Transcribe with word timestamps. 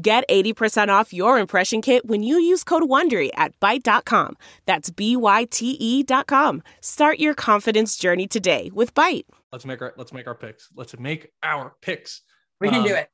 Get 0.00 0.28
80% 0.28 0.88
off 0.88 1.14
your 1.14 1.38
impression 1.38 1.80
kit 1.80 2.04
when 2.04 2.22
you 2.22 2.38
use 2.38 2.62
code 2.64 2.82
WONDERY 2.82 3.30
at 3.34 3.58
Byte.com. 3.60 4.36
That's 4.66 4.90
B-Y-T-E 4.90 6.02
dot 6.02 6.26
com. 6.26 6.62
Start 6.82 7.18
your 7.18 7.32
confidence 7.32 7.96
journey 7.96 8.26
today 8.26 8.70
with 8.74 8.92
Byte. 8.94 9.24
Let's 9.52 9.64
make 9.64 9.80
our 9.80 9.94
let's 9.96 10.12
make 10.12 10.26
our 10.26 10.34
picks. 10.34 10.68
Let's 10.76 10.98
make 10.98 11.32
our 11.42 11.74
picks. 11.80 12.20
We 12.60 12.68
can 12.68 12.80
Um, 12.80 12.86
do 12.86 12.94
it. 12.94 13.08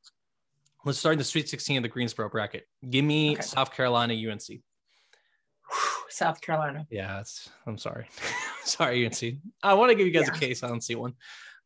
Let's 0.84 0.98
start 0.98 1.12
in 1.12 1.18
the 1.18 1.24
Sweet 1.24 1.48
16 1.48 1.76
of 1.76 1.82
the 1.84 1.88
Greensboro 1.88 2.28
bracket. 2.28 2.66
Give 2.90 3.04
me 3.04 3.34
Okay. 3.34 3.42
South 3.42 3.72
Carolina 3.72 4.14
UNC. 4.14 4.60
South 6.08 6.40
Carolina. 6.40 6.84
Yeah, 6.90 7.20
it's, 7.20 7.48
I'm 7.64 7.78
sorry. 7.78 8.08
sorry, 8.64 9.06
UNC. 9.06 9.36
I 9.62 9.74
want 9.74 9.90
to 9.90 9.94
give 9.94 10.06
you 10.06 10.12
guys 10.12 10.26
Yeah. 10.26 10.34
a 10.36 10.38
case. 10.38 10.64
I 10.64 10.68
don't 10.68 10.82
see 10.82 10.96
one. 10.96 11.14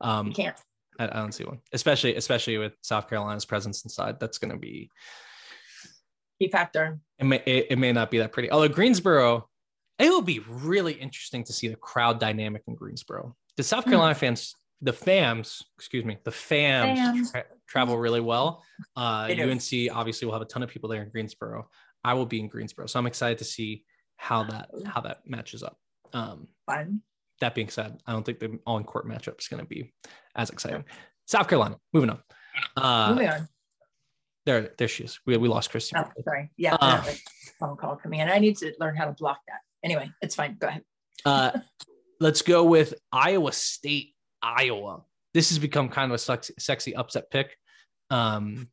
Um, 0.00 0.26
You 0.28 0.34
can't. 0.34 0.56
I, 0.98 1.06
don't 1.06 1.32
see 1.32 1.44
one, 1.44 1.60
especially 1.72 2.14
especially 2.16 2.58
with 2.58 2.72
South 2.82 3.08
Carolina's 3.08 3.44
presence 3.44 3.84
inside. 3.84 4.18
That's 4.20 4.38
going 4.38 4.52
to 4.52 4.58
be 4.58 4.90
Key 6.40 6.48
factor. 6.48 6.98
it 7.18 7.24
may 7.24 7.42
it, 7.46 7.66
it 7.70 7.78
may 7.78 7.92
not 7.92 8.10
be 8.10 8.18
that 8.18 8.32
pretty. 8.32 8.50
Although 8.50 8.68
Greensboro, 8.68 9.48
it 9.98 10.10
will 10.10 10.22
be 10.22 10.40
really 10.48 10.92
interesting 10.92 11.44
to 11.44 11.52
see 11.52 11.68
the 11.68 11.76
crowd 11.76 12.20
dynamic 12.20 12.62
in 12.66 12.74
Greensboro. 12.74 13.34
The 13.56 13.62
South 13.62 13.84
Hmm. 13.84 13.90
Carolina 13.90 14.14
fans, 14.14 14.54
the 14.82 14.92
FAMs, 14.92 15.62
excuse 15.78 16.04
me, 16.04 16.18
the 16.24 16.30
FAMs, 16.30 16.98
Fams. 16.98 17.30
tra- 17.32 17.44
travel 17.66 17.96
really 17.96 18.20
well. 18.20 18.62
Uh. 18.96 19.28
UNC 19.30 19.62
obviously 19.92 20.26
will 20.26 20.34
have 20.34 20.42
a 20.42 20.46
ton 20.46 20.62
of 20.62 20.68
people 20.68 20.88
there 20.90 21.02
in 21.02 21.08
Greensboro. 21.08 21.68
I 22.04 22.12
will 22.14 22.26
be 22.26 22.38
in 22.38 22.48
Greensboro, 22.48 22.86
so 22.86 22.98
I'm 22.98 23.06
excited 23.06 23.38
to 23.38 23.44
see 23.44 23.84
how 24.16 24.44
that 24.44 24.70
how 24.84 25.00
that 25.00 25.20
matches 25.26 25.62
up. 25.62 25.78
Um, 26.12 26.48
Fun. 26.66 27.00
That 27.40 27.54
being 27.54 27.68
said, 27.68 27.98
I 28.06 28.12
don't 28.12 28.24
think 28.24 28.38
the 28.38 28.58
on 28.66 28.84
court 28.84 29.06
matchup 29.06 29.40
is 29.40 29.48
going 29.48 29.62
to 29.62 29.68
be 29.68 29.92
as 30.34 30.50
exciting. 30.50 30.84
South 31.26 31.48
Carolina, 31.48 31.76
moving 31.92 32.10
on. 32.10 32.22
Uh, 32.76 33.10
Moving 33.10 33.28
on. 33.28 33.48
there, 34.46 34.70
there 34.78 34.88
she 34.88 35.04
is. 35.04 35.20
We, 35.26 35.36
we 35.36 35.48
lost 35.48 35.70
Christy. 35.70 35.96
Oh, 35.96 36.04
sorry. 36.24 36.50
Yeah. 36.56 36.76
Uh, 36.80 37.04
phone 37.60 37.76
call 37.76 37.96
coming 37.96 38.20
in. 38.20 38.28
I 38.28 38.38
need 38.38 38.56
to 38.58 38.72
learn 38.80 38.96
how 38.96 39.04
to 39.04 39.12
block 39.12 39.40
that. 39.48 39.60
Anyway, 39.82 40.10
it's 40.22 40.34
fine. 40.34 40.56
Go 40.58 40.68
ahead. 40.68 40.82
Uh, 41.24 41.50
let's 42.20 42.42
go 42.42 42.64
with 42.64 42.94
Iowa 43.12 43.52
State, 43.52 44.14
Iowa. 44.42 45.02
This 45.34 45.50
has 45.50 45.58
become 45.58 45.88
kind 45.90 46.10
of 46.10 46.14
a 46.14 46.18
sexy, 46.18 46.54
sexy 46.58 46.94
upset 46.96 47.30
pick. 47.30 47.56
Um, 48.08 48.70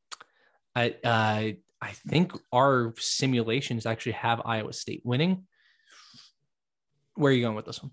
I, 0.75 0.95
I, 1.03 1.57
I 1.81 1.91
think 2.07 2.31
our 2.53 2.93
simulations 2.97 3.85
actually 3.85 4.13
have 4.13 4.41
Iowa 4.45 4.71
State 4.71 5.01
winning. 5.03 5.45
Where 7.15 7.31
are 7.31 7.35
you 7.35 7.43
going 7.43 7.55
with 7.55 7.65
this 7.65 7.81
one? 7.83 7.91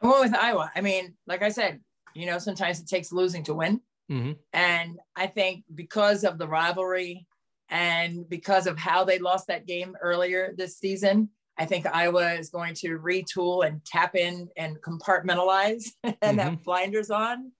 I'm 0.00 0.10
going 0.10 0.30
with 0.30 0.38
Iowa. 0.38 0.70
I 0.74 0.80
mean, 0.80 1.14
like 1.26 1.42
I 1.42 1.48
said, 1.48 1.80
you 2.14 2.26
know, 2.26 2.38
sometimes 2.38 2.80
it 2.80 2.88
takes 2.88 3.12
losing 3.12 3.44
to 3.44 3.54
win. 3.54 3.80
Mm-hmm. 4.10 4.32
And 4.52 4.98
I 5.14 5.26
think 5.26 5.64
because 5.74 6.24
of 6.24 6.38
the 6.38 6.46
rivalry 6.46 7.26
and 7.68 8.28
because 8.28 8.66
of 8.66 8.78
how 8.78 9.04
they 9.04 9.18
lost 9.18 9.48
that 9.48 9.66
game 9.66 9.96
earlier 10.00 10.54
this 10.56 10.78
season, 10.78 11.30
I 11.58 11.64
think 11.64 11.86
Iowa 11.86 12.34
is 12.34 12.50
going 12.50 12.74
to 12.76 12.98
retool 12.98 13.66
and 13.66 13.84
tap 13.84 14.14
in 14.14 14.48
and 14.56 14.80
compartmentalize 14.80 15.86
and 16.22 16.40
have 16.40 16.62
blinders 16.62 17.10
on 17.10 17.52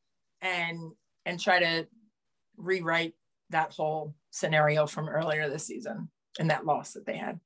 and 0.43 0.93
and 1.25 1.41
try 1.41 1.59
to 1.59 1.87
rewrite 2.57 3.15
that 3.51 3.73
whole 3.73 4.15
scenario 4.31 4.87
from 4.87 5.09
earlier 5.09 5.49
this 5.49 5.67
season 5.67 6.11
and 6.39 6.51
that 6.51 6.67
loss 6.67 6.93
that 6.93 7.07
they 7.07 7.17
had. 7.17 7.41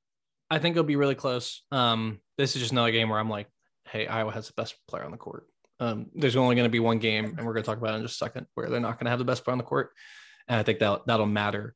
I 0.49 0.59
think 0.59 0.73
it'll 0.73 0.83
be 0.83 0.97
really 0.97 1.15
close. 1.15 1.63
Um, 1.71 2.19
this 2.37 2.55
is 2.55 2.61
just 2.61 2.73
another 2.73 2.91
game 2.91 3.09
where 3.09 3.19
I'm 3.19 3.29
like, 3.29 3.47
hey, 3.89 4.07
Iowa 4.07 4.31
has 4.31 4.47
the 4.47 4.53
best 4.53 4.75
player 4.87 5.03
on 5.03 5.11
the 5.11 5.17
court. 5.17 5.47
Um, 5.79 6.07
there's 6.13 6.35
only 6.35 6.55
going 6.55 6.65
to 6.67 6.71
be 6.71 6.79
one 6.79 6.99
game, 6.99 7.25
and 7.25 7.45
we're 7.45 7.53
going 7.53 7.63
to 7.63 7.67
talk 7.67 7.77
about 7.79 7.93
it 7.93 7.97
in 7.97 8.01
just 8.03 8.21
a 8.21 8.25
second, 8.25 8.45
where 8.53 8.69
they're 8.69 8.79
not 8.79 8.99
going 8.99 9.05
to 9.05 9.09
have 9.09 9.19
the 9.19 9.25
best 9.25 9.43
player 9.43 9.53
on 9.53 9.57
the 9.57 9.63
court, 9.63 9.89
and 10.47 10.59
I 10.59 10.63
think 10.63 10.79
that 10.79 11.01
that'll 11.07 11.25
matter 11.25 11.75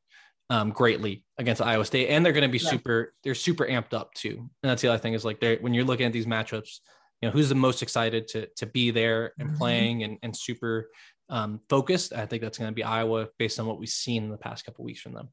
um, 0.52 0.70
greatly 0.70 1.26
against 1.40 1.62
Iowa 1.62 1.86
State, 1.86 2.10
and 2.10 2.24
they're 2.24 2.34
going 2.34 2.44
to 2.44 2.52
be 2.52 2.64
Yeah. 2.64 2.70
super. 2.70 3.12
They're 3.24 3.34
super 3.34 3.66
amped 3.66 3.94
up 3.94 4.14
too, 4.14 4.38
and 4.38 4.70
that's 4.70 4.82
the 4.82 4.90
other 4.90 5.00
thing 5.00 5.14
is 5.14 5.26
like 5.26 5.42
when 5.62 5.74
you're 5.74 5.86
looking 5.86 6.06
at 6.06 6.14
these 6.14 6.28
matchups, 6.28 6.82
you 7.22 7.28
know 7.28 7.32
who's 7.34 7.50
the 7.50 7.56
most 7.56 7.82
excited 7.82 8.28
to 8.30 8.48
to 8.58 8.66
be 8.68 8.92
there 8.92 9.34
and 9.40 9.50
Mhm. 9.52 9.58
playing 9.58 10.04
and 10.04 10.20
and 10.22 10.36
super 10.38 10.92
um, 11.30 11.60
focused. 11.70 12.14
I 12.14 12.28
think 12.28 12.44
that's 12.44 12.60
going 12.60 12.70
to 12.70 12.76
be 12.76 12.84
Iowa 12.84 13.30
based 13.40 13.60
on 13.60 13.66
what 13.66 13.80
we've 13.80 13.90
seen 13.90 14.26
in 14.26 14.30
the 14.30 14.38
past 14.38 14.64
couple 14.64 14.86
weeks 14.86 15.02
from 15.02 15.14
them. 15.14 15.30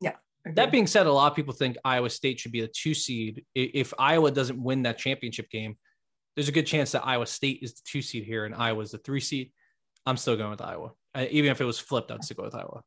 Yeah. 0.00 0.14
That 0.46 0.72
being 0.72 0.86
said, 0.86 1.06
a 1.06 1.12
lot 1.12 1.30
of 1.30 1.36
people 1.36 1.52
think 1.52 1.76
Iowa 1.84 2.08
State 2.08 2.40
should 2.40 2.52
be 2.52 2.62
the 2.62 2.68
two 2.74 2.94
seed. 2.94 3.44
If 3.54 3.92
Iowa 3.98 4.30
doesn't 4.30 4.62
win 4.62 4.84
that 4.84 4.96
championship 4.96 5.50
game, 5.50 5.76
there's 6.34 6.48
a 6.48 6.52
good 6.52 6.66
chance 6.66 6.92
that 6.92 7.06
Iowa 7.06 7.26
State 7.26 7.60
is 7.62 7.74
the 7.74 7.82
two 7.84 8.02
seed 8.02 8.24
here 8.24 8.44
and 8.44 8.54
Iowa 8.54 8.82
is 8.82 8.92
the 8.92 8.98
three 8.98 9.20
seed. 9.20 9.52
I'm 10.06 10.16
still 10.16 10.36
going 10.36 10.50
with 10.50 10.60
Iowa. 10.62 10.92
I, 11.14 11.26
even 11.26 11.50
if 11.50 11.60
it 11.60 11.64
was 11.64 11.78
flipped, 11.78 12.10
I'd 12.10 12.24
still 12.24 12.36
go 12.36 12.44
with 12.44 12.54
Iowa. 12.54 12.82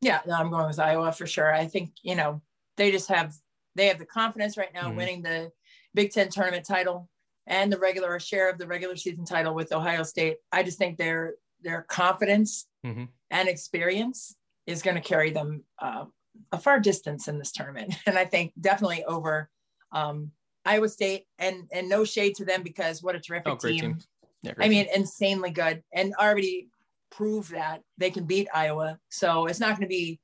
Yeah, 0.00 0.20
no, 0.26 0.34
I'm 0.34 0.50
going 0.50 0.66
with 0.66 0.78
Iowa 0.78 1.12
for 1.12 1.26
sure. 1.26 1.52
I 1.52 1.66
think, 1.66 1.92
you 2.02 2.14
know, 2.14 2.42
they 2.76 2.90
just 2.90 3.08
have 3.08 3.34
they 3.76 3.86
have 3.86 3.98
the 3.98 4.06
confidence 4.06 4.56
right 4.56 4.72
now 4.74 4.88
Mhm. 4.90 4.96
winning 4.96 5.22
the 5.22 5.52
Big 5.94 6.10
Ten 6.10 6.28
tournament 6.28 6.66
title 6.66 7.08
and 7.46 7.72
the 7.72 7.78
regular 7.78 8.18
share 8.18 8.50
of 8.50 8.58
the 8.58 8.66
regular 8.66 8.96
season 8.96 9.24
title 9.24 9.54
with 9.54 9.72
Ohio 9.72 10.02
State. 10.02 10.38
I 10.50 10.62
just 10.62 10.78
think 10.78 10.96
their 10.98 11.34
their 11.60 11.82
confidence 11.82 12.66
Mhm. 12.84 13.08
and 13.30 13.48
experience 13.48 14.36
is 14.66 14.82
going 14.82 14.94
to 14.96 15.02
carry 15.02 15.30
them 15.30 15.64
uh, 15.78 16.06
a 16.52 16.58
far 16.58 16.80
distance 16.80 17.28
in 17.28 17.38
this 17.38 17.52
tournament. 17.52 17.94
And 18.06 18.18
I 18.18 18.24
think 18.24 18.52
definitely 18.60 19.04
over 19.04 19.50
um, 19.92 20.32
Iowa 20.64 20.88
State 20.88 21.24
and 21.38 21.68
and 21.72 21.88
no 21.88 22.04
shade 22.04 22.34
to 22.36 22.44
them 22.44 22.62
because 22.62 23.02
what 23.02 23.14
a 23.14 23.20
terrific 23.20 23.52
Oh, 23.52 23.56
team. 23.56 23.78
team. 23.80 23.98
Yeah, 24.42 24.52
I 24.58 24.68
mean, 24.68 24.84
team. 24.86 24.94
insanely 24.94 25.50
good 25.50 25.82
and 25.92 26.14
already 26.14 26.68
proved 27.10 27.52
that 27.52 27.82
they 27.98 28.10
can 28.10 28.24
beat 28.24 28.48
Iowa. 28.54 28.98
So 29.10 29.46
it's 29.46 29.60
not 29.60 29.70
going 29.70 29.82
to 29.82 29.86
be 29.88 30.20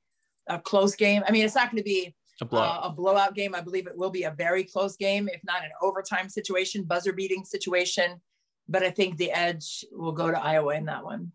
a 0.48 0.58
close 0.58 0.94
game. 0.94 1.22
I 1.26 1.32
mean, 1.32 1.44
it's 1.44 1.54
not 1.54 1.70
going 1.70 1.82
to 1.82 1.84
be 1.84 2.14
a 2.40 2.44
blowout. 2.44 2.84
uh, 2.84 2.88
a 2.88 2.92
blowout 2.92 3.34
game. 3.34 3.54
I 3.54 3.60
believe 3.60 3.86
it 3.86 3.96
will 3.96 4.10
be 4.10 4.22
a 4.24 4.30
very 4.30 4.62
close 4.64 4.96
game, 4.96 5.28
if 5.32 5.40
not 5.44 5.64
an 5.64 5.70
overtime 5.82 6.28
situation, 6.28 6.84
buzzer 6.84 7.12
beating 7.12 7.44
situation. 7.44 8.20
But 8.68 8.82
I 8.82 8.90
think 8.90 9.16
the 9.16 9.30
edge 9.32 9.84
will 9.92 10.12
go 10.12 10.30
to 10.30 10.38
Iowa 10.38 10.74
in 10.74 10.84
that 10.86 11.04
one. 11.04 11.32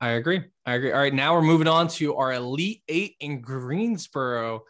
I 0.00 0.10
agree. 0.10 0.42
I 0.66 0.74
agree. 0.74 0.92
All 0.92 0.98
right, 0.98 1.14
now 1.14 1.34
we're 1.34 1.42
moving 1.42 1.68
on 1.68 1.88
to 1.88 2.16
our 2.16 2.32
Elite 2.32 2.82
Eight 2.88 3.16
in 3.20 3.40
Greensboro, 3.40 4.64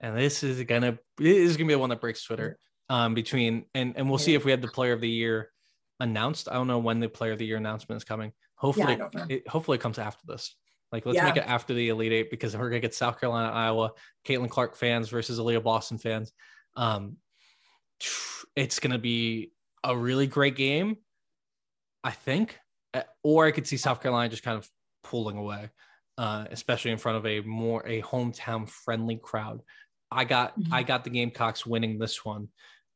and 0.00 0.16
this 0.16 0.42
is 0.42 0.62
gonna 0.64 0.98
this 1.18 1.36
is 1.36 1.56
gonna 1.56 1.68
be 1.68 1.74
the 1.74 1.78
one 1.78 1.90
that 1.90 2.00
breaks 2.00 2.24
Twitter. 2.24 2.58
Um, 2.90 3.14
between 3.14 3.66
and 3.72 3.94
and 3.96 4.08
we'll 4.08 4.18
see 4.18 4.34
if 4.34 4.44
we 4.44 4.50
have 4.50 4.60
the 4.60 4.68
Player 4.68 4.92
of 4.92 5.00
the 5.00 5.08
Year 5.08 5.52
announced. 6.00 6.48
I 6.50 6.54
don't 6.54 6.66
know 6.66 6.80
when 6.80 6.98
the 6.98 7.08
Player 7.08 7.32
of 7.32 7.38
the 7.38 7.46
Year 7.46 7.56
announcement 7.56 7.98
is 7.98 8.04
coming. 8.04 8.32
Hopefully, 8.56 8.98
yeah, 8.98 9.26
it, 9.28 9.48
hopefully 9.48 9.76
it 9.76 9.80
comes 9.80 9.98
after 9.98 10.26
this. 10.26 10.56
Like, 10.90 11.06
let's 11.06 11.14
yeah. 11.14 11.26
make 11.26 11.36
it 11.36 11.44
after 11.46 11.72
the 11.72 11.88
Elite 11.88 12.12
Eight 12.12 12.30
because 12.32 12.56
we're 12.56 12.68
gonna 12.68 12.80
get 12.80 12.92
South 12.92 13.20
Carolina, 13.20 13.52
Iowa, 13.52 13.92
Caitlin 14.26 14.50
Clark 14.50 14.74
fans 14.74 15.08
versus 15.08 15.38
Aliyah 15.38 15.62
Boston 15.62 15.98
fans. 15.98 16.32
Um, 16.74 17.18
it's 18.56 18.80
gonna 18.80 18.98
be 18.98 19.52
a 19.84 19.96
really 19.96 20.26
great 20.26 20.56
game, 20.56 20.96
I 22.02 22.10
think. 22.10 22.58
Uh, 22.92 23.02
or 23.22 23.46
I 23.46 23.52
could 23.52 23.68
see 23.68 23.76
South 23.76 24.02
Carolina 24.02 24.30
just 24.30 24.42
kind 24.42 24.58
of 24.58 24.68
pulling 25.04 25.36
away, 25.36 25.70
uh, 26.18 26.46
especially 26.50 26.90
in 26.90 26.98
front 26.98 27.18
of 27.18 27.26
a 27.26 27.40
more 27.42 27.86
a 27.86 28.02
hometown 28.02 28.68
friendly 28.68 29.20
crowd. 29.22 29.62
I 30.10 30.24
got 30.24 30.58
mm-hmm. 30.58 30.74
I 30.74 30.82
got 30.82 31.04
the 31.04 31.10
Gamecocks 31.10 31.64
winning 31.64 32.00
this 32.00 32.24
one. 32.24 32.48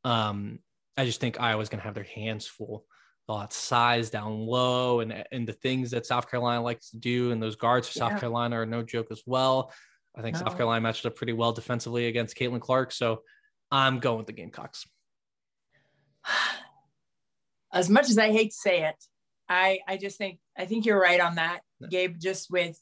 Um, 0.04 0.60
I 0.96 1.04
just 1.04 1.20
think 1.20 1.40
Iowa's 1.40 1.68
gonna 1.68 1.82
have 1.82 1.94
their 1.94 2.04
hands 2.04 2.46
full 2.46 2.84
a 3.28 3.32
lot 3.32 3.52
size 3.52 4.10
down 4.10 4.46
low 4.46 5.00
and 5.00 5.24
and 5.32 5.48
the 5.48 5.52
things 5.52 5.90
that 5.92 6.04
South 6.06 6.30
Carolina 6.30 6.62
likes 6.62 6.90
to 6.90 6.98
do 6.98 7.30
and 7.30 7.42
those 7.42 7.56
guards 7.56 7.88
for 7.88 7.98
yeah. 7.98 8.08
South 8.08 8.20
Carolina 8.20 8.60
are 8.60 8.66
no 8.66 8.82
joke 8.82 9.08
as 9.10 9.22
well. 9.26 9.72
I 10.16 10.22
think 10.22 10.34
no. 10.34 10.40
South 10.40 10.56
Carolina 10.56 10.82
matched 10.82 11.06
up 11.06 11.16
pretty 11.16 11.32
well 11.32 11.52
defensively 11.52 12.06
against 12.06 12.36
Caitlin 12.36 12.60
Clark, 12.60 12.92
so 12.92 13.22
I'm 13.70 13.98
going 13.98 14.18
with 14.18 14.26
the 14.26 14.32
Gamecocks. 14.32 14.86
As 17.72 17.90
much 17.90 18.08
as 18.08 18.18
I 18.18 18.30
hate 18.30 18.50
to 18.50 18.56
say 18.56 18.84
it, 18.84 18.94
I 19.48 19.80
I 19.88 19.96
just 19.96 20.16
think 20.16 20.38
I 20.56 20.64
think 20.66 20.86
you're 20.86 21.00
right 21.00 21.18
on 21.18 21.34
that, 21.36 21.60
yeah. 21.80 21.88
Gabe. 21.88 22.20
Just 22.20 22.48
with 22.48 22.78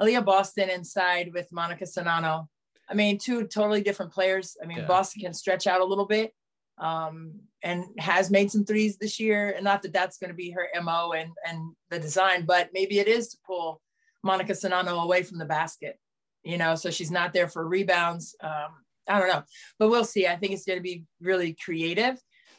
Aliyah 0.00 0.24
Boston 0.24 0.68
inside 0.68 1.30
with 1.32 1.52
Monica 1.52 1.84
Czinano. 1.84 2.48
I 2.88 2.94
mean, 2.94 3.18
two 3.18 3.46
totally 3.46 3.82
different 3.82 4.12
players. 4.12 4.56
I 4.60 4.66
mean, 4.66 4.78
yeah. 4.78 4.86
Boston 4.86 5.22
can 5.22 5.32
stretch 5.32 5.68
out 5.68 5.80
a 5.80 5.84
little 5.84 6.06
bit 6.06 6.32
um, 6.78 7.32
and 7.62 7.84
has 7.98 8.30
made 8.30 8.50
some 8.50 8.64
threes 8.64 8.96
this 8.96 9.20
year. 9.20 9.50
And 9.50 9.64
not 9.64 9.82
that 9.82 9.92
that's 9.92 10.18
going 10.18 10.30
to 10.30 10.36
be 10.36 10.50
her 10.50 10.68
MO 10.82 11.12
and, 11.12 11.30
and 11.46 11.74
the 11.90 11.98
design, 11.98 12.44
but 12.44 12.70
maybe 12.72 12.98
it 12.98 13.08
is 13.08 13.28
to 13.28 13.38
pull 13.46 13.80
Monica 14.22 14.52
Czinano 14.52 15.02
away 15.02 15.22
from 15.22 15.38
the 15.38 15.44
basket, 15.44 15.98
you 16.42 16.58
know, 16.58 16.74
so 16.74 16.90
she's 16.90 17.10
not 17.10 17.32
there 17.32 17.48
for 17.48 17.66
rebounds. 17.66 18.34
Um, 18.42 18.70
I 19.08 19.18
don't 19.18 19.28
know, 19.28 19.42
but 19.78 19.90
we'll 19.90 20.04
see. 20.04 20.26
I 20.26 20.36
think 20.36 20.52
it's 20.52 20.64
going 20.64 20.78
to 20.78 20.82
be 20.82 21.04
really 21.20 21.56
creative. 21.64 22.18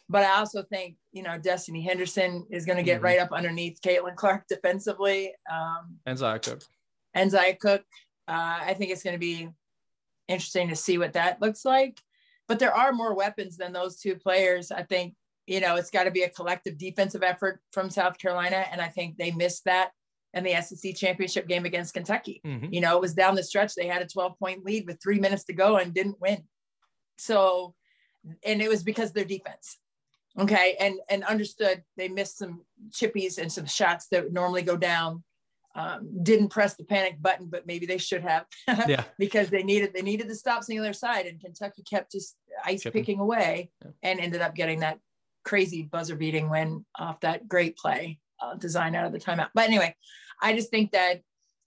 But 0.09 0.25
I 0.25 0.37
also 0.37 0.63
think, 0.63 0.97
you 1.13 1.23
know, 1.23 1.37
Destiny 1.37 1.81
Henderson 1.81 2.45
is 2.51 2.65
going 2.65 2.77
to 2.77 2.83
get 2.83 2.97
mm-hmm. 2.97 3.05
right 3.05 3.19
up 3.19 3.31
underneath 3.31 3.79
Caitlin 3.81 4.15
Clark 4.15 4.43
defensively. 4.49 5.33
Um, 5.51 5.97
and 6.05 6.17
Zia 6.17 6.39
Cooke. 6.39 6.63
And 7.13 7.31
Zia 7.31 7.55
Cooke. 7.55 7.85
Uh, 8.27 8.59
I 8.61 8.73
think 8.73 8.91
it's 8.91 9.03
going 9.03 9.15
to 9.15 9.19
be 9.19 9.49
interesting 10.27 10.69
to 10.69 10.75
see 10.75 10.97
what 10.97 11.13
that 11.13 11.41
looks 11.41 11.63
like 11.63 11.99
but 12.47 12.59
there 12.59 12.73
are 12.73 12.91
more 12.91 13.15
weapons 13.15 13.57
than 13.57 13.73
those 13.73 13.97
two 13.97 14.15
players. 14.15 14.71
I 14.71 14.83
think, 14.83 15.15
you 15.47 15.59
know, 15.59 15.75
it's 15.75 15.89
got 15.89 16.03
to 16.03 16.11
be 16.11 16.23
a 16.23 16.29
collective 16.29 16.77
defensive 16.77 17.23
effort 17.23 17.61
from 17.71 17.89
South 17.89 18.17
Carolina. 18.17 18.65
And 18.71 18.81
I 18.81 18.87
think 18.87 19.17
they 19.17 19.31
missed 19.31 19.65
that 19.65 19.91
in 20.33 20.43
the 20.43 20.61
SEC 20.61 20.95
championship 20.95 21.47
game 21.47 21.65
against 21.65 21.93
Kentucky. 21.93 22.41
Mm-hmm. 22.45 22.73
You 22.73 22.81
know, 22.81 22.95
it 22.95 23.01
was 23.01 23.13
down 23.13 23.35
the 23.35 23.43
stretch. 23.43 23.75
They 23.75 23.87
had 23.87 24.01
a 24.01 24.07
12 24.07 24.37
point 24.39 24.65
lead 24.65 24.85
with 24.87 25.01
three 25.01 25.19
minutes 25.19 25.45
to 25.45 25.53
go 25.53 25.77
and 25.77 25.93
didn't 25.93 26.19
win. 26.19 26.43
So, 27.17 27.75
and 28.43 28.61
it 28.61 28.69
was 28.69 28.83
because 28.83 29.11
their 29.11 29.25
defense. 29.25 29.77
Okay. 30.37 30.75
And, 30.79 30.95
and 31.09 31.23
understood 31.25 31.83
they 31.95 32.07
missed 32.07 32.39
some 32.39 32.63
chippies 32.89 33.37
and 33.37 33.51
some 33.51 33.67
shots 33.67 34.07
that 34.07 34.23
would 34.23 34.33
normally 34.33 34.63
go 34.63 34.75
down 34.75 35.23
um, 35.75 36.23
didn't 36.23 36.49
press 36.49 36.75
the 36.75 36.83
panic 36.83 37.21
button, 37.21 37.47
but 37.47 37.65
maybe 37.65 37.85
they 37.85 37.97
should 37.97 38.21
have. 38.21 38.45
yeah. 38.87 39.03
Because 39.17 39.49
they 39.49 39.63
needed 39.63 39.93
they 39.93 40.01
needed 40.01 40.27
to 40.27 40.35
stop 40.35 40.63
seeing 40.63 40.81
their 40.81 40.93
side, 40.93 41.25
and 41.25 41.39
Kentucky 41.39 41.83
kept 41.83 42.11
just 42.11 42.35
ice 42.63 42.83
Chipping. 42.83 43.01
picking 43.01 43.19
away, 43.19 43.71
yeah. 43.83 43.91
and 44.03 44.19
ended 44.19 44.41
up 44.41 44.55
getting 44.55 44.81
that 44.81 44.99
crazy 45.43 45.83
buzzer 45.83 46.15
beating 46.15 46.49
win 46.49 46.85
off 46.97 47.19
that 47.21 47.47
great 47.47 47.77
play 47.77 48.19
uh, 48.41 48.55
design 48.55 48.95
out 48.95 49.05
of 49.05 49.11
the 49.11 49.19
timeout. 49.19 49.49
But 49.53 49.65
anyway, 49.65 49.95
I 50.41 50.53
just 50.55 50.69
think 50.69 50.91
that 50.91 51.21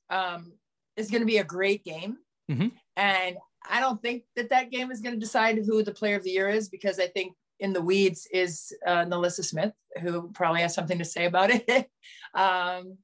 um, 0.08 0.52
it's 0.96 1.10
going 1.10 1.22
to 1.22 1.26
be 1.26 1.38
a 1.38 1.44
great 1.44 1.84
game, 1.84 2.18
mm-hmm. 2.50 2.68
and 2.96 3.36
I 3.68 3.80
don't 3.80 4.00
think 4.00 4.24
that 4.36 4.50
that 4.50 4.70
game 4.70 4.90
is 4.90 5.00
going 5.00 5.14
to 5.14 5.20
decide 5.20 5.58
who 5.58 5.82
the 5.82 5.92
player 5.92 6.16
of 6.16 6.22
the 6.22 6.30
year 6.30 6.48
is 6.48 6.68
because 6.68 7.00
I 7.00 7.08
think 7.08 7.34
in 7.58 7.72
the 7.72 7.82
weeds 7.82 8.28
is 8.32 8.72
uh, 8.86 9.04
NaLyssa 9.04 9.44
Smith, 9.44 9.72
who 10.00 10.30
probably 10.32 10.60
has 10.60 10.74
something 10.74 10.98
to 10.98 11.04
say 11.04 11.24
about 11.24 11.50
it. 11.50 11.88
um, 12.34 12.98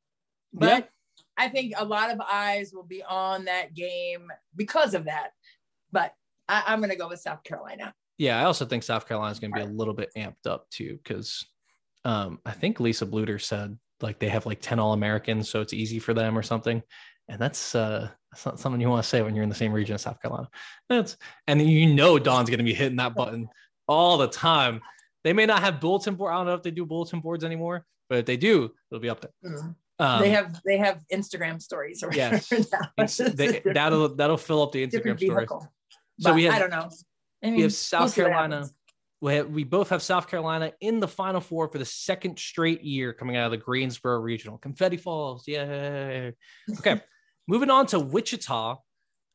but 0.52 0.66
yeah. 0.66 0.80
I 1.36 1.48
think 1.48 1.74
a 1.76 1.84
lot 1.84 2.10
of 2.10 2.20
eyes 2.20 2.72
will 2.72 2.84
be 2.84 3.02
on 3.02 3.46
that 3.46 3.74
game 3.74 4.28
because 4.54 4.94
of 4.94 5.04
that. 5.04 5.30
But 5.90 6.14
I, 6.48 6.72
am 6.72 6.80
going 6.80 6.90
to 6.90 6.96
go 6.96 7.08
with 7.08 7.20
South 7.20 7.42
Carolina. 7.44 7.94
Yeah, 8.18 8.40
I 8.40 8.44
also 8.44 8.64
think 8.64 8.82
South 8.82 9.08
Carolina 9.08 9.32
is 9.32 9.40
going 9.40 9.52
to 9.52 9.56
be 9.56 9.64
a 9.64 9.70
little 9.70 9.94
bit 9.94 10.10
amped 10.16 10.46
up 10.46 10.68
too, 10.70 10.98
because 11.02 11.44
um, 12.04 12.38
I 12.44 12.52
think 12.52 12.80
Lisa 12.80 13.06
Bluder 13.06 13.40
said 13.40 13.78
like 14.00 14.18
they 14.18 14.28
have 14.28 14.46
like 14.46 14.60
10 14.60 14.78
All 14.78 14.92
Americans, 14.92 15.48
so 15.48 15.60
it's 15.60 15.72
easy 15.72 15.98
for 15.98 16.14
them 16.14 16.36
or 16.36 16.42
something. 16.42 16.82
And 17.28 17.40
that's 17.40 17.74
uh, 17.74 18.08
that's 18.30 18.44
not 18.44 18.60
something 18.60 18.80
you 18.80 18.88
want 18.88 19.02
to 19.02 19.08
say 19.08 19.22
when 19.22 19.34
you're 19.34 19.44
in 19.44 19.48
the 19.48 19.54
same 19.54 19.72
region 19.72 19.94
as 19.94 20.02
South 20.02 20.20
Carolina. 20.20 20.48
That's 20.88 21.16
and 21.46 21.62
you 21.62 21.94
know 21.94 22.18
Dawn's 22.18 22.50
going 22.50 22.58
to 22.58 22.64
be 22.64 22.74
hitting 22.74 22.96
that 22.96 23.14
button 23.14 23.48
all 23.86 24.18
the 24.18 24.28
time. 24.28 24.80
They 25.24 25.32
may 25.32 25.46
not 25.46 25.60
have 25.60 25.80
bulletin 25.80 26.16
board. 26.16 26.32
I 26.32 26.36
don't 26.36 26.46
know 26.46 26.54
if 26.54 26.62
they 26.62 26.72
do 26.72 26.84
bulletin 26.84 27.20
boards 27.20 27.44
anymore, 27.44 27.86
but 28.08 28.18
if 28.18 28.26
they 28.26 28.36
do, 28.36 28.72
it'll 28.90 29.00
be 29.00 29.08
up 29.08 29.20
there. 29.20 29.30
Mm-hmm. 29.44 29.70
Um, 30.02 30.20
they 30.20 30.30
have 30.30 30.60
they 30.64 30.78
have 30.78 31.00
Instagram 31.12 31.62
stories. 31.62 32.02
Or 32.02 32.12
yes, 32.12 32.48
they, 33.34 33.62
that'll 33.64 34.08
that'll 34.16 34.36
fill 34.36 34.62
up 34.62 34.72
the 34.72 34.84
Instagram 34.84 35.16
stories. 35.16 35.48
So 36.18 36.34
we 36.34 36.44
have, 36.44 36.54
I 36.54 36.58
don't 36.58 36.70
know. 36.70 36.90
I 37.42 37.46
mean, 37.46 37.56
we 37.56 37.62
have 37.62 37.72
South 37.72 38.16
we'll 38.16 38.26
Carolina. 38.26 38.68
We, 39.20 39.34
have, 39.34 39.48
we 39.50 39.62
both 39.62 39.90
have 39.90 40.02
South 40.02 40.26
Carolina 40.26 40.72
in 40.80 40.98
the 40.98 41.06
Final 41.06 41.40
Four 41.40 41.68
for 41.68 41.78
the 41.78 41.84
second 41.84 42.36
straight 42.36 42.82
year, 42.82 43.12
coming 43.12 43.36
out 43.36 43.46
of 43.46 43.52
the 43.52 43.58
Greensboro 43.58 44.18
Regional. 44.18 44.58
Confetti 44.58 44.96
Falls, 44.96 45.46
yay! 45.46 46.32
Okay, 46.78 47.00
moving 47.46 47.70
on 47.70 47.86
to 47.86 48.00
Wichita. 48.00 48.78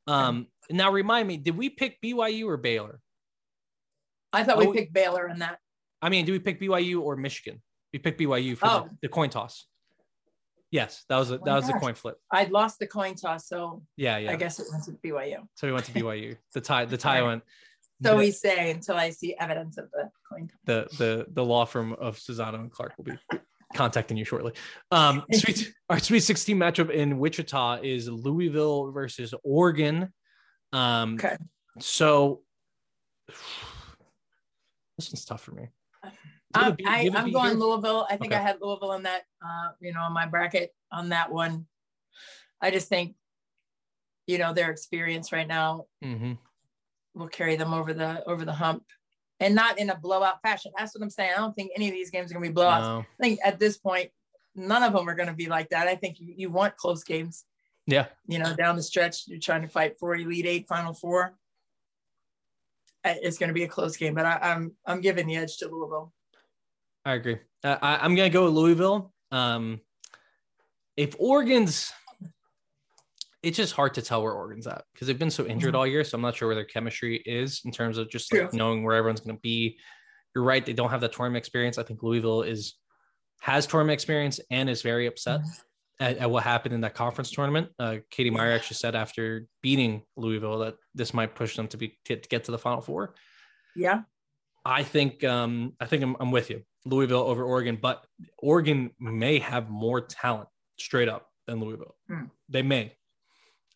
Um, 0.06 0.48
now 0.70 0.92
remind 0.92 1.30
me, 1.30 1.38
did 1.38 1.58
we 1.58 1.70
pick 1.70 2.02
BYU 2.02 2.48
or 2.48 2.58
Baylor? 2.58 3.00
I 4.34 4.44
thought 4.44 4.58
oh, 4.58 4.70
we 4.70 4.78
picked 4.78 4.92
Baylor 4.92 5.30
in 5.30 5.40
that. 5.40 5.60
I 6.02 6.10
mean, 6.10 6.25
do 6.25 6.34
we 6.34 6.40
pick 6.40 6.60
BYU 6.60 7.02
or 7.02 7.16
Michigan? 7.16 7.62
We 7.94 8.00
picked 8.00 8.20
BYU 8.20 8.58
for 8.58 8.66
oh. 8.68 8.90
the, 8.90 8.98
the 9.04 9.08
coin 9.08 9.30
toss. 9.30 9.66
Yes, 10.77 11.06
that 11.09 11.18
was 11.18 11.31
a, 11.31 11.35
oh 11.35 11.41
that 11.45 11.56
was 11.56 11.65
gosh. 11.65 11.75
a 11.75 11.79
coin 11.79 11.94
flip. 11.95 12.18
I'd 12.31 12.51
lost 12.51 12.79
the 12.79 12.88
coin 12.88 13.15
toss, 13.15 13.47
so 13.47 13.83
yeah, 13.95 14.18
yeah. 14.18 14.31
I 14.31 14.35
guess 14.35 14.59
it 14.59 14.68
went 14.71 14.83
to 14.85 14.91
BYU. 14.91 15.47
So 15.56 15.68
we 15.68 15.74
went 15.74 15.85
to 15.85 15.91
BYU. 15.91 16.38
The 16.53 16.62
tie, 16.62 16.85
the 16.85 16.97
tie 16.97 17.21
went. 17.21 17.44
So 18.03 18.12
the, 18.12 18.18
we 18.18 18.31
say 18.31 18.71
until 18.71 18.95
I 18.95 19.09
see 19.09 19.35
evidence 19.39 19.77
of 19.77 19.89
the 19.91 20.09
coin 20.29 20.47
toss. 20.47 20.59
The 20.65 20.88
the 20.97 21.25
the 21.31 21.44
law 21.44 21.65
firm 21.65 21.94
of 21.94 22.18
Czinano 22.18 22.56
and 22.56 22.71
Clark 22.71 22.94
will 22.97 23.06
be 23.06 23.18
contacting 23.75 24.17
you 24.17 24.25
shortly. 24.25 24.53
Um, 24.91 25.24
sweet, 25.34 25.74
our 25.89 26.00
Sweet 26.00 26.22
16 26.22 26.57
matchup 26.57 26.89
in 26.89 27.19
Wichita 27.19 27.79
is 27.84 28.07
Louisville 28.07 28.91
versus 28.91 29.34
Oregon. 29.43 30.13
Um, 30.74 31.15
okay. 31.15 31.38
So 31.79 32.41
this 34.98 35.12
one's 35.12 35.25
tough 35.25 35.41
for 35.41 35.51
me. 35.51 35.69
Um, 36.54 36.77
I, 36.86 37.01
am 37.01 37.32
going 37.32 37.51
here? 37.51 37.60
Louisville. 37.60 38.08
I 38.10 38.18
think 38.18 38.32
okay. 38.32 38.42
I 38.42 38.44
had 38.44 38.58
Louisville 38.62 38.94
in 38.94 39.04
that, 39.04 39.24
uh, 39.46 39.70
you 39.80 39.94
know, 39.94 40.01
on 40.01 40.13
my 40.13 40.25
bracket 40.25 40.74
on 40.92 41.10
that 41.10 41.32
one. 41.32 41.66
I 42.62 42.72
just 42.72 42.88
think, 42.88 43.16
you 44.25 44.38
know, 44.38 44.54
their 44.54 44.72
experience 44.72 45.32
right 45.32 45.48
now 45.48 45.86
mm-hmm. 46.04 46.34
will 47.13 47.27
carry 47.27 47.56
them 47.56 47.74
over 47.74 47.94
the 47.94 48.24
over 48.25 48.46
the 48.46 48.54
hump, 48.54 48.84
and 49.39 49.56
not 49.56 49.77
in 49.77 49.89
a 49.89 49.98
blowout 49.98 50.42
fashion. 50.42 50.72
That's 50.77 50.96
what 50.96 51.04
I'm 51.04 51.10
saying. 51.10 51.32
I 51.36 51.39
don't 51.39 51.54
think 51.54 51.72
any 51.75 51.88
of 51.88 51.94
these 51.94 52.10
games 52.10 52.32
are 52.32 52.36
going 52.36 52.46
to 52.46 52.50
be 52.54 52.60
blowouts. 52.60 52.82
No. 52.82 53.00
I 53.00 53.24
think 53.24 53.39
at 53.44 53.60
this 53.60 53.77
point, 53.77 54.10
none 54.56 54.84
of 54.84 54.94
them 54.94 55.08
are 55.08 55.16
going 55.16 55.30
to 55.30 55.36
be 55.36 55.48
like 55.48 55.70
that. 55.70 55.88
I 55.88 55.96
think 55.96 56.20
you, 56.20 56.34
you 56.36 56.50
want 56.50 56.77
close 56.77 57.04
games. 57.04 57.46
Yeah. 57.86 58.08
You 58.27 58.39
know, 58.39 58.54
down 58.56 58.75
the 58.75 58.84
stretch, 58.84 59.27
you're 59.27 59.39
trying 59.39 59.62
to 59.62 59.70
fight 59.70 59.98
for 60.00 60.16
Elite 60.16 60.46
Eight, 60.46 60.68
Final 60.68 60.94
Four. 60.94 61.36
It's 63.06 63.38
going 63.38 63.48
to 63.48 63.54
be 63.54 63.63
a 63.63 63.70
close 63.70 63.96
game, 63.96 64.16
but 64.16 64.25
I, 64.25 64.39
I'm 64.42 64.74
I'm 64.86 65.00
giving 65.00 65.27
the 65.27 65.38
edge 65.38 65.58
to 65.58 65.70
Louisville. 65.70 66.13
I 67.08 67.14
agree. 67.14 67.38
Uh, 67.64 67.78
I, 67.82 68.06
am 68.06 68.16
going 68.16 68.30
to 68.30 68.34
go 68.34 68.44
with 68.44 68.54
Louisville. 68.54 69.14
Um, 69.32 69.80
if 70.98 71.16
Oregon's, 71.18 71.90
it's 73.42 73.56
just 73.56 73.72
hard 73.72 73.94
to 73.94 74.02
tell 74.02 74.22
where 74.22 74.34
Oregon's 74.34 74.68
at 74.68 74.84
because 74.94 75.08
they've 75.08 75.18
been 75.18 75.32
so 75.32 75.46
injured 75.46 75.70
mm-hmm. 75.70 75.78
all 75.78 75.88
year. 75.88 76.04
So 76.04 76.18
I'm 76.18 76.22
not 76.22 76.36
sure 76.36 76.50
where 76.50 76.56
their 76.56 76.66
chemistry 76.66 77.24
is 77.26 77.62
in 77.64 77.72
terms 77.72 77.98
of 77.98 78.10
just 78.10 78.34
like 78.34 78.52
knowing 78.52 78.84
where 78.84 78.94
everyone's 78.94 79.22
going 79.22 79.38
to 79.38 79.42
be. 79.42 79.78
You're 80.36 80.44
right; 80.44 80.66
they 80.66 80.74
don't 80.74 80.90
have 80.90 81.00
that 81.00 81.14
tournament 81.14 81.38
experience. 81.38 81.78
I 81.78 81.84
think 81.84 82.04
Louisville 82.04 82.42
is 82.42 82.76
has 83.40 83.66
tournament 83.66 83.94
experience 83.94 84.42
and 84.52 84.70
is 84.70 84.82
very 84.82 85.06
upset 85.08 85.40
mm-hmm. 85.40 86.04
at, 86.04 86.18
at, 86.18 86.30
what 86.30 86.44
happened 86.44 86.76
in 86.76 86.82
that 86.82 86.94
conference 86.94 87.32
tournament. 87.32 87.70
Uh, 87.80 87.98
Katie 88.12 88.32
Meier 88.32 88.52
actually 88.52 88.76
said 88.76 88.96
after 88.96 89.46
beating 89.62 90.02
Louisville 90.18 90.60
that 90.60 90.76
this 90.94 91.14
might 91.14 91.36
push 91.36 91.56
them 91.56 91.70
to 91.70 91.78
be 91.78 91.98
to, 92.04 92.18
to 92.18 92.28
get 92.28 92.44
to 92.46 92.52
the 92.52 92.60
Final 92.60 92.82
Four. 92.82 93.16
Yeah, 93.78 94.02
I 94.66 94.84
think 94.84 95.24
um, 95.24 95.72
I 95.80 95.86
think 95.86 96.04
I'm, 96.04 96.18
I'm 96.20 96.32
with 96.32 96.50
you. 96.50 96.64
Louisville 96.88 97.22
over 97.24 97.44
Oregon, 97.44 97.77
but 97.82 98.06
Oregon 98.39 98.91
may 99.00 99.39
have 99.39 99.70
more 99.70 100.01
talent 100.01 100.50
straight 100.77 101.10
up 101.10 101.29
than 101.46 101.60
Louisville. 101.60 101.96
Hmm. 102.08 102.25
They 102.50 102.62
may. 102.62 102.94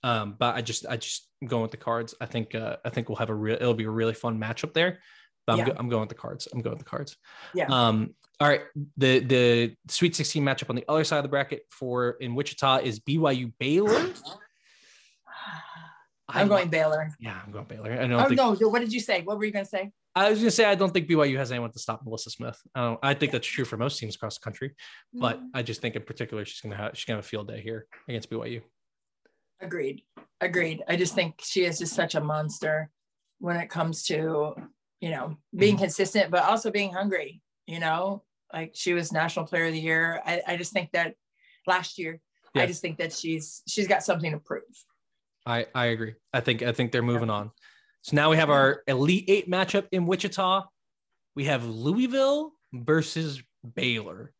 Um, 0.04 0.36
but 0.38 0.56
I 0.56 0.62
just 0.62 0.86
I 0.88 0.98
just 0.98 1.28
I'm 1.42 1.48
going 1.48 1.62
with 1.62 1.72
the 1.72 1.78
cards. 1.78 2.16
I 2.20 2.26
think 2.26 2.56
uh, 2.56 2.78
I 2.84 2.90
think 2.90 3.10
we'll 3.10 3.18
have 3.18 3.30
a 3.30 3.36
real 3.36 3.56
it'll 3.56 3.74
be 3.74 3.84
a 3.84 3.90
really 3.90 4.14
fun 4.14 4.40
matchup 4.40 4.74
there. 4.74 5.00
But 5.46 5.54
I'm, 5.54 5.60
yeah. 5.60 5.66
go, 5.66 5.74
I'm 5.78 5.90
going 5.90 6.02
with 6.02 6.10
the 6.10 6.16
cards. 6.16 6.48
I'm 6.52 6.62
going 6.62 6.76
with 6.76 6.84
the 6.84 6.90
cards. 6.90 7.18
Yeah. 7.54 7.66
Um, 7.68 8.16
All 8.40 8.48
right, 8.48 8.62
the 8.98 9.20
the 9.20 9.76
Sweet 9.88 10.16
16 10.16 10.44
matchup 10.44 10.70
on 10.70 10.76
the 10.76 10.86
other 10.88 11.04
side 11.04 11.18
of 11.18 11.24
the 11.24 11.30
bracket 11.30 11.64
for 11.70 12.12
in 12.20 12.36
Wichita 12.36 12.78
is 12.78 13.00
BYU 13.00 13.52
Baylor. 13.60 14.12
I'm 16.30 16.48
going 16.48 16.70
Baylor. 16.70 17.10
Yeah, 17.20 17.40
I'm 17.46 17.52
going 17.52 17.66
Baylor. 17.66 17.92
I 17.92 18.08
don't 18.08 18.14
oh 18.14 18.26
think, 18.26 18.38
no, 18.38 18.70
what 18.70 18.80
did 18.80 18.94
you 18.94 19.02
say? 19.02 19.22
What 19.22 19.38
were 19.38 19.44
you 19.44 19.52
going 19.52 19.66
to 19.66 19.70
say? 19.70 19.92
I 20.16 20.30
was 20.30 20.40
going 20.40 20.48
to 20.48 20.52
say 20.52 20.66
I 20.66 20.76
don't 20.76 20.92
think 20.94 21.08
BYU 21.08 21.38
has 21.38 21.52
anyone 21.52 21.72
to 21.72 21.80
stop 21.80 22.06
NaLyssa 22.06 22.32
Smith. 22.32 22.60
I 22.76 22.82
don't. 22.82 23.00
I 23.02 23.14
think 23.14 23.32
that's 23.32 23.48
true 23.48 23.64
for 23.64 23.78
most 23.78 23.98
teams 23.98 24.16
across 24.16 24.38
the 24.38 24.44
country, 24.44 24.76
but 25.14 25.38
mm-hmm. 25.38 25.48
I 25.54 25.64
just 25.64 25.82
think 25.82 25.96
in 25.96 26.04
particular 26.04 26.44
she's 26.44 26.60
going 26.60 26.72
to 26.72 26.78
have 26.78 26.98
she's 26.98 27.06
going 27.06 27.16
to 27.16 27.20
have 27.20 27.26
a 27.26 27.28
field 27.28 27.48
day 27.48 27.62
here 27.62 27.88
against 28.10 28.30
BYU. 28.30 28.62
Agreed. 29.62 30.02
Agreed. 30.42 30.84
I 30.88 30.96
just 30.98 31.16
think 31.16 31.36
she 31.42 31.64
is 31.64 31.80
just 31.80 31.94
such 31.94 32.16
a 32.16 32.22
monster 32.22 32.90
when 33.40 33.58
it 33.58 33.70
comes 33.70 34.04
to 34.06 34.54
you 35.00 35.10
know 35.10 35.38
being 35.56 35.76
mm-hmm. 35.76 35.84
consistent, 35.84 36.30
but 36.30 36.44
also 36.44 36.72
being 36.72 36.92
hungry. 36.92 37.42
You 37.68 37.80
know, 37.80 38.24
like 38.54 38.72
she 38.74 38.94
was 38.94 39.14
National 39.14 39.46
Player 39.46 39.68
of 39.68 39.74
the 39.74 39.80
Year. 39.80 40.22
I, 40.26 40.42
I 40.46 40.58
just 40.58 40.74
think 40.74 40.92
that 40.92 41.14
last 41.68 41.98
year, 41.98 42.20
yeah. 42.54 42.64
I 42.64 42.66
just 42.66 42.82
think 42.82 42.98
that 42.98 43.14
she's 43.14 43.62
she's 43.68 43.88
got 43.88 44.04
something 44.04 44.32
to 44.32 44.40
prove. 44.40 44.64
I 45.46 45.68
I 45.74 45.86
agree. 45.86 46.16
I 46.34 46.42
think 46.42 46.64
I 46.64 46.74
think 46.74 46.92
they're 46.92 47.02
moving 47.02 47.30
on. 47.30 47.52
So 48.02 48.16
now 48.16 48.30
we 48.30 48.38
have 48.38 48.50
our 48.50 48.82
Elite 48.88 49.26
Eight 49.28 49.50
matchup 49.50 49.88
in 49.92 50.06
Wichita. 50.06 50.64
We 51.36 51.46
have 51.46 51.66
Louisville 51.66 52.54
versus 52.74 53.42
Baylor. 53.76 54.34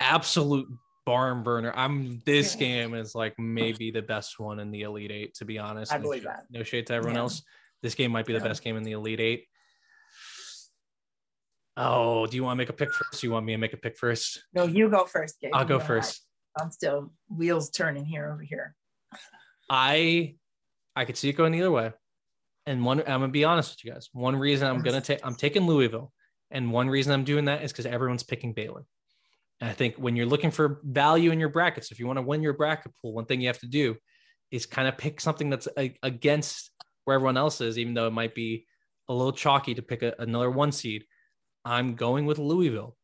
Absolute 0.00 0.68
barn 1.06 1.42
burner. 1.42 1.72
I'm 1.74 2.20
this 2.26 2.54
game 2.54 2.92
is 2.92 3.14
like 3.14 3.34
maybe 3.38 3.90
the 3.90 4.02
best 4.02 4.38
one 4.38 4.60
in 4.60 4.70
the 4.70 4.82
Elite 4.82 5.10
Eight, 5.10 5.34
to 5.36 5.46
be 5.46 5.58
honest. 5.58 5.92
I 5.92 5.98
believe 5.98 6.24
that. 6.24 6.44
No 6.50 6.62
shade 6.62 6.86
to 6.88 6.94
everyone 6.94 7.14
yeah. 7.14 7.22
else. 7.22 7.42
This 7.82 7.94
game 7.94 8.12
might 8.12 8.26
be 8.26 8.34
the 8.34 8.40
yeah. 8.40 8.44
best 8.44 8.62
game 8.62 8.76
in 8.76 8.82
the 8.82 8.92
Elite 8.92 9.20
Eight. 9.20 9.44
Oh, 11.78 12.26
do 12.26 12.36
you 12.36 12.44
want 12.44 12.56
to 12.56 12.58
make 12.58 12.68
a 12.68 12.72
pick 12.72 12.92
first? 12.92 13.22
you 13.22 13.30
want 13.30 13.46
me 13.46 13.52
to 13.52 13.58
make 13.58 13.72
a 13.72 13.76
pick 13.76 13.96
first? 13.96 14.42
No, 14.52 14.64
you 14.64 14.90
go 14.90 15.06
first. 15.06 15.40
Gabe. 15.40 15.52
I'll 15.54 15.64
go 15.64 15.78
first. 15.78 16.26
I'm 16.60 16.70
still 16.70 17.12
wheels 17.28 17.70
turning 17.70 18.04
here 18.04 18.30
over 18.30 18.42
here. 18.42 18.74
I 19.70 20.34
I 20.94 21.04
could 21.04 21.16
see 21.16 21.28
it 21.28 21.34
going 21.34 21.54
either 21.54 21.70
way. 21.70 21.92
And 22.68 22.84
one, 22.84 23.00
I'm 23.00 23.20
gonna 23.20 23.28
be 23.28 23.44
honest 23.44 23.70
with 23.70 23.84
you 23.84 23.92
guys. 23.92 24.10
One 24.12 24.36
reason 24.36 24.68
I'm 24.68 24.82
gonna 24.82 25.00
take, 25.00 25.20
I'm 25.24 25.34
taking 25.34 25.66
Louisville, 25.66 26.12
and 26.50 26.70
one 26.70 26.90
reason 26.90 27.14
I'm 27.14 27.24
doing 27.24 27.46
that 27.46 27.62
is 27.64 27.72
because 27.72 27.86
everyone's 27.86 28.22
picking 28.22 28.52
Baylor. 28.52 28.84
And 29.60 29.70
I 29.70 29.72
think 29.72 29.96
when 29.96 30.16
you're 30.16 30.26
looking 30.26 30.50
for 30.50 30.80
value 30.84 31.30
in 31.30 31.40
your 31.40 31.48
brackets, 31.48 31.90
if 31.90 31.98
you 31.98 32.06
want 32.06 32.18
to 32.18 32.22
win 32.22 32.42
your 32.42 32.52
bracket 32.52 32.92
pool, 33.00 33.14
one 33.14 33.24
thing 33.24 33.40
you 33.40 33.48
have 33.48 33.58
to 33.60 33.66
do 33.66 33.96
is 34.50 34.66
kind 34.66 34.86
of 34.86 34.98
pick 34.98 35.18
something 35.20 35.48
that's 35.48 35.66
against 36.02 36.70
where 37.04 37.14
everyone 37.14 37.38
else 37.38 37.62
is, 37.62 37.78
even 37.78 37.94
though 37.94 38.06
it 38.06 38.12
might 38.12 38.34
be 38.34 38.66
a 39.08 39.14
little 39.14 39.32
chalky 39.32 39.74
to 39.74 39.82
pick 39.82 40.02
a, 40.02 40.14
another 40.18 40.50
one 40.50 40.70
seed. 40.70 41.04
I'm 41.64 41.94
going 41.94 42.26
with 42.26 42.38
Louisville. 42.38 42.96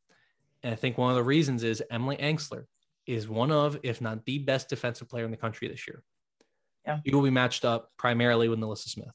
And 0.62 0.72
I 0.72 0.76
think 0.76 0.98
one 0.98 1.10
of 1.10 1.16
the 1.16 1.24
reasons 1.24 1.64
is 1.64 1.82
Emily 1.90 2.16
Engstler 2.18 2.64
is 3.06 3.28
one 3.28 3.50
of, 3.50 3.78
if 3.82 4.02
not 4.02 4.24
the 4.26 4.38
best 4.38 4.68
defensive 4.68 5.08
player 5.08 5.24
in 5.24 5.30
the 5.30 5.36
country 5.38 5.68
this 5.68 5.86
year. 5.86 6.02
Yeah. 6.86 7.00
He 7.02 7.14
will 7.14 7.22
be 7.22 7.30
matched 7.30 7.64
up 7.64 7.90
primarily 7.96 8.48
with 8.48 8.58
NaLyssa 8.58 8.88
Smith. 8.88 9.08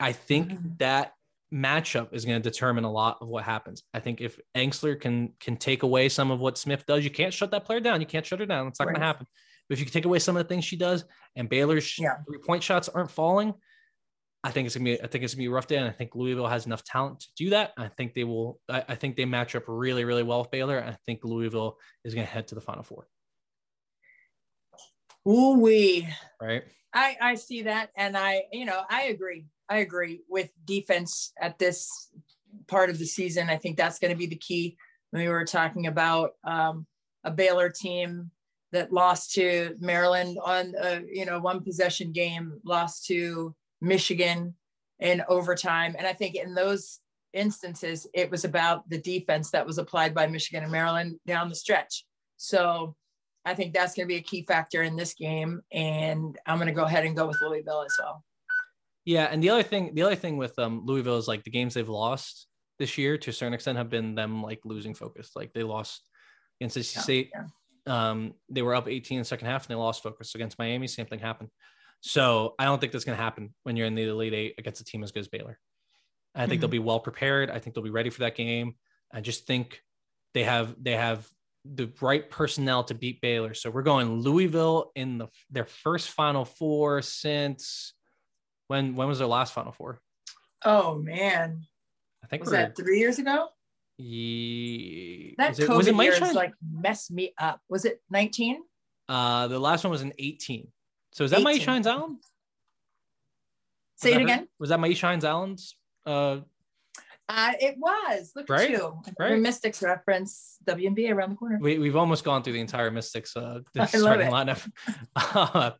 I 0.00 0.12
think 0.12 0.50
mm-hmm. 0.50 0.68
that 0.78 1.12
matchup 1.52 2.12
is 2.12 2.24
going 2.24 2.40
to 2.40 2.50
determine 2.50 2.84
a 2.84 2.90
lot 2.90 3.18
of 3.20 3.28
what 3.28 3.44
happens. 3.44 3.82
I 3.92 4.00
think 4.00 4.20
if 4.20 4.38
Engstler 4.56 5.00
can 5.00 5.32
can 5.40 5.56
take 5.56 5.82
away 5.82 6.08
some 6.08 6.30
of 6.30 6.40
what 6.40 6.58
Smith 6.58 6.84
does, 6.86 7.04
you 7.04 7.10
can't 7.10 7.32
shut 7.32 7.50
that 7.52 7.64
player 7.64 7.80
down. 7.80 8.00
You 8.00 8.06
can't 8.06 8.26
shut 8.26 8.40
her 8.40 8.46
down. 8.46 8.66
It's 8.66 8.80
not 8.80 8.86
right. 8.86 8.94
going 8.94 9.00
to 9.00 9.06
happen. 9.06 9.26
But 9.68 9.74
if 9.74 9.78
you 9.78 9.86
can 9.86 9.92
take 9.92 10.04
away 10.04 10.18
some 10.18 10.36
of 10.36 10.42
the 10.46 10.48
things 10.48 10.64
she 10.64 10.76
does, 10.76 11.04
and 11.36 11.48
Baylor's 11.48 11.98
yeah. 11.98 12.16
three 12.26 12.38
point 12.38 12.62
shots 12.62 12.88
aren't 12.88 13.10
falling, 13.10 13.54
I 14.42 14.50
think 14.50 14.66
it's 14.66 14.76
gonna 14.76 14.84
be 14.84 15.02
I 15.02 15.06
think 15.06 15.24
it's 15.24 15.34
gonna 15.34 15.42
be 15.42 15.46
a 15.46 15.50
rough 15.50 15.66
day. 15.66 15.76
And 15.76 15.86
I 15.86 15.90
think 15.90 16.14
Louisville 16.14 16.46
has 16.46 16.66
enough 16.66 16.84
talent 16.84 17.20
to 17.20 17.28
do 17.36 17.50
that. 17.50 17.72
I 17.78 17.88
think 17.88 18.12
they 18.12 18.24
will. 18.24 18.60
I, 18.68 18.84
I 18.88 18.94
think 18.94 19.16
they 19.16 19.24
match 19.24 19.54
up 19.54 19.64
really 19.66 20.04
really 20.04 20.22
well 20.22 20.40
with 20.40 20.50
Baylor. 20.50 20.84
I 20.86 20.96
think 21.06 21.24
Louisville 21.24 21.78
is 22.04 22.14
going 22.14 22.26
to 22.26 22.32
head 22.32 22.48
to 22.48 22.54
the 22.54 22.60
Final 22.60 22.82
Four. 22.82 23.06
Ooh 25.26 25.58
wee. 25.58 26.06
Right. 26.40 26.64
I 26.92 27.16
I 27.20 27.34
see 27.36 27.62
that, 27.62 27.90
and 27.96 28.18
I 28.18 28.44
you 28.52 28.66
know 28.66 28.82
I 28.90 29.04
agree. 29.04 29.46
I 29.68 29.78
agree 29.78 30.20
with 30.28 30.50
defense 30.64 31.32
at 31.40 31.58
this 31.58 32.10
part 32.66 32.90
of 32.90 32.98
the 32.98 33.06
season. 33.06 33.48
I 33.48 33.56
think 33.56 33.76
that's 33.76 33.98
going 33.98 34.12
to 34.12 34.18
be 34.18 34.26
the 34.26 34.36
key. 34.36 34.76
We 35.12 35.28
were 35.28 35.44
talking 35.44 35.86
about 35.86 36.32
um, 36.44 36.86
a 37.22 37.30
Baylor 37.30 37.70
team 37.70 38.30
that 38.72 38.92
lost 38.92 39.32
to 39.34 39.76
Maryland 39.78 40.36
on 40.42 40.74
a 40.80 41.00
you 41.10 41.24
know 41.24 41.38
one 41.38 41.62
possession 41.62 42.12
game, 42.12 42.60
lost 42.64 43.06
to 43.06 43.54
Michigan 43.80 44.54
in 44.98 45.22
overtime, 45.28 45.94
and 45.98 46.06
I 46.06 46.12
think 46.12 46.34
in 46.34 46.54
those 46.54 47.00
instances 47.32 48.06
it 48.14 48.30
was 48.30 48.44
about 48.44 48.88
the 48.88 48.98
defense 48.98 49.50
that 49.50 49.66
was 49.66 49.78
applied 49.78 50.14
by 50.14 50.26
Michigan 50.26 50.62
and 50.62 50.70
Maryland 50.70 51.18
down 51.26 51.48
the 51.48 51.54
stretch. 51.54 52.04
So 52.36 52.94
I 53.44 53.54
think 53.54 53.72
that's 53.72 53.94
going 53.94 54.06
to 54.06 54.12
be 54.12 54.18
a 54.18 54.22
key 54.22 54.44
factor 54.46 54.82
in 54.82 54.96
this 54.96 55.14
game, 55.14 55.62
and 55.72 56.38
I'm 56.46 56.58
going 56.58 56.68
to 56.68 56.74
go 56.74 56.84
ahead 56.84 57.04
and 57.04 57.16
go 57.16 57.26
with 57.26 57.40
Louisville 57.40 57.84
as 57.84 57.94
well. 57.98 58.24
Yeah, 59.04 59.28
and 59.30 59.42
the 59.42 59.50
other 59.50 59.62
thing, 59.62 59.94
the 59.94 60.02
other 60.02 60.14
thing 60.14 60.36
with 60.36 60.58
um, 60.58 60.82
Louisville 60.84 61.18
is 61.18 61.28
like 61.28 61.44
the 61.44 61.50
games 61.50 61.74
they've 61.74 61.88
lost 61.88 62.46
this 62.78 62.98
year 62.98 63.18
to 63.18 63.30
a 63.30 63.32
certain 63.32 63.54
extent 63.54 63.78
have 63.78 63.90
been 63.90 64.14
them 64.14 64.42
like 64.42 64.60
losing 64.64 64.94
focus. 64.94 65.30
Like 65.36 65.52
they 65.52 65.62
lost 65.62 66.02
against 66.60 66.76
NC 66.76 67.02
State. 67.02 67.30
Yeah. 67.34 67.44
Um, 67.86 68.34
they 68.48 68.62
were 68.62 68.74
up 68.74 68.88
18 68.88 69.16
in 69.16 69.20
the 69.20 69.24
second 69.26 69.46
half 69.46 69.64
and 69.64 69.70
they 69.70 69.78
lost 69.78 70.02
focus 70.02 70.34
against 70.34 70.58
Miami. 70.58 70.86
Same 70.86 71.06
thing 71.06 71.18
happened. 71.18 71.50
So 72.00 72.54
I 72.58 72.64
don't 72.64 72.80
think 72.80 72.92
that's 72.92 73.04
going 73.04 73.16
to 73.16 73.22
happen 73.22 73.54
when 73.62 73.76
you're 73.76 73.86
in 73.86 73.94
the 73.94 74.04
Elite 74.04 74.34
Eight 74.34 74.54
against 74.58 74.80
a 74.80 74.84
team 74.84 75.02
as 75.02 75.12
good 75.12 75.20
as 75.20 75.28
Baylor. 75.28 75.58
I 76.34 76.40
think 76.40 76.54
mm-hmm. 76.54 76.60
they'll 76.60 76.68
be 76.68 76.78
well 76.78 77.00
prepared. 77.00 77.50
I 77.50 77.58
think 77.58 77.74
they'll 77.74 77.84
be 77.84 77.90
ready 77.90 78.10
for 78.10 78.20
that 78.20 78.36
game. 78.36 78.74
I 79.12 79.20
just 79.20 79.46
think 79.46 79.80
they 80.34 80.44
have 80.44 80.74
they 80.82 80.92
have 80.92 81.28
the 81.64 81.90
right 82.00 82.28
personnel 82.28 82.84
to 82.84 82.94
beat 82.94 83.20
Baylor. 83.20 83.54
So 83.54 83.70
we're 83.70 83.82
going 83.82 84.20
Louisville 84.20 84.90
in 84.94 85.18
the 85.18 85.28
their 85.50 85.64
first 85.64 86.10
Final 86.10 86.44
Four 86.44 87.00
since 87.02 87.94
when 88.68 88.96
when 88.96 89.08
was 89.08 89.18
their 89.18 89.28
last 89.28 89.52
Final 89.52 89.72
Four? 89.72 90.00
Oh 90.64 90.96
man, 90.96 91.66
I 92.22 92.26
think 92.26 92.42
was 92.42 92.52
that 92.52 92.76
three 92.76 92.98
years 92.98 93.18
ago. 93.18 93.48
Yeah, 93.96 95.34
that 95.38 95.50
was 95.50 95.58
it, 95.60 95.68
COVID 95.68 95.76
was 95.76 95.86
it 95.86 95.94
year 95.96 96.32
like 96.32 96.54
messed 96.62 97.12
me 97.12 97.32
up. 97.38 97.60
Was 97.68 97.84
it 97.84 98.00
nineteen? 98.10 98.62
Uh, 99.08 99.46
the 99.48 99.58
last 99.58 99.84
one 99.84 99.90
was 99.90 100.02
in 100.02 100.12
eighteen. 100.18 100.68
So 101.12 101.22
is 101.22 101.30
that 101.30 101.40
18. 101.40 101.60
Myisha 101.60 101.66
Hines 101.66 101.86
Allen? 101.86 102.18
Say 103.96 104.14
it 104.14 104.20
again. 104.20 104.40
Her? 104.40 104.46
Was 104.58 104.70
that 104.70 104.80
Myisha 104.80 105.02
Hines 105.02 105.24
Allen's? 105.24 105.76
Uh, 106.04 106.40
uh, 107.28 107.52
it 107.60 107.76
was. 107.78 108.32
Look 108.34 108.48
right? 108.50 108.62
at 108.62 108.70
you. 108.70 109.00
Right. 109.18 109.38
Mystics 109.38 109.80
reference 109.80 110.58
WNBA 110.66 111.12
around 111.12 111.30
the 111.30 111.36
corner. 111.36 111.58
We, 111.60 111.78
we've 111.78 111.96
almost 111.96 112.24
gone 112.24 112.42
through 112.42 112.54
the 112.54 112.60
entire 112.60 112.90
Mystics 112.90 113.36
uh, 113.36 113.60
starting 113.86 114.30
lineup. 114.30 114.68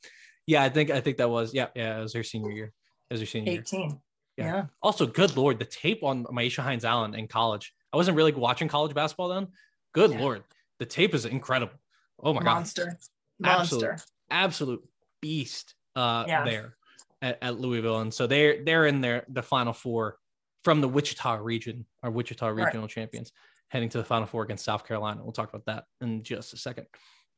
yeah, 0.47 0.63
I 0.63 0.69
think 0.69 0.91
I 0.91 1.01
think 1.01 1.19
that 1.19 1.31
was 1.31 1.55
yeah 1.55 1.69
yeah 1.75 1.99
it 1.99 2.03
was 2.03 2.13
her 2.15 2.23
senior 2.23 2.51
year. 2.51 2.73
It 3.11 3.15
was 3.15 3.21
her 3.21 3.27
senior 3.27 3.53
18. 3.53 3.81
year. 3.81 3.91
Yeah. 4.37 4.45
yeah. 4.45 4.65
Also, 4.83 5.07
good 5.07 5.37
lord, 5.37 5.59
the 5.59 5.65
tape 5.65 6.03
on 6.03 6.25
Myisha 6.25 6.63
Hines 6.63 6.85
Allen 6.85 7.15
in 7.15 7.29
college. 7.29 7.73
I 7.93 7.97
wasn't 7.97 8.17
really 8.17 8.33
watching 8.33 8.69
college 8.69 8.95
basketball 8.95 9.29
then. 9.29 9.49
Good 9.93 10.13
yeah. 10.13 10.21
lord, 10.21 10.43
the 10.79 10.87
tape 10.87 11.15
is 11.15 11.25
incredible. 11.25 11.75
Oh 12.19 12.33
my 12.33 12.43
Monster. 12.43 12.87
god, 12.87 12.97
monster, 13.39 13.93
absolute, 13.93 14.01
absolute 14.31 14.89
beast 15.21 15.75
uh, 15.95 16.25
yeah. 16.27 16.45
there 16.45 16.77
at, 17.23 17.39
at, 17.43 17.61
Louisville, 17.61 18.01
and 18.01 18.13
so 18.13 18.27
they're 18.27 18.65
they're 18.65 18.87
in 18.87 19.01
their 19.01 19.25
the 19.29 19.43
Final 19.43 19.73
Four 19.73 20.19
from 20.65 20.81
the 20.81 20.89
Wichita 20.89 21.37
region, 21.37 21.87
our 22.03 22.11
Wichita 22.11 22.49
regional 22.49 22.83
right. 22.83 22.91
champions, 22.91 23.33
heading 23.69 23.89
to 23.91 23.99
the 23.99 24.05
Final 24.05 24.27
Four 24.27 24.43
against 24.43 24.65
South 24.65 24.87
Carolina. 24.87 25.21
We'll 25.23 25.33
talk 25.33 25.49
about 25.49 25.67
that 25.67 25.85
in 26.01 26.23
just 26.23 26.53
a 26.55 26.57
second. 26.57 26.87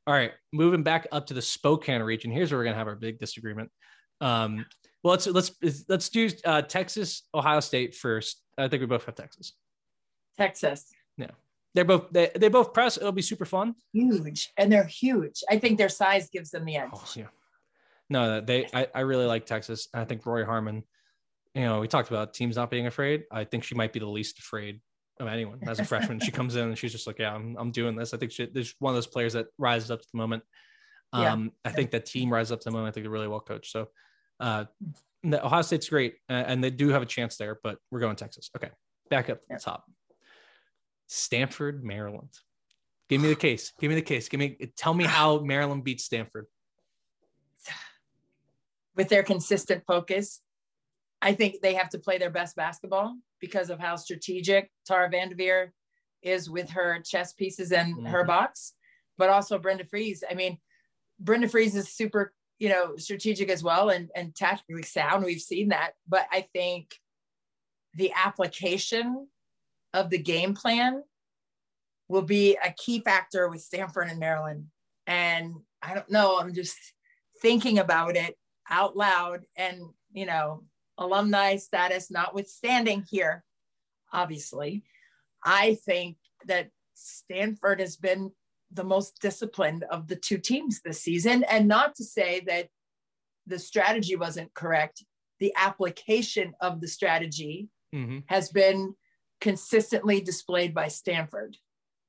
All 0.06 0.14
right, 0.14 0.32
moving 0.52 0.82
back 0.82 1.08
up 1.10 1.26
to 1.26 1.34
the 1.34 1.42
Spokane 1.42 2.02
region. 2.02 2.30
Here's 2.30 2.52
where 2.52 2.60
we're 2.60 2.64
gonna 2.64 2.76
have 2.76 2.86
our 2.86 2.94
big 2.94 3.18
disagreement. 3.18 3.70
Um, 4.20 4.64
well, 5.02 5.12
let's 5.12 5.26
let's 5.26 5.52
let's 5.88 6.08
do 6.08 6.30
uh, 6.44 6.62
Texas, 6.62 7.22
Ohio 7.34 7.60
State 7.60 7.94
first. 7.94 8.40
I 8.56 8.68
think 8.68 8.80
we 8.80 8.86
both 8.86 9.04
have 9.06 9.16
Texas. 9.16 9.52
Texas. 10.38 10.86
Yeah, 11.16 11.30
they're 11.74 11.84
both 11.84 12.10
they 12.12 12.30
they 12.36 12.48
both 12.48 12.72
press. 12.72 12.96
It'll 12.96 13.10
be 13.12 13.22
super 13.22 13.44
fun. 13.44 13.74
Huge, 13.92 14.52
and 14.56 14.72
they're 14.72 14.86
huge. 14.86 15.42
I 15.50 15.58
think 15.58 15.76
their 15.76 15.88
size 15.88 16.30
gives 16.30 16.50
them 16.50 16.64
the 16.64 16.76
edge. 16.76 16.90
Oh, 16.92 17.08
yeah. 17.16 17.26
No, 18.08 18.40
they. 18.40 18.68
I, 18.72 18.86
I 18.94 19.00
really 19.00 19.26
like 19.26 19.44
Texas. 19.44 19.88
I 19.92 20.04
think 20.04 20.24
Rori 20.24 20.44
Harmon. 20.44 20.84
You 21.54 21.62
know, 21.62 21.80
we 21.80 21.88
talked 21.88 22.10
about 22.10 22.34
teams 22.34 22.56
not 22.56 22.70
being 22.70 22.86
afraid. 22.86 23.24
I 23.32 23.44
think 23.44 23.64
she 23.64 23.74
might 23.74 23.92
be 23.92 23.98
the 23.98 24.06
least 24.06 24.38
afraid 24.38 24.80
of 25.18 25.28
anyone 25.28 25.60
as 25.66 25.80
a 25.80 25.84
freshman. 25.86 26.20
she 26.20 26.30
comes 26.30 26.56
in 26.56 26.68
and 26.68 26.78
she's 26.78 26.92
just 26.92 27.06
like, 27.06 27.18
yeah, 27.18 27.34
I'm, 27.34 27.56
I'm 27.58 27.70
doing 27.70 27.96
this. 27.96 28.14
I 28.14 28.16
think 28.18 28.32
she, 28.32 28.46
there's 28.46 28.74
one 28.78 28.92
of 28.92 28.96
those 28.96 29.06
players 29.06 29.32
that 29.34 29.46
rises 29.58 29.90
up 29.90 30.00
to 30.00 30.08
the 30.12 30.18
moment. 30.18 30.42
Um, 31.12 31.52
yeah. 31.64 31.70
I 31.70 31.74
think 31.74 31.90
that 31.92 32.06
team 32.06 32.32
rises 32.32 32.52
up 32.52 32.60
to 32.60 32.64
the 32.64 32.70
moment. 32.70 32.88
I 32.88 32.92
think 32.92 33.04
they're 33.04 33.10
really 33.10 33.28
well 33.28 33.40
coached. 33.40 33.70
So, 33.72 33.88
uh, 34.40 34.64
Ohio 35.24 35.62
State's 35.62 35.88
great, 35.88 36.16
and 36.28 36.62
they 36.62 36.70
do 36.70 36.90
have 36.90 37.02
a 37.02 37.06
chance 37.06 37.36
there, 37.36 37.58
but 37.62 37.78
we're 37.90 38.00
going 38.00 38.16
Texas. 38.16 38.50
Okay, 38.56 38.70
back 39.10 39.28
up 39.28 39.40
to 39.40 39.46
the 39.50 39.58
top. 39.58 39.84
Stanford, 41.08 41.84
Maryland. 41.84 42.30
Give 43.08 43.20
me 43.20 43.28
the 43.28 43.36
case. 43.36 43.72
Give 43.80 43.88
me 43.88 43.94
the 43.94 44.02
case. 44.02 44.28
Give 44.28 44.38
me. 44.38 44.56
Tell 44.76 44.94
me 44.94 45.04
how 45.04 45.38
Maryland 45.38 45.84
beats 45.84 46.04
Stanford. 46.04 46.46
With 48.96 49.08
their 49.08 49.22
consistent 49.22 49.84
focus, 49.86 50.40
I 51.22 51.32
think 51.32 51.60
they 51.60 51.74
have 51.74 51.88
to 51.90 51.98
play 51.98 52.18
their 52.18 52.30
best 52.30 52.56
basketball 52.56 53.16
because 53.40 53.70
of 53.70 53.80
how 53.80 53.96
strategic 53.96 54.70
Tara 54.86 55.10
Vanderveer 55.10 55.72
is 56.22 56.50
with 56.50 56.70
her 56.70 57.00
chess 57.04 57.32
pieces 57.32 57.72
and 57.72 57.94
mm-hmm. 57.94 58.06
her 58.06 58.24
box, 58.24 58.74
but 59.18 59.30
also 59.30 59.58
Brenda 59.58 59.84
Frese. 59.84 60.22
I 60.30 60.34
mean, 60.34 60.58
Brenda 61.18 61.48
Frese 61.48 61.76
is 61.76 61.92
super, 61.92 62.34
you 62.58 62.68
know, 62.68 62.96
strategic 62.96 63.48
as 63.48 63.62
well 63.62 63.90
and, 63.90 64.10
and 64.14 64.34
tactically 64.34 64.82
sound. 64.82 65.24
We've 65.24 65.40
seen 65.40 65.68
that. 65.68 65.92
But 66.06 66.26
I 66.30 66.46
think 66.52 66.94
the 67.94 68.12
application 68.12 69.28
of 69.94 70.10
the 70.10 70.18
game 70.18 70.54
plan 70.54 71.02
will 72.08 72.22
be 72.22 72.58
a 72.62 72.72
key 72.72 73.00
factor 73.00 73.48
with 73.48 73.62
Stanford 73.62 74.08
and 74.08 74.20
Maryland. 74.20 74.66
And 75.06 75.54
I 75.82 75.94
don't 75.94 76.10
know, 76.10 76.38
I'm 76.38 76.52
just 76.52 76.76
thinking 77.40 77.78
about 77.78 78.16
it 78.16 78.36
out 78.68 78.96
loud 78.96 79.44
and, 79.56 79.80
you 80.12 80.26
know, 80.26 80.64
alumni 80.98 81.56
status 81.56 82.10
notwithstanding 82.10 83.04
here, 83.08 83.44
obviously, 84.12 84.84
I 85.44 85.74
think 85.84 86.16
that 86.46 86.70
Stanford 86.94 87.80
has 87.80 87.96
been 87.96 88.32
the 88.72 88.84
most 88.84 89.20
disciplined 89.20 89.84
of 89.84 90.08
the 90.08 90.16
two 90.16 90.38
teams 90.38 90.80
this 90.80 91.02
season. 91.02 91.44
And 91.44 91.68
not 91.68 91.94
to 91.96 92.04
say 92.04 92.40
that 92.46 92.68
the 93.46 93.58
strategy 93.58 94.16
wasn't 94.16 94.54
correct, 94.54 95.04
the 95.38 95.52
application 95.56 96.54
of 96.60 96.80
the 96.80 96.88
strategy 96.88 97.68
mm-hmm. 97.94 98.18
has 98.26 98.50
been 98.50 98.94
consistently 99.40 100.20
displayed 100.20 100.74
by 100.74 100.88
Stanford. 100.88 101.56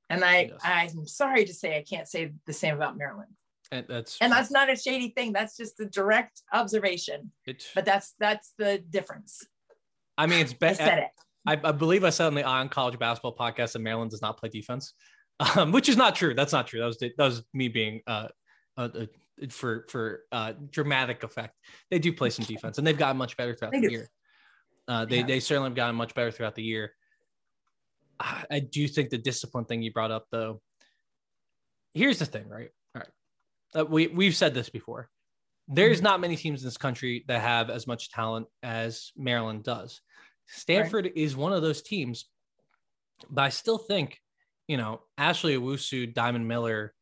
And 0.09 0.23
I, 0.23 0.51
yes. 0.51 0.59
I'm 0.63 1.07
sorry 1.07 1.45
to 1.45 1.53
say 1.53 1.77
I 1.77 1.83
can't 1.83 2.07
say 2.07 2.31
the 2.45 2.53
same 2.53 2.75
about 2.75 2.97
Maryland. 2.97 3.33
And 3.71 3.85
that's 3.87 4.17
and 4.21 4.31
that's 4.31 4.51
not 4.51 4.71
a 4.71 4.75
shady 4.75 5.09
thing. 5.09 5.33
That's 5.33 5.57
just 5.57 5.79
a 5.79 5.85
direct 5.85 6.41
observation. 6.53 7.31
It, 7.45 7.65
but 7.75 7.85
that's 7.85 8.13
that's 8.19 8.53
the 8.57 8.79
difference. 8.89 9.45
I 10.17 10.25
mean, 10.25 10.39
it's 10.39 10.53
better. 10.53 10.81
I 10.81 10.85
said 10.85 10.99
it. 10.99 11.09
I, 11.45 11.69
I, 11.69 11.71
believe 11.71 12.03
I 12.03 12.09
said 12.09 12.27
on 12.27 12.35
the 12.35 12.43
on 12.43 12.69
college 12.69 12.97
basketball 12.99 13.35
podcast 13.35 13.73
that 13.73 13.79
Maryland 13.79 14.11
does 14.11 14.21
not 14.21 14.37
play 14.37 14.49
defense, 14.49 14.93
um, 15.55 15.71
which 15.71 15.89
is 15.89 15.97
not 15.97 16.15
true. 16.15 16.33
That's 16.33 16.53
not 16.53 16.67
true. 16.67 16.79
That 16.79 16.85
was 16.85 16.97
that 16.99 17.13
was 17.17 17.43
me 17.53 17.67
being 17.67 18.01
uh, 18.07 18.27
uh, 18.77 18.89
uh 18.93 19.05
for 19.49 19.85
for 19.89 20.21
uh, 20.31 20.53
dramatic 20.71 21.23
effect. 21.23 21.55
They 21.91 21.99
do 21.99 22.11
play 22.13 22.29
some 22.29 22.45
defense, 22.45 22.77
and 22.77 22.87
they've 22.87 22.97
gotten 22.97 23.17
much 23.17 23.37
better 23.37 23.53
throughout 23.53 23.71
they 23.71 23.81
the 23.81 23.87
do. 23.87 23.93
year. 23.93 24.09
Uh, 24.87 25.05
they 25.05 25.19
yeah. 25.19 25.25
they 25.25 25.39
certainly 25.39 25.69
have 25.69 25.75
gotten 25.75 25.95
much 25.95 26.15
better 26.15 26.31
throughout 26.31 26.55
the 26.55 26.63
year. 26.63 26.93
I 28.19 28.59
do 28.59 28.87
think 28.87 29.11
the 29.11 29.19
discipline 29.19 29.65
thing 29.65 29.83
you 29.83 29.93
brought 29.93 30.09
up, 30.09 30.25
though. 30.31 30.59
Here's 31.93 32.17
the 32.17 32.25
thing, 32.25 32.49
right? 32.49 32.69
Uh, 33.75 33.85
we 33.85 34.07
we've 34.07 34.35
said 34.35 34.53
this 34.53 34.69
before. 34.69 35.09
There's 35.67 35.97
mm-hmm. 35.97 36.05
not 36.05 36.21
many 36.21 36.35
teams 36.35 36.61
in 36.61 36.67
this 36.67 36.77
country 36.77 37.25
that 37.27 37.41
have 37.41 37.69
as 37.69 37.87
much 37.87 38.09
talent 38.09 38.47
as 38.63 39.11
Maryland 39.17 39.63
does. 39.63 40.01
Stanford 40.47 41.05
right. 41.05 41.17
is 41.17 41.35
one 41.35 41.51
of 41.51 41.61
those 41.61 41.81
teams, 41.81 42.25
but 43.29 43.41
I 43.41 43.49
still 43.49 43.77
think, 43.77 44.17
you 44.67 44.77
know, 44.77 45.01
Ashley 45.17 45.57
Owusu, 45.57 46.13
Diamond 46.13 46.47
Miller, 46.47 46.93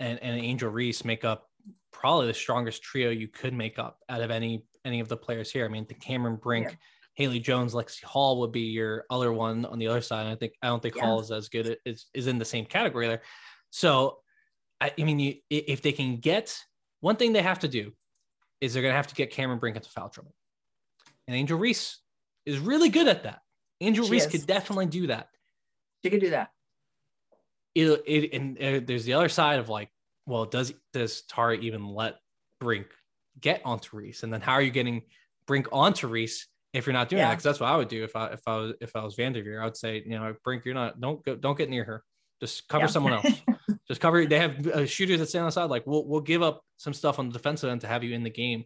and, 0.00 0.18
and 0.22 0.40
Angel 0.40 0.70
Reese 0.70 1.04
make 1.04 1.24
up 1.24 1.46
probably 1.92 2.28
the 2.28 2.34
strongest 2.34 2.82
trio 2.82 3.10
you 3.10 3.28
could 3.28 3.52
make 3.52 3.78
up 3.78 3.98
out 4.08 4.22
of 4.22 4.30
any 4.30 4.64
any 4.84 5.00
of 5.00 5.08
the 5.08 5.16
players 5.16 5.50
here. 5.50 5.64
I 5.64 5.68
mean, 5.68 5.84
the 5.86 5.94
Cameron 5.94 6.36
Brink, 6.36 6.68
yeah. 6.68 6.76
Haley 7.14 7.40
Jones, 7.40 7.74
Lexie 7.74 8.04
Hull 8.04 8.40
would 8.40 8.52
be 8.52 8.60
your 8.60 9.04
other 9.10 9.32
one 9.32 9.66
on 9.66 9.78
the 9.78 9.88
other 9.88 10.00
side. 10.00 10.26
I 10.26 10.36
think 10.36 10.54
I 10.62 10.68
don't 10.68 10.82
think 10.82 10.96
yeah. 10.96 11.04
Hull 11.04 11.20
is 11.20 11.30
as 11.30 11.48
good 11.48 11.76
is 11.84 12.06
is 12.14 12.26
in 12.26 12.38
the 12.38 12.44
same 12.44 12.64
category 12.64 13.08
there. 13.08 13.22
So 13.70 14.18
I, 14.80 14.92
I 14.98 15.02
mean, 15.02 15.18
you, 15.18 15.34
if 15.50 15.82
they 15.82 15.92
can 15.92 16.18
get 16.18 16.56
one 17.00 17.16
thing 17.16 17.32
they 17.32 17.42
have 17.42 17.60
to 17.60 17.68
do 17.68 17.92
is 18.60 18.72
they're 18.72 18.82
going 18.82 18.92
to 18.92 18.96
have 18.96 19.08
to 19.08 19.14
get 19.14 19.30
Cameron 19.30 19.58
Brink 19.58 19.76
into 19.76 19.88
foul 19.88 20.08
trouble. 20.08 20.34
And 21.26 21.36
Angel 21.36 21.58
Reese 21.58 21.98
is 22.46 22.58
really 22.58 22.88
good 22.88 23.08
at 23.08 23.24
that. 23.24 23.40
Angel 23.80 24.04
she 24.04 24.12
Reese 24.12 24.26
is. 24.26 24.32
could 24.32 24.46
definitely 24.46 24.86
do 24.86 25.08
that. 25.08 25.28
She 26.02 26.10
could 26.10 26.20
do 26.20 26.30
that. 26.30 26.50
It, 27.74 28.02
it 28.06 28.32
and 28.34 28.58
uh, 28.58 28.80
there's 28.84 29.04
the 29.04 29.12
other 29.12 29.28
side 29.28 29.58
of 29.58 29.68
like, 29.68 29.90
well, 30.26 30.44
does 30.44 30.72
does 30.92 31.22
Tara 31.22 31.56
even 31.56 31.86
let 31.86 32.16
Brink 32.60 32.86
get 33.40 33.62
onto 33.64 33.96
Reese? 33.96 34.22
And 34.22 34.32
then 34.32 34.40
how 34.40 34.54
are 34.54 34.62
you 34.62 34.70
getting 34.70 35.02
Brink 35.46 35.68
onto 35.70 36.08
Reese 36.08 36.46
if 36.72 36.86
you're 36.86 36.92
not 36.92 37.08
doing 37.08 37.20
yeah. 37.20 37.28
that? 37.28 37.34
Because 37.34 37.44
that's 37.44 37.60
what 37.60 37.68
I 37.68 37.76
would 37.76 37.88
do 37.88 38.02
if 38.02 38.16
I 38.16 38.28
if 38.28 38.40
I 38.46 38.56
was 38.56 38.74
if 38.80 38.96
I 38.96 39.04
was 39.04 39.14
Vanderveer. 39.14 39.60
I 39.60 39.64
would 39.64 39.76
say, 39.76 40.02
you 40.04 40.18
know, 40.18 40.34
Brink, 40.42 40.64
you're 40.64 40.74
not 40.74 41.00
don't 41.00 41.24
go 41.24 41.36
don't 41.36 41.56
get 41.56 41.70
near 41.70 41.84
her. 41.84 42.02
Just 42.40 42.68
cover 42.68 42.84
yeah. 42.84 42.90
someone 42.90 43.12
else. 43.14 43.42
Just 43.88 44.00
cover. 44.00 44.26
They 44.26 44.38
have 44.38 44.66
uh, 44.66 44.86
shooters 44.86 45.18
that 45.18 45.28
stand 45.28 45.42
on 45.42 45.48
the 45.48 45.52
side. 45.52 45.70
Like 45.70 45.86
we'll 45.86 46.06
we'll 46.06 46.20
give 46.20 46.42
up 46.42 46.62
some 46.76 46.92
stuff 46.92 47.18
on 47.18 47.28
the 47.28 47.32
defensive 47.32 47.70
end 47.70 47.80
to 47.82 47.86
have 47.86 48.04
you 48.04 48.14
in 48.14 48.22
the 48.22 48.30
game. 48.30 48.64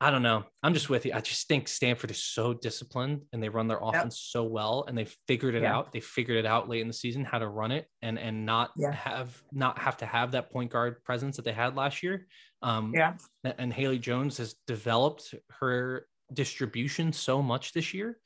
I 0.00 0.10
don't 0.10 0.22
know. 0.22 0.44
I'm 0.62 0.74
just 0.74 0.90
with 0.90 1.06
you. 1.06 1.12
I 1.14 1.20
just 1.20 1.48
think 1.48 1.66
Stanford 1.66 2.10
is 2.10 2.22
so 2.22 2.52
disciplined 2.52 3.22
and 3.32 3.42
they 3.42 3.48
run 3.48 3.68
their 3.68 3.78
offense 3.80 4.16
yep. 4.16 4.32
so 4.32 4.44
well 4.44 4.84
and 4.86 4.98
they 4.98 5.06
figured 5.26 5.54
it 5.54 5.62
yeah. 5.62 5.74
out. 5.74 5.92
They 5.92 6.00
figured 6.00 6.36
it 6.36 6.44
out 6.44 6.68
late 6.68 6.82
in 6.82 6.88
the 6.88 6.92
season 6.92 7.24
how 7.24 7.38
to 7.38 7.48
run 7.48 7.70
it 7.70 7.86
and 8.02 8.18
and 8.18 8.44
not 8.44 8.72
yeah. 8.76 8.92
have 8.92 9.42
not 9.50 9.78
have 9.78 9.96
to 9.98 10.06
have 10.06 10.32
that 10.32 10.50
point 10.52 10.70
guard 10.70 11.02
presence 11.04 11.36
that 11.36 11.46
they 11.46 11.52
had 11.52 11.74
last 11.74 12.02
year. 12.02 12.26
Um, 12.60 12.92
yeah. 12.94 13.14
And 13.44 13.72
Haley 13.72 13.98
Jones 13.98 14.36
has 14.38 14.56
developed 14.66 15.34
her 15.60 16.06
distribution 16.32 17.12
so 17.12 17.40
much 17.40 17.72
this 17.72 17.94
year. 17.94 18.18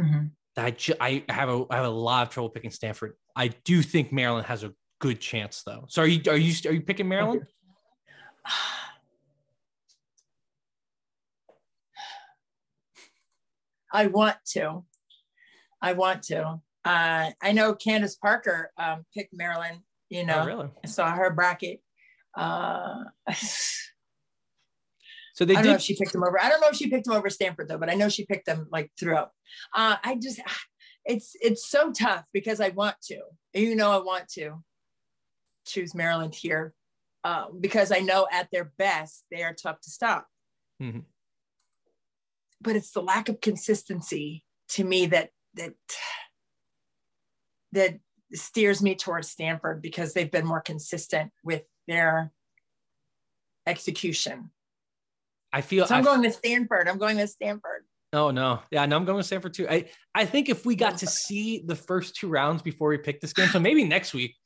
Mm-hmm. 0.00 0.26
I, 0.56 0.70
ju- 0.70 0.94
I 1.00 1.24
have 1.28 1.48
a 1.48 1.64
I 1.70 1.76
have 1.76 1.84
a 1.84 1.90
lot 1.90 2.26
of 2.26 2.32
trouble 2.32 2.50
picking 2.50 2.70
Stanford. 2.70 3.14
I 3.34 3.48
do 3.48 3.82
think 3.82 4.12
Maryland 4.12 4.46
has 4.46 4.64
a 4.64 4.72
good 5.00 5.20
chance 5.20 5.62
though. 5.64 5.84
So 5.88 6.02
are 6.02 6.06
you 6.06 6.22
are 6.30 6.36
you 6.36 6.54
are 6.68 6.72
you 6.72 6.80
picking 6.80 7.08
Maryland? 7.08 7.46
I 13.92 14.06
want 14.08 14.36
to. 14.52 14.84
I 15.80 15.92
want 15.92 16.22
to. 16.24 16.60
Uh, 16.84 17.30
I 17.42 17.52
know 17.52 17.74
Candace 17.74 18.16
Parker 18.16 18.70
um, 18.78 19.04
picked 19.14 19.34
Maryland. 19.34 19.80
You 20.08 20.24
know, 20.24 20.40
oh, 20.42 20.46
really? 20.46 20.68
I 20.84 20.86
saw 20.86 21.10
her 21.12 21.30
bracket. 21.30 21.80
Uh, 22.36 23.04
So 25.36 25.44
they 25.44 25.52
I 25.52 25.56
don't 25.56 25.64
did... 25.64 25.68
know 25.68 25.76
if 25.76 25.82
she 25.82 25.96
picked 25.96 26.12
them 26.12 26.24
over. 26.24 26.40
I 26.40 26.48
don't 26.48 26.62
know 26.62 26.68
if 26.68 26.76
she 26.76 26.88
picked 26.88 27.04
them 27.04 27.14
over 27.14 27.28
Stanford 27.28 27.68
though, 27.68 27.76
but 27.76 27.90
I 27.90 27.94
know 27.94 28.08
she 28.08 28.24
picked 28.24 28.46
them 28.46 28.68
like 28.72 28.90
throughout. 28.98 29.30
Uh, 29.74 29.96
I 30.02 30.16
just, 30.16 30.40
it's 31.04 31.36
it's 31.40 31.68
so 31.68 31.92
tough 31.92 32.24
because 32.32 32.58
I 32.60 32.70
want 32.70 32.96
to. 33.08 33.20
You 33.52 33.76
know, 33.76 33.92
I 33.92 34.02
want 34.02 34.28
to 34.30 34.62
choose 35.66 35.94
Maryland 35.94 36.34
here 36.34 36.72
uh, 37.22 37.46
because 37.60 37.92
I 37.92 37.98
know 37.98 38.26
at 38.32 38.48
their 38.50 38.72
best 38.78 39.24
they 39.30 39.42
are 39.42 39.52
tough 39.52 39.80
to 39.82 39.90
stop. 39.90 40.26
Mm-hmm. 40.82 41.00
But 42.62 42.76
it's 42.76 42.92
the 42.92 43.02
lack 43.02 43.28
of 43.28 43.42
consistency 43.42 44.42
to 44.70 44.84
me 44.84 45.06
that 45.06 45.30
that 45.54 45.74
that 47.72 47.98
steers 48.32 48.82
me 48.82 48.94
towards 48.94 49.30
Stanford 49.30 49.82
because 49.82 50.14
they've 50.14 50.30
been 50.30 50.46
more 50.46 50.62
consistent 50.62 51.30
with 51.44 51.62
their 51.86 52.32
execution. 53.66 54.50
I 55.56 55.62
feel 55.62 55.86
so 55.86 55.94
I'm 55.94 56.02
I, 56.02 56.04
going 56.04 56.22
to 56.22 56.30
Stanford. 56.30 56.86
I'm 56.86 56.98
going 56.98 57.16
to 57.16 57.26
Stanford. 57.26 57.86
Oh 58.12 58.30
no, 58.30 58.60
yeah, 58.70 58.84
no, 58.84 58.96
I'm 58.96 59.06
going 59.06 59.16
to 59.16 59.24
Stanford 59.24 59.54
too. 59.54 59.66
I 59.66 59.86
I 60.14 60.26
think 60.26 60.50
if 60.50 60.66
we 60.66 60.76
got 60.76 60.98
to 60.98 61.06
see 61.24 61.62
the 61.64 61.74
first 61.74 62.14
two 62.14 62.28
rounds 62.28 62.60
before 62.60 62.90
we 62.90 62.98
pick 62.98 63.22
this 63.22 63.32
game, 63.32 63.48
so 63.48 63.58
maybe 63.58 63.82
next 63.82 64.12
week, 64.12 64.36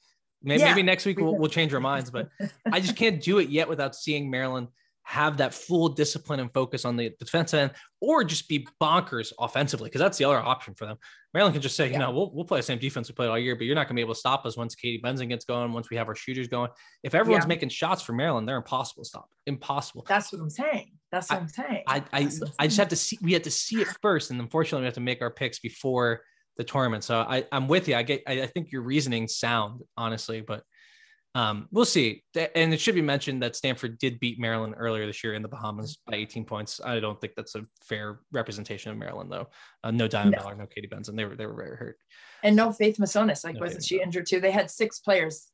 maybe, 0.40 0.60
yeah. 0.60 0.68
maybe 0.68 0.84
next 0.84 1.06
week 1.06 1.18
we'll, 1.18 1.36
we'll 1.36 1.50
change 1.50 1.74
our 1.74 1.80
minds. 1.80 2.12
But 2.12 2.28
I 2.70 2.78
just 2.78 2.94
can't 2.94 3.20
do 3.20 3.38
it 3.38 3.48
yet 3.48 3.68
without 3.68 3.96
seeing 3.96 4.30
Maryland 4.30 4.68
have 5.02 5.38
that 5.38 5.52
full 5.52 5.88
discipline 5.88 6.38
and 6.40 6.52
focus 6.52 6.84
on 6.84 6.96
the 6.96 7.10
defense 7.18 7.52
end, 7.52 7.72
or 8.00 8.22
just 8.22 8.48
be 8.48 8.66
bonkers 8.80 9.32
offensively, 9.38 9.88
because 9.88 10.00
that's 10.00 10.18
the 10.18 10.24
other 10.24 10.38
option 10.38 10.74
for 10.74 10.86
them. 10.86 10.96
Maryland 11.34 11.54
can 11.54 11.62
just 11.62 11.76
say, 11.76 11.86
yeah. 11.86 11.92
you 11.92 11.98
know, 11.98 12.10
we'll, 12.10 12.30
we'll 12.32 12.44
play 12.44 12.58
the 12.58 12.64
same 12.64 12.78
defense 12.78 13.08
we 13.08 13.14
played 13.14 13.28
all 13.28 13.38
year, 13.38 13.56
but 13.56 13.64
you're 13.64 13.74
not 13.74 13.88
going 13.88 13.94
to 13.96 14.00
be 14.00 14.00
able 14.02 14.14
to 14.14 14.20
stop 14.20 14.46
us 14.46 14.56
once 14.56 14.74
Katie 14.74 15.00
Benzan 15.02 15.28
gets 15.28 15.44
going, 15.44 15.72
once 15.72 15.90
we 15.90 15.96
have 15.96 16.08
our 16.08 16.14
shooters 16.14 16.48
going. 16.48 16.70
If 17.02 17.14
everyone's 17.14 17.44
yeah. 17.44 17.48
making 17.48 17.70
shots 17.70 18.02
for 18.02 18.12
Maryland, 18.12 18.48
they're 18.48 18.56
impossible 18.56 19.04
to 19.04 19.08
stop. 19.08 19.28
Impossible. 19.46 20.04
That's 20.08 20.32
what 20.32 20.42
I'm 20.42 20.50
saying. 20.50 20.92
That's 21.10 21.30
what 21.30 21.38
I, 21.38 21.40
am 21.40 21.48
saying. 21.48 21.82
I, 21.86 22.04
I, 22.12 22.30
I 22.58 22.66
just 22.66 22.78
have 22.78 22.88
to 22.88 22.96
see, 22.96 23.18
we 23.22 23.32
have 23.32 23.42
to 23.42 23.50
see 23.50 23.80
it 23.80 23.88
first. 24.02 24.30
And 24.30 24.40
unfortunately, 24.40 24.82
we 24.82 24.86
have 24.86 24.94
to 24.94 25.00
make 25.00 25.22
our 25.22 25.30
picks 25.30 25.58
before 25.58 26.22
the 26.56 26.64
tournament. 26.64 27.04
So 27.04 27.20
I, 27.20 27.44
I'm 27.52 27.68
with 27.68 27.88
you. 27.88 27.94
I 27.94 28.02
get, 28.02 28.22
I, 28.26 28.42
I 28.42 28.46
think 28.46 28.70
your 28.70 28.82
reasoning 28.82 29.28
sound, 29.28 29.82
honestly, 29.96 30.40
but 30.40 30.62
um, 31.34 31.68
we'll 31.70 31.84
see. 31.84 32.24
And 32.34 32.74
it 32.74 32.80
should 32.80 32.94
be 32.94 33.02
mentioned 33.02 33.42
that 33.42 33.54
Stanford 33.54 33.98
did 33.98 34.18
beat 34.18 34.40
Maryland 34.40 34.74
earlier 34.76 35.06
this 35.06 35.22
year 35.22 35.34
in 35.34 35.42
the 35.42 35.48
Bahamas 35.48 35.98
by 36.06 36.16
18 36.16 36.44
points. 36.44 36.80
I 36.84 36.98
don't 36.98 37.20
think 37.20 37.34
that's 37.36 37.54
a 37.54 37.62
fair 37.84 38.20
representation 38.32 38.90
of 38.90 38.98
Maryland, 38.98 39.30
though. 39.30 39.48
Uh, 39.84 39.92
no 39.92 40.08
Diamond 40.08 40.36
no. 40.36 40.42
Miller, 40.42 40.56
no 40.56 40.66
Katie 40.66 40.88
Benzan. 40.88 41.16
They 41.16 41.24
were 41.24 41.36
they 41.36 41.46
were 41.46 41.54
very 41.54 41.76
hurt. 41.76 41.98
And 42.42 42.56
no 42.56 42.72
Faith 42.72 42.96
Masonius. 42.98 43.44
Like, 43.44 43.54
no 43.54 43.60
wasn't 43.60 43.82
Faith 43.82 43.86
she 43.86 44.02
injured 44.02 44.26
too? 44.26 44.40
They 44.40 44.50
had 44.50 44.70
six 44.70 44.98
players 44.98 45.46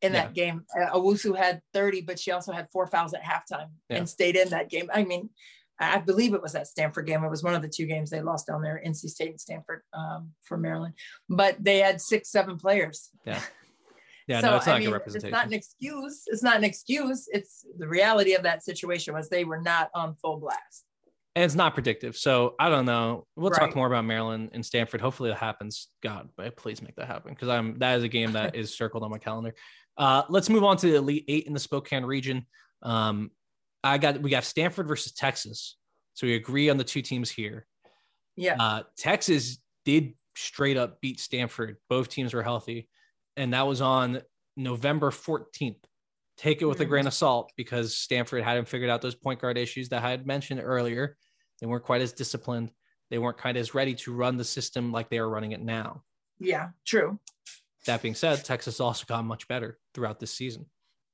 in 0.00 0.14
yeah. 0.14 0.22
that 0.22 0.34
game. 0.34 0.64
Uh, 0.78 0.90
Owusu 0.92 1.36
had 1.36 1.60
30, 1.74 2.02
but 2.02 2.18
she 2.18 2.30
also 2.30 2.52
had 2.52 2.68
four 2.72 2.86
fouls 2.86 3.14
at 3.14 3.22
halftime 3.22 3.68
yeah. 3.90 3.98
and 3.98 4.08
stayed 4.08 4.36
in 4.36 4.50
that 4.50 4.70
game. 4.70 4.90
I 4.92 5.04
mean, 5.04 5.28
I 5.78 5.98
believe 5.98 6.34
it 6.34 6.42
was 6.42 6.52
that 6.52 6.68
Stanford 6.68 7.06
game. 7.06 7.24
It 7.24 7.30
was 7.30 7.42
one 7.42 7.54
of 7.54 7.62
the 7.62 7.68
two 7.68 7.86
games 7.86 8.08
they 8.08 8.22
lost 8.22 8.46
down 8.46 8.62
there, 8.62 8.80
NC 8.86 9.08
State 9.08 9.30
and 9.30 9.40
Stanford 9.40 9.82
um, 9.92 10.30
for 10.42 10.56
Maryland. 10.56 10.94
But 11.28 11.56
they 11.62 11.78
had 11.78 12.00
six, 12.00 12.30
seven 12.30 12.56
players. 12.56 13.10
Yeah. 13.26 13.40
Yeah, 14.26 14.40
so, 14.40 14.50
no, 14.50 14.56
it's 14.56 14.66
not 14.66 14.76
I 14.76 14.78
mean, 14.78 14.90
representation. 14.90 15.28
It's 15.28 15.32
not 15.32 15.46
an 15.46 15.52
excuse. 15.52 16.22
It's 16.26 16.42
not 16.42 16.56
an 16.56 16.64
excuse. 16.64 17.28
It's 17.30 17.66
the 17.76 17.86
reality 17.86 18.34
of 18.34 18.42
that 18.44 18.64
situation 18.64 19.14
was 19.14 19.28
they 19.28 19.44
were 19.44 19.60
not 19.60 19.90
on 19.94 20.14
full 20.14 20.38
blast. 20.38 20.84
And 21.36 21.44
it's 21.44 21.56
not 21.56 21.74
predictive. 21.74 22.16
So 22.16 22.54
I 22.58 22.70
don't 22.70 22.86
know. 22.86 23.26
We'll 23.36 23.50
right. 23.50 23.58
talk 23.58 23.74
more 23.74 23.86
about 23.86 24.04
Maryland 24.04 24.50
and 24.52 24.64
Stanford. 24.64 25.00
Hopefully 25.00 25.30
it 25.30 25.36
happens. 25.36 25.88
God, 26.02 26.28
but 26.36 26.56
please 26.56 26.80
make 26.80 26.94
that 26.96 27.06
happen 27.06 27.34
because 27.34 27.48
I'm 27.48 27.78
that 27.80 27.98
is 27.98 28.04
a 28.04 28.08
game 28.08 28.32
that 28.32 28.54
is 28.56 28.74
circled 28.74 29.02
on 29.02 29.10
my 29.10 29.18
calendar. 29.18 29.54
Uh, 29.98 30.22
let's 30.28 30.48
move 30.48 30.64
on 30.64 30.76
to 30.78 30.86
the 30.86 30.96
Elite 30.96 31.24
Eight 31.28 31.46
in 31.46 31.52
the 31.52 31.60
Spokane 31.60 32.04
region. 32.04 32.46
Um, 32.82 33.30
I 33.82 33.98
got 33.98 34.22
we 34.22 34.30
got 34.30 34.44
Stanford 34.44 34.86
versus 34.86 35.12
Texas. 35.12 35.76
So 36.14 36.26
we 36.26 36.36
agree 36.36 36.70
on 36.70 36.76
the 36.76 36.84
two 36.84 37.02
teams 37.02 37.30
here. 37.30 37.66
Yeah. 38.36 38.56
Uh, 38.58 38.82
Texas 38.96 39.58
did 39.84 40.14
straight 40.36 40.76
up 40.76 41.00
beat 41.00 41.20
Stanford. 41.20 41.76
Both 41.88 42.08
teams 42.08 42.32
were 42.32 42.42
healthy. 42.42 42.88
And 43.36 43.52
that 43.52 43.66
was 43.66 43.80
on 43.80 44.22
November 44.56 45.10
14th. 45.10 45.76
Take 46.36 46.62
it 46.62 46.66
with 46.66 46.76
mm-hmm. 46.76 46.82
a 46.82 46.86
grain 46.86 47.06
of 47.06 47.14
salt 47.14 47.52
because 47.56 47.96
Stanford 47.96 48.42
hadn't 48.42 48.68
figured 48.68 48.90
out 48.90 49.02
those 49.02 49.14
point 49.14 49.40
guard 49.40 49.56
issues 49.56 49.88
that 49.90 50.02
I 50.02 50.10
had 50.10 50.26
mentioned 50.26 50.60
earlier. 50.62 51.16
They 51.60 51.66
weren't 51.66 51.84
quite 51.84 52.02
as 52.02 52.12
disciplined. 52.12 52.72
They 53.10 53.18
weren't 53.18 53.38
quite 53.38 53.56
as 53.56 53.74
ready 53.74 53.94
to 53.96 54.12
run 54.12 54.36
the 54.36 54.44
system 54.44 54.90
like 54.90 55.10
they 55.10 55.18
are 55.18 55.28
running 55.28 55.52
it 55.52 55.60
now. 55.60 56.02
Yeah, 56.40 56.70
true. 56.84 57.18
That 57.86 58.02
being 58.02 58.14
said, 58.14 58.44
Texas 58.44 58.80
also 58.80 59.04
got 59.06 59.24
much 59.24 59.46
better 59.46 59.78
throughout 59.94 60.18
this 60.18 60.32
season. 60.32 60.66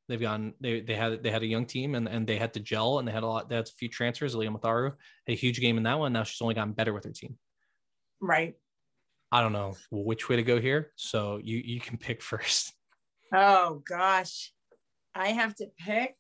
They've 0.09 0.21
gone. 0.21 0.55
They 0.61 0.81
they 0.81 0.95
had 0.95 1.23
they 1.23 1.31
had 1.31 1.43
a 1.43 1.47
young 1.47 1.67
team 1.67 1.95
and, 1.95 2.09
and 2.09 2.27
they 2.27 2.37
had 2.37 2.55
to 2.55 2.61
gel 2.61 2.99
and 2.99 3.07
they 3.07 3.13
had 3.13 3.23
a 3.23 3.27
lot. 3.27 3.49
They 3.49 3.57
had 3.57 3.69
a 3.69 3.71
few 3.71 3.89
transfers. 3.89 4.35
Aliyah 4.35 4.59
Matharu 4.59 4.93
had 5.27 5.33
a 5.33 5.37
huge 5.37 5.61
game 5.61 5.77
in 5.77 5.85
that 5.85 5.99
one. 5.99 6.13
Now 6.13 6.25
she's 6.25 6.41
only 6.41 6.55
gotten 6.55 6.73
better 6.73 6.93
with 6.93 7.05
her 7.05 7.13
team. 7.13 7.39
Right. 8.21 8.57
I 9.33 9.41
don't 9.41 9.53
know 9.53 9.77
which 9.91 10.29
way 10.29 10.37
to 10.37 10.43
go 10.43 10.61
here. 10.61 10.91
So 10.97 11.41
you 11.43 11.59
you 11.59 11.81
can 11.81 11.99
pick 11.99 12.23
first. 12.31 12.73
Oh 13.33 13.83
gosh, 13.89 14.53
I 15.15 15.29
have 15.29 15.55
to 15.57 15.67
pick. 15.79 16.17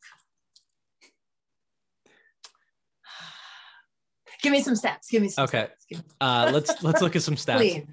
Give 4.42 4.52
me 4.52 4.62
some 4.62 4.74
stats. 4.74 5.10
Give 5.10 5.22
me 5.22 5.28
some. 5.28 5.44
Okay. 5.44 5.68
Me 5.90 5.98
uh, 6.20 6.50
let's 6.54 6.82
let's 6.82 7.02
look 7.02 7.16
at 7.16 7.22
some 7.22 7.36
stats. 7.36 7.56
Please. 7.56 7.86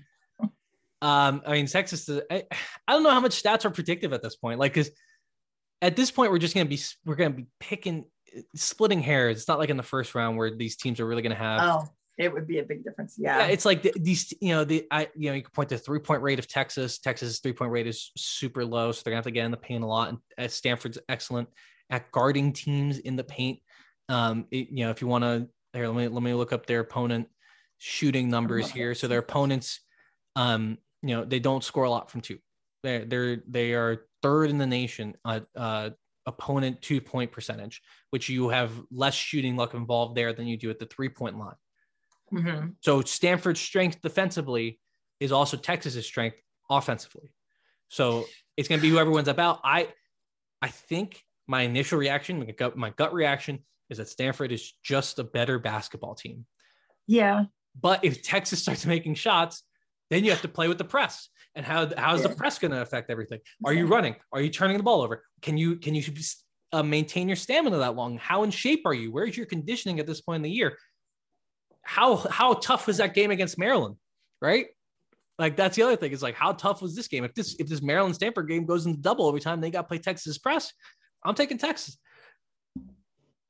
Um, 1.00 1.44
I 1.46 1.52
mean, 1.52 1.68
Texas. 1.68 2.10
I, 2.10 2.44
I 2.88 2.94
don't 2.94 3.04
know 3.04 3.12
how 3.12 3.20
much 3.20 3.42
stats 3.42 3.66
are 3.66 3.70
predictive 3.70 4.14
at 4.14 4.24
this 4.24 4.36
point. 4.36 4.60
Like, 4.60 4.74
because 4.74 4.92
at 5.82 5.96
this 5.96 6.10
point 6.10 6.32
we're 6.32 6.40
just 6.40 6.56
going 6.56 6.66
to 6.66 6.70
be 6.70 6.82
we're 7.06 7.16
to 7.16 7.30
be 7.30 7.46
picking 7.60 8.06
splitting 8.56 9.02
hairs. 9.02 9.38
It's 9.38 9.48
not 9.48 9.60
like 9.60 9.70
in 9.70 9.78
the 9.78 9.84
first 9.84 10.16
round 10.16 10.38
where 10.38 10.56
these 10.56 10.76
teams 10.76 11.00
are 11.00 11.06
really 11.06 11.22
going 11.22 11.36
to 11.36 11.42
have. 11.42 11.62
Oh, 11.62 11.86
it 12.18 12.34
would 12.34 12.48
be 12.48 12.60
a 12.60 12.64
big 12.64 12.84
difference. 12.84 13.16
Yeah, 13.18 13.40
yeah 13.40 13.46
it's 13.48 13.66
like 13.66 13.84
the, 13.84 13.94
these. 13.96 14.34
You 14.42 14.56
know, 14.56 14.64
the 14.64 14.88
I 14.92 15.08
you 15.16 15.30
know 15.30 15.36
you 15.36 15.44
can 15.44 15.52
point 15.52 15.70
to 15.70 15.78
three 15.78 16.00
point 16.00 16.22
rate 16.22 16.40
of 16.40 16.48
Texas. 16.48 17.00
Texas' 17.00 17.40
three 17.40 17.54
point 17.54 17.72
rate 17.72 17.88
is 17.88 18.12
super 18.18 18.66
low, 18.66 18.92
so 18.92 19.02
they're 19.04 19.12
gonna 19.12 19.18
have 19.18 19.26
to 19.26 19.32
get 19.32 19.46
in 19.46 19.52
the 19.52 19.58
paint 19.58 19.84
a 19.84 19.88
lot. 19.88 20.10
And 20.10 20.18
uh, 20.38 20.48
Stanford's 20.48 20.98
excellent 21.10 21.48
at 21.90 22.12
guarding 22.12 22.54
teams 22.54 22.98
in 22.98 23.16
the 23.16 23.24
paint. 23.24 23.60
Um, 24.10 24.46
it, 24.52 24.70
you 24.70 24.86
know, 24.86 24.92
if 24.92 25.02
you 25.02 25.08
want 25.08 25.24
to, 25.24 25.48
here 25.74 25.88
let 25.88 25.96
me 25.96 26.08
let 26.08 26.24
me 26.24 26.34
look 26.34 26.54
up 26.54 26.66
their 26.66 26.80
opponent 26.80 27.28
shooting 27.78 28.30
numbers 28.30 28.70
here. 28.70 28.96
So 28.96 29.08
their 29.08 29.20
opponents, 29.20 29.80
um, 30.36 30.78
you 31.04 31.16
know, 31.16 31.24
they 31.24 31.40
don't 31.40 31.64
score 31.64 31.84
a 31.84 31.90
lot 31.90 32.10
from 32.10 32.22
two. 32.22 32.40
They're 32.84 33.06
they're 33.06 33.44
they 33.48 33.74
are 33.74 34.08
third 34.24 34.50
in 34.50 34.58
the 34.58 34.68
nation 34.68 35.16
uh, 35.24 35.42
uh, 35.56 35.92
opponent 36.26 36.82
two 36.82 37.02
point 37.02 37.32
percentage, 37.32 37.82
which 38.10 38.30
you 38.30 38.50
have 38.50 38.72
less 38.92 39.14
shooting 39.14 39.56
luck 39.56 39.74
involved 39.74 40.16
there 40.16 40.34
than 40.34 40.48
you 40.48 40.58
do 40.58 40.70
at 40.70 40.80
the 40.80 40.86
three 40.86 41.10
point 41.10 41.38
line. 41.38 41.56
Mm-hmm. 42.34 42.70
So 42.82 43.02
Stanford's 43.02 43.60
strength 43.60 44.02
defensively 44.02 44.80
is 45.20 45.32
also 45.32 45.58
Texas's 45.58 46.06
strength 46.06 46.38
offensively. 46.70 47.32
So 47.90 48.26
it's 48.58 48.68
going 48.68 48.80
to 48.80 48.82
be 48.82 48.90
whoever 48.90 49.12
wins 49.12 49.28
about. 49.28 49.62
I 49.64 49.90
I 50.62 50.68
think 50.70 51.24
my 51.48 51.62
initial 51.62 51.98
reaction, 51.98 52.40
my 52.40 52.52
gut, 52.52 52.78
my 52.78 52.90
gut 52.92 53.14
reaction 53.14 53.60
is 53.90 53.98
that 54.00 54.10
Stanford 54.10 54.52
is 54.52 54.74
just 54.84 55.20
a 55.20 55.24
better 55.24 55.60
basketball 55.60 56.16
team. 56.16 56.46
Yeah. 57.08 57.46
But 57.80 58.04
if 58.04 58.22
Texas 58.22 58.62
starts 58.62 58.86
making 58.96 59.16
shots, 59.16 59.64
then 60.10 60.24
you 60.24 60.32
have 60.32 60.42
to 60.42 60.48
play 60.48 60.68
with 60.68 60.78
the 60.78 60.84
press. 60.84 61.30
And 61.56 61.66
how 61.66 61.90
how's 61.98 62.22
yeah. 62.22 62.28
the 62.28 62.36
press 62.36 62.60
going 62.60 62.72
to 62.72 62.82
affect 62.82 63.10
everything? 63.10 63.40
Are 63.66 63.74
you 63.74 63.88
running? 63.88 64.16
Are 64.32 64.42
you 64.42 64.50
turning 64.50 64.78
the 64.78 64.84
ball 64.84 65.02
over? 65.02 65.24
Can 65.42 65.58
you 65.58 65.78
can 65.78 65.96
you 65.96 66.04
uh, 66.72 66.84
maintain 66.84 67.28
your 67.28 67.36
stamina 67.36 67.78
that 67.78 67.96
long? 67.96 68.18
How 68.18 68.44
in 68.44 68.52
shape 68.52 68.84
are 68.86 68.94
you? 68.94 69.12
Where's 69.12 69.36
your 69.36 69.48
conditioning 69.48 70.00
at 70.00 70.06
this 70.06 70.22
point 70.22 70.38
in 70.38 70.42
the 70.44 70.52
year? 70.52 70.78
How 71.88 72.18
how 72.18 72.54
tough 72.56 72.86
was 72.86 72.98
that 72.98 73.14
game 73.14 73.32
against 73.32 73.58
Maryland? 73.58 73.96
Right? 74.42 74.68
Like 75.40 75.56
that's 75.56 75.78
the 75.78 75.84
other 75.84 75.96
thing. 75.96 76.12
Is 76.12 76.22
like 76.22 76.36
how 76.36 76.52
tough 76.52 76.82
was 76.82 76.98
this 76.98 77.08
game? 77.08 77.24
If 77.24 77.34
this 77.34 77.56
if 77.60 77.68
this 77.70 77.82
Maryland 77.82 78.14
Stanford 78.14 78.50
game 78.50 78.66
goes 78.66 78.86
into 78.86 79.00
double 79.00 79.30
every 79.30 79.40
time 79.40 79.62
they 79.62 79.72
got 79.72 79.84
to 79.84 79.88
play 79.88 79.98
Texas 79.98 80.38
press, 80.38 80.74
I'm 81.24 81.34
taking 81.34 81.58
Texas. 81.58 81.98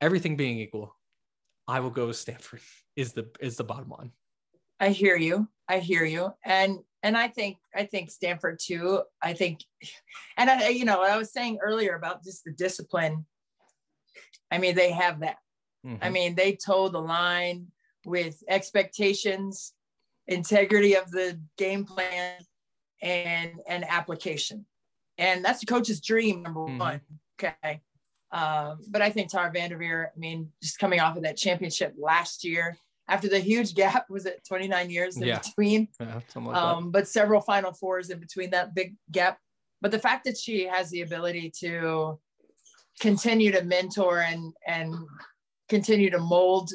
Everything 0.00 0.36
being 0.36 0.60
equal, 0.60 0.94
I 1.66 1.80
will 1.80 1.90
go 1.90 2.06
with 2.06 2.16
Stanford. 2.16 2.60
Is 2.96 3.12
the 3.12 3.28
is 3.40 3.56
the 3.56 3.62
bottom 3.62 3.90
line. 3.90 4.10
I 4.80 4.88
hear 4.88 5.16
you. 5.16 5.48
I 5.68 5.78
hear 5.78 6.04
you. 6.04 6.32
And 6.44 6.78
and 7.02 7.16
I 7.16 7.28
think 7.28 7.58
I 7.74 7.84
think 7.84 8.10
Stanford 8.10 8.58
too. 8.60 9.02
I 9.22 9.34
think, 9.34 9.60
and 10.36 10.50
I 10.50 10.68
you 10.68 10.84
know 10.84 11.02
I 11.02 11.16
was 11.16 11.32
saying 11.32 11.58
earlier 11.62 11.94
about 11.94 12.24
just 12.24 12.44
the 12.44 12.52
discipline. 12.52 13.24
I 14.50 14.58
mean, 14.58 14.74
they 14.74 14.90
have 14.92 15.20
that. 15.20 15.36
Mm-hmm. 15.86 16.02
I 16.02 16.10
mean, 16.10 16.34
they 16.34 16.56
toe 16.56 16.88
the 16.88 17.00
line 17.00 17.68
with 18.04 18.42
expectations, 18.48 19.72
integrity 20.26 20.94
of 20.94 21.10
the 21.10 21.40
game 21.56 21.84
plan, 21.84 22.40
and 23.02 23.60
and 23.68 23.84
application, 23.88 24.66
and 25.18 25.44
that's 25.44 25.60
the 25.60 25.66
coach's 25.66 26.00
dream 26.00 26.42
number 26.42 26.60
mm-hmm. 26.60 26.78
one. 26.78 27.00
Okay, 27.42 27.80
um, 28.32 28.78
but 28.88 29.02
I 29.02 29.10
think 29.10 29.30
Tara 29.30 29.50
Vanderveer. 29.52 30.12
I 30.14 30.18
mean, 30.18 30.50
just 30.62 30.78
coming 30.78 31.00
off 31.00 31.16
of 31.16 31.22
that 31.22 31.36
championship 31.36 31.94
last 31.98 32.44
year, 32.44 32.76
after 33.08 33.28
the 33.28 33.38
huge 33.38 33.74
gap 33.74 34.08
was 34.10 34.26
it 34.26 34.42
29 34.46 34.90
years 34.90 35.16
in 35.16 35.24
yeah. 35.24 35.38
between 35.38 35.88
yeah, 36.00 36.20
like 36.34 36.56
um, 36.56 36.90
but 36.90 37.08
several 37.08 37.40
final 37.40 37.72
fours 37.72 38.10
in 38.10 38.18
between 38.20 38.50
that 38.50 38.74
big 38.74 38.94
gap 39.10 39.38
but 39.80 39.90
the 39.90 39.98
fact 39.98 40.24
that 40.24 40.36
she 40.36 40.64
has 40.64 40.90
the 40.90 41.02
ability 41.02 41.50
to 41.60 42.18
continue 43.00 43.50
to 43.52 43.62
mentor 43.64 44.20
and 44.20 44.52
and 44.66 44.94
continue 45.68 46.10
to 46.10 46.18
mold 46.18 46.72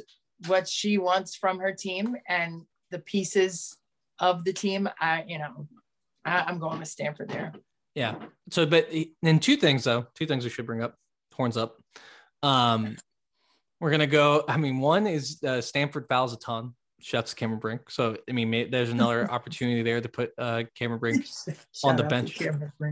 what 0.47 0.67
she 0.67 0.97
wants 0.97 1.36
from 1.36 1.60
her 1.60 1.71
team 1.71 2.15
and 2.27 2.63
the 2.91 2.99
pieces 2.99 3.77
of 4.19 4.43
the 4.43 4.53
team 4.53 4.89
i 4.99 5.23
you 5.27 5.38
know 5.38 5.67
I, 6.25 6.41
i'm 6.41 6.60
going 6.60 6.79
with 6.79 6.88
stanford 6.88 7.29
there 7.29 7.53
yeah 7.95 8.15
so 8.51 8.65
but 8.65 8.89
then 9.21 9.39
two 9.39 9.58
things 9.58 9.84
though 9.84 10.08
two 10.15 10.25
things 10.25 10.43
we 10.43 10.49
should 10.49 10.65
bring 10.65 10.84
up 10.84 10.95
horns 11.34 11.58
up 11.58 11.77
um 12.43 12.95
we're 13.84 13.91
gonna 13.91 14.08
go. 14.08 14.45
I 14.47 14.56
mean, 14.56 14.79
one 14.79 15.08
is 15.08 15.43
uh, 15.43 15.60
Stanford 15.60 16.06
fouls 16.08 16.32
a 16.32 16.38
ton. 16.38 16.73
Chef's 17.01 17.34
Cameron 17.34 17.60
Brink. 17.60 17.89
So 17.89 18.15
I 18.29 18.32
mean, 18.32 18.49
may, 18.49 18.63
there's 18.63 18.89
another 18.89 19.29
opportunity 19.32 19.84
there 19.84 19.99
to 19.99 20.08
put 20.08 20.32
uh, 20.38 20.63
Cameron 20.73 21.01
Brink 21.01 21.27
on 21.84 21.97
the 21.97 22.03
bench. 22.03 22.41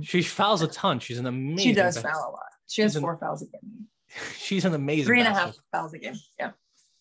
She 0.02 0.22
fouls 0.22 0.62
a 0.62 0.68
ton. 0.68 1.00
She's 1.00 1.18
an 1.18 1.28
amazing. 1.28 1.58
She 1.60 1.74
does 1.74 1.96
bench. 1.96 2.08
foul 2.08 2.30
a 2.30 2.32
lot. 2.32 2.42
She 2.68 2.82
has 2.82 2.92
she's 2.92 3.02
four 3.02 3.14
an, 3.14 3.20
fouls 3.20 3.42
a 3.42 3.46
game. 3.46 3.88
She's 4.38 4.66
an 4.66 4.74
amazing. 4.74 5.06
Three 5.06 5.20
and 5.22 5.30
a 5.30 5.34
half 5.34 5.56
fouls 5.72 5.94
a 5.94 6.00
game. 6.00 6.16
Yeah. 6.38 6.52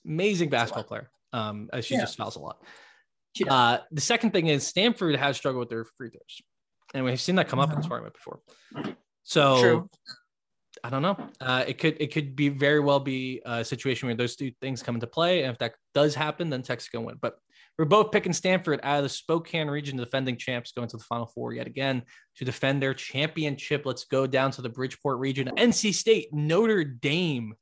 Amazing 0.07 0.51
basketball 0.51 0.85
player. 0.85 1.11
Um, 1.33 1.69
she 1.81 1.95
yeah. 1.95 2.01
just 2.01 2.17
fouls 2.17 2.37
a 2.37 2.41
lot. 2.41 2.63
Uh, 3.49 3.79
the 3.93 4.01
second 4.01 4.33
thing 4.33 4.49
is 4.49 4.67
Stanford 4.67 5.17
has 5.17 5.37
struggled 5.37 5.61
with 5.61 5.69
their 5.69 5.85
free 5.85 6.11
throws, 6.11 6.43
and 6.95 7.05
we've 7.05 7.21
seen 7.21 7.37
that 7.37 7.49
come 7.49 7.59
up 7.59 7.69
uh-huh. 7.69 7.75
in 7.75 7.81
this 7.81 7.89
tournament 7.89 8.15
before. 8.15 8.41
So 9.23 9.61
True. 9.61 9.87
I 10.83 10.91
don't 10.91 11.03
know. 11.03 11.17
Uh, 11.41 11.65
it 11.67 11.79
could 11.79 11.97
it 12.01 12.13
could 12.13 12.35
be 12.35 12.49
very 12.49 12.81
well 12.81 13.01
be 13.01 13.41
a 13.45 13.65
situation 13.65 14.09
where 14.09 14.17
those 14.17 14.37
two 14.37 14.51
things 14.61 14.83
come 14.83 14.97
into 14.97 15.07
play, 15.07 15.43
and 15.43 15.53
if 15.53 15.59
that 15.59 15.75
does 15.95 16.15
happen, 16.15 16.51
then 16.51 16.63
Texas 16.63 16.89
can 16.89 17.05
win. 17.05 17.17
But 17.21 17.37
we're 17.79 17.85
both 17.87 18.13
picking 18.13 18.33
Stanford 18.33 18.81
out 18.83 18.99
of 18.99 19.03
the 19.05 19.09
Spokane 19.09 19.69
region, 19.69 19.97
defending 19.97 20.37
champs, 20.37 20.73
going 20.73 20.89
to 20.89 20.97
the 20.97 21.05
Final 21.05 21.27
Four 21.27 21.53
yet 21.53 21.67
again 21.67 22.03
to 22.37 22.45
defend 22.45 22.83
their 22.83 22.95
championship. 22.95 23.87
Let's 23.87 24.05
go 24.05 24.27
down 24.27 24.51
to 24.53 24.63
the 24.63 24.69
Bridgeport 24.69 25.19
region. 25.19 25.49
NC 25.57 25.95
State, 25.95 26.29
Notre 26.33 26.85
Dame. 26.85 27.55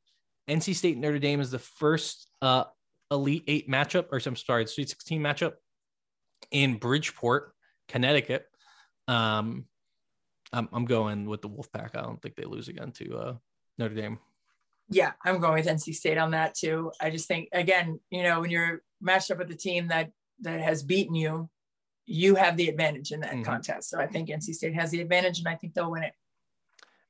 NC 0.49 0.75
State, 0.75 0.99
Notre 0.99 1.19
Dame 1.19 1.41
is 1.41 1.51
the 1.51 1.59
first 1.59 2.29
uh, 2.43 2.65
Elite 3.11 3.45
Eight 3.47 3.69
matchup, 3.69 4.07
or 4.11 4.21
I'm 4.25 4.37
sorry, 4.37 4.67
Sweet 4.67 4.89
16 4.89 5.21
matchup 5.21 5.53
in 6.51 6.77
Bridgeport, 6.77 7.53
Connecticut. 7.89 8.47
Um, 9.07 9.67
I'm, 10.53 10.69
I'm 10.73 10.85
going 10.87 11.27
with 11.27 11.43
the 11.43 11.49
Wolfpack. 11.49 11.97
I 11.97 12.03
don't 12.03 12.21
think 12.21 12.37
they 12.37 12.45
lose 12.45 12.69
again 12.69 12.93
to 12.93 13.17
uh, 13.17 13.35
Notre 13.79 13.95
Dame. 13.95 14.19
Yeah, 14.91 15.13
I'm 15.23 15.39
going 15.39 15.55
with 15.55 15.67
NC 15.67 15.95
State 15.95 16.17
on 16.17 16.31
that 16.31 16.55
too. 16.55 16.93
I 17.01 17.11
just 17.11 17.29
think 17.29 17.51
again, 17.53 18.01
you 18.11 18.23
know, 18.23 18.41
when 18.41 18.51
you're 18.51 18.83
matched 19.03 19.31
up 19.31 19.39
with 19.39 19.51
a 19.51 19.55
team 19.55 19.89
that 19.89 20.11
that 20.41 20.61
has 20.61 20.83
beaten 20.83 21.15
you, 21.15 21.51
you 22.07 22.37
have 22.37 22.57
the 22.57 22.69
advantage 22.69 23.13
in 23.13 23.21
that 23.21 23.33
mm-hmm. 23.33 23.43
contest. 23.43 23.91
So 23.91 23.99
I 24.01 24.07
think 24.07 24.31
NC 24.31 24.55
State 24.55 24.75
has 24.75 24.91
the 24.91 25.03
advantage, 25.03 25.41
and 25.41 25.49
I 25.49 25.57
think 25.57 25.75
they'll 25.75 25.91
win 25.91 26.05
it. 26.05 26.15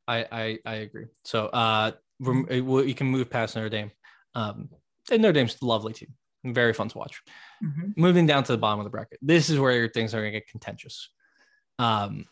I 0.09 0.27
I, 0.33 0.59
I 0.67 0.75
agree. 0.77 1.07
So 1.25 1.47
uh, 1.47 1.93
you 2.21 2.95
can 2.95 3.07
move 3.07 3.31
past 3.31 3.57
Notre 3.57 3.69
Dame. 3.69 3.91
Um, 4.35 4.69
and 5.11 5.23
Notre 5.23 5.33
Dame's 5.33 5.57
a 5.61 5.65
lovely 5.65 5.93
team, 5.93 6.15
very 6.45 6.73
fun 6.73 6.89
to 6.89 6.99
watch. 6.99 7.23
Mm-hmm. 7.65 8.01
Moving 8.01 8.27
down 8.27 8.45
to 8.45 8.53
the 8.53 8.59
bottom 8.59 8.81
of 8.81 8.85
the 8.85 8.91
bracket, 8.91 9.19
this 9.23 9.51
is 9.51 9.59
where 9.59 9.89
things 9.89 10.15
are 10.15 10.21
going 10.21 10.33
to 10.33 10.39
get 10.39 10.49
contentious. 10.49 11.11
Um, 11.79 12.27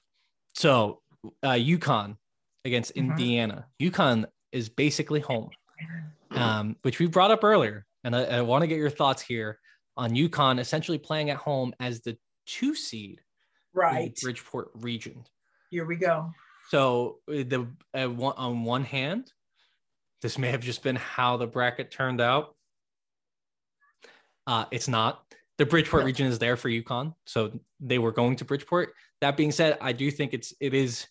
so 0.54 1.00
uh, 1.42 1.52
UConn 1.52 2.16
against 2.64 2.94
mm-hmm. 2.94 3.10
Indiana. 3.10 3.66
UConn 3.80 4.26
is 4.52 4.68
basically 4.68 5.20
home, 5.20 5.50
um, 6.30 6.76
which 6.82 6.98
we 6.98 7.06
brought 7.06 7.30
up 7.30 7.44
earlier, 7.44 7.86
and 8.04 8.14
I, 8.14 8.24
I 8.24 8.40
want 8.42 8.62
to 8.62 8.66
get 8.66 8.78
your 8.78 8.90
thoughts 8.90 9.22
here 9.22 9.58
on 9.96 10.10
UConn 10.10 10.60
essentially 10.60 10.98
playing 10.98 11.30
at 11.30 11.36
home 11.36 11.74
as 11.80 12.00
the 12.00 12.16
two 12.46 12.74
seed, 12.74 13.20
right? 13.72 14.16
Bridgeport 14.20 14.70
region. 14.74 15.24
Here 15.70 15.84
we 15.84 15.96
go. 15.96 16.30
So 16.68 17.18
the 17.26 17.68
uh, 17.94 18.06
one, 18.06 18.34
on 18.36 18.64
one 18.64 18.84
hand, 18.84 19.32
this 20.22 20.38
may 20.38 20.50
have 20.50 20.60
just 20.60 20.82
been 20.82 20.96
how 20.96 21.36
the 21.36 21.46
bracket 21.46 21.90
turned 21.90 22.20
out. 22.20 22.54
Uh, 24.46 24.64
it's 24.70 24.88
not. 24.88 25.22
The 25.58 25.66
Bridgeport 25.66 26.02
no. 26.02 26.06
region 26.06 26.26
is 26.26 26.38
there 26.38 26.56
for 26.56 26.68
UConn, 26.68 27.14
so 27.24 27.58
they 27.80 27.98
were 27.98 28.12
going 28.12 28.36
to 28.36 28.44
Bridgeport. 28.44 28.92
That 29.20 29.36
being 29.36 29.52
said, 29.52 29.78
I 29.80 29.92
do 29.92 30.10
think 30.10 30.34
it's 30.34 30.52
it 30.60 30.74
is 30.74 31.06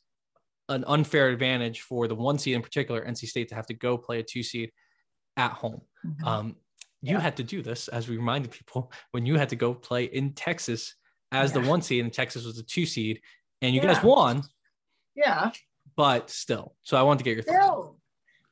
an 0.70 0.84
unfair 0.88 1.30
advantage 1.30 1.82
for 1.82 2.08
the 2.08 2.16
one 2.16 2.38
seed 2.38 2.56
in 2.56 2.62
particular, 2.62 3.06
NC 3.06 3.28
State, 3.28 3.50
to 3.50 3.56
have 3.56 3.68
to 3.68 3.74
go 3.74 3.98
play 3.98 4.20
a 4.20 4.24
two 4.24 4.44
seed 4.44 4.72
at 5.38 5.52
home. 5.52 5.82
Mm-hmm. 6.06 6.28
Um, 6.28 6.56
you 7.02 7.14
yeah. 7.14 7.20
had 7.20 7.38
to 7.38 7.44
do 7.44 7.62
this, 7.62 7.88
as 7.88 8.08
we 8.08 8.18
reminded 8.18 8.52
people, 8.52 8.92
when 9.12 9.26
you 9.26 9.36
had 9.36 9.50
to 9.50 9.56
go 9.56 9.74
play 9.74 10.06
in 10.06 10.34
Texas 10.34 10.96
as 11.32 11.54
yeah. 11.54 11.62
the 11.62 11.70
one 11.70 11.82
seed, 11.82 12.04
and 12.04 12.14
Texas 12.14 12.46
was 12.46 12.58
the 12.58 12.64
two 12.64 12.86
seed, 12.86 13.22
and 13.62 13.74
you 13.76 13.82
yeah. 13.82 13.94
guys 13.94 14.04
won. 14.04 14.44
Yeah. 15.16 15.52
But 15.96 16.30
still, 16.30 16.76
so 16.84 16.98
I 16.98 17.04
wanted 17.04 17.20
to 17.20 17.24
get 17.24 17.36
your 17.36 17.44
thoughts. 17.44 17.95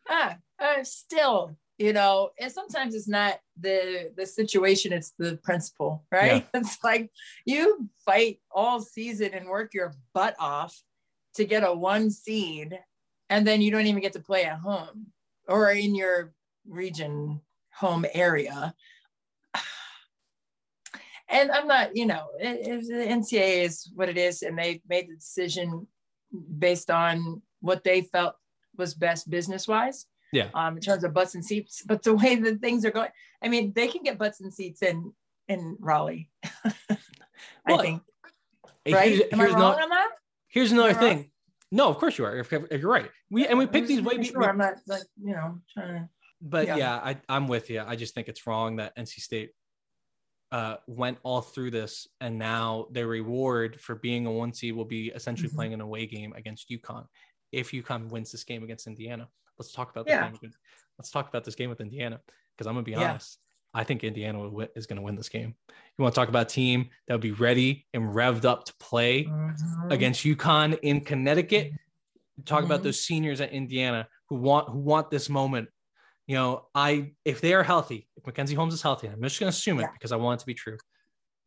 Ah, 0.09 0.37
uh, 0.59 0.83
still, 0.83 1.57
you 1.77 1.93
know, 1.93 2.29
and 2.39 2.51
sometimes 2.51 2.95
it's 2.95 3.07
not 3.07 3.39
the 3.59 4.11
the 4.15 4.25
situation; 4.25 4.93
it's 4.93 5.13
the 5.17 5.37
principle, 5.43 6.05
right? 6.11 6.45
Yeah. 6.53 6.59
It's 6.61 6.83
like 6.83 7.11
you 7.45 7.89
fight 8.05 8.39
all 8.51 8.81
season 8.81 9.33
and 9.33 9.47
work 9.47 9.73
your 9.73 9.93
butt 10.13 10.35
off 10.39 10.81
to 11.35 11.45
get 11.45 11.63
a 11.63 11.73
one 11.73 12.11
seed, 12.11 12.79
and 13.29 13.47
then 13.47 13.61
you 13.61 13.71
don't 13.71 13.87
even 13.87 14.01
get 14.01 14.13
to 14.13 14.19
play 14.19 14.45
at 14.45 14.59
home 14.59 15.07
or 15.47 15.71
in 15.71 15.95
your 15.95 16.33
region 16.67 17.41
home 17.73 18.05
area. 18.13 18.73
And 21.29 21.49
I'm 21.51 21.67
not, 21.67 21.95
you 21.95 22.05
know, 22.05 22.27
it, 22.39 22.67
it, 22.67 22.87
the 22.87 23.05
NCAA 23.11 23.63
is 23.63 23.89
what 23.95 24.07
it 24.07 24.17
is, 24.17 24.43
and 24.43 24.55
they 24.55 24.81
made 24.87 25.09
the 25.09 25.15
decision 25.15 25.87
based 26.59 26.91
on 26.91 27.41
what 27.59 27.83
they 27.83 28.01
felt 28.01 28.35
was 28.77 28.93
best 28.93 29.29
business 29.29 29.67
wise. 29.67 30.05
Yeah. 30.31 30.47
Um, 30.55 30.77
in 30.77 30.81
terms 30.81 31.03
of 31.03 31.13
butts 31.13 31.35
and 31.35 31.45
seats, 31.45 31.83
but 31.85 32.01
the 32.01 32.15
way 32.15 32.35
that 32.35 32.59
things 32.59 32.85
are 32.85 32.91
going, 32.91 33.09
I 33.43 33.49
mean, 33.49 33.71
they 33.75 33.87
can 33.87 34.01
get 34.01 34.17
butts 34.17 34.41
and 34.41 34.51
seats 34.51 34.81
in 34.81 35.13
in 35.47 35.77
Raleigh. 35.79 36.29
well, 36.65 36.97
I 37.67 37.77
think. 37.77 38.01
Right? 38.89 39.21
Am 39.31 39.39
I 39.39 39.45
wrong 39.45 39.59
no, 39.59 39.83
on 39.83 39.89
that? 39.89 40.09
Here's 40.47 40.71
another 40.71 40.93
thing. 40.93 41.17
Wrong? 41.17 41.29
No, 41.71 41.89
of 41.89 41.97
course 41.97 42.17
you 42.17 42.25
are. 42.25 42.37
If, 42.37 42.51
if, 42.53 42.81
you're 42.81 42.91
right, 42.91 43.09
we 43.31 43.47
and 43.47 43.57
we 43.57 43.65
pick 43.65 43.87
these 43.87 44.01
way. 44.01 44.21
Sure, 44.21 44.47
I'm 44.47 44.57
not 44.57 44.75
like 44.87 45.03
you 45.23 45.33
know 45.33 45.59
trying 45.73 45.93
to. 45.93 46.09
But 46.41 46.67
yeah. 46.67 46.75
yeah, 46.75 46.95
I, 46.95 47.17
I'm 47.29 47.47
with 47.47 47.69
you. 47.69 47.81
I 47.85 47.95
just 47.95 48.13
think 48.13 48.27
it's 48.27 48.45
wrong 48.45 48.75
that 48.75 48.95
NC 48.97 49.21
State 49.21 49.51
uh, 50.51 50.75
went 50.87 51.17
all 51.23 51.41
through 51.41 51.71
this, 51.71 52.07
and 52.21 52.37
now 52.37 52.87
their 52.91 53.07
reward 53.07 53.81
for 53.81 53.95
being 53.95 54.27
a 54.27 54.31
one 54.31 54.53
seed 54.53 54.75
will 54.75 54.85
be 54.85 55.07
essentially 55.07 55.47
mm-hmm. 55.47 55.57
playing 55.57 55.73
an 55.73 55.81
away 55.81 56.05
game 56.05 56.33
against 56.35 56.69
UConn. 56.69 57.05
If 57.53 57.71
UConn 57.71 58.09
wins 58.09 58.31
this 58.31 58.43
game 58.43 58.63
against 58.63 58.87
Indiana, 58.87 59.29
let's 59.57 59.71
talk 59.71 59.91
about 59.91 60.05
this 60.05 60.15
game. 60.15 60.51
Let's 60.97 61.11
talk 61.11 61.29
about 61.29 61.43
this 61.43 61.55
game 61.55 61.69
with 61.69 61.79
Indiana 61.79 62.19
because 62.55 62.67
I'm 62.67 62.73
gonna 62.73 62.83
be 62.83 62.91
yeah. 62.91 63.11
honest. 63.11 63.39
I 63.73 63.83
think 63.83 64.03
Indiana 64.03 64.49
is 64.75 64.85
going 64.85 64.97
to 64.97 65.01
win 65.01 65.15
this 65.15 65.29
game. 65.29 65.55
You 65.69 66.03
want 66.03 66.13
to 66.13 66.21
talk 66.21 66.29
about 66.29 66.43
a 66.43 66.49
team 66.49 66.89
that 67.07 67.15
would 67.15 67.21
be 67.21 67.31
ready 67.31 67.87
and 67.93 68.03
revved 68.13 68.45
up 68.45 68.65
to 68.65 68.73
play 68.79 69.23
mm-hmm. 69.23 69.91
against 69.91 70.23
UConn 70.23 70.77
in 70.83 71.01
Connecticut. 71.01 71.71
Talk 72.45 72.59
mm-hmm. 72.59 72.65
about 72.65 72.83
those 72.83 72.99
seniors 72.99 73.41
at 73.41 73.51
Indiana 73.51 74.07
who 74.29 74.35
want 74.35 74.69
who 74.69 74.79
want 74.79 75.09
this 75.09 75.29
moment. 75.29 75.69
You 76.27 76.35
know, 76.35 76.67
I 76.75 77.13
if 77.25 77.41
they 77.41 77.53
are 77.53 77.63
healthy, 77.63 78.07
if 78.15 78.25
Mackenzie 78.25 78.55
Holmes 78.55 78.73
is 78.73 78.81
healthy, 78.81 79.07
I'm 79.07 79.21
just 79.21 79.39
going 79.39 79.51
to 79.51 79.57
assume 79.57 79.79
it 79.79 79.89
because 79.93 80.11
I 80.11 80.17
want 80.17 80.39
it 80.39 80.41
to 80.41 80.45
be 80.45 80.53
true. 80.53 80.77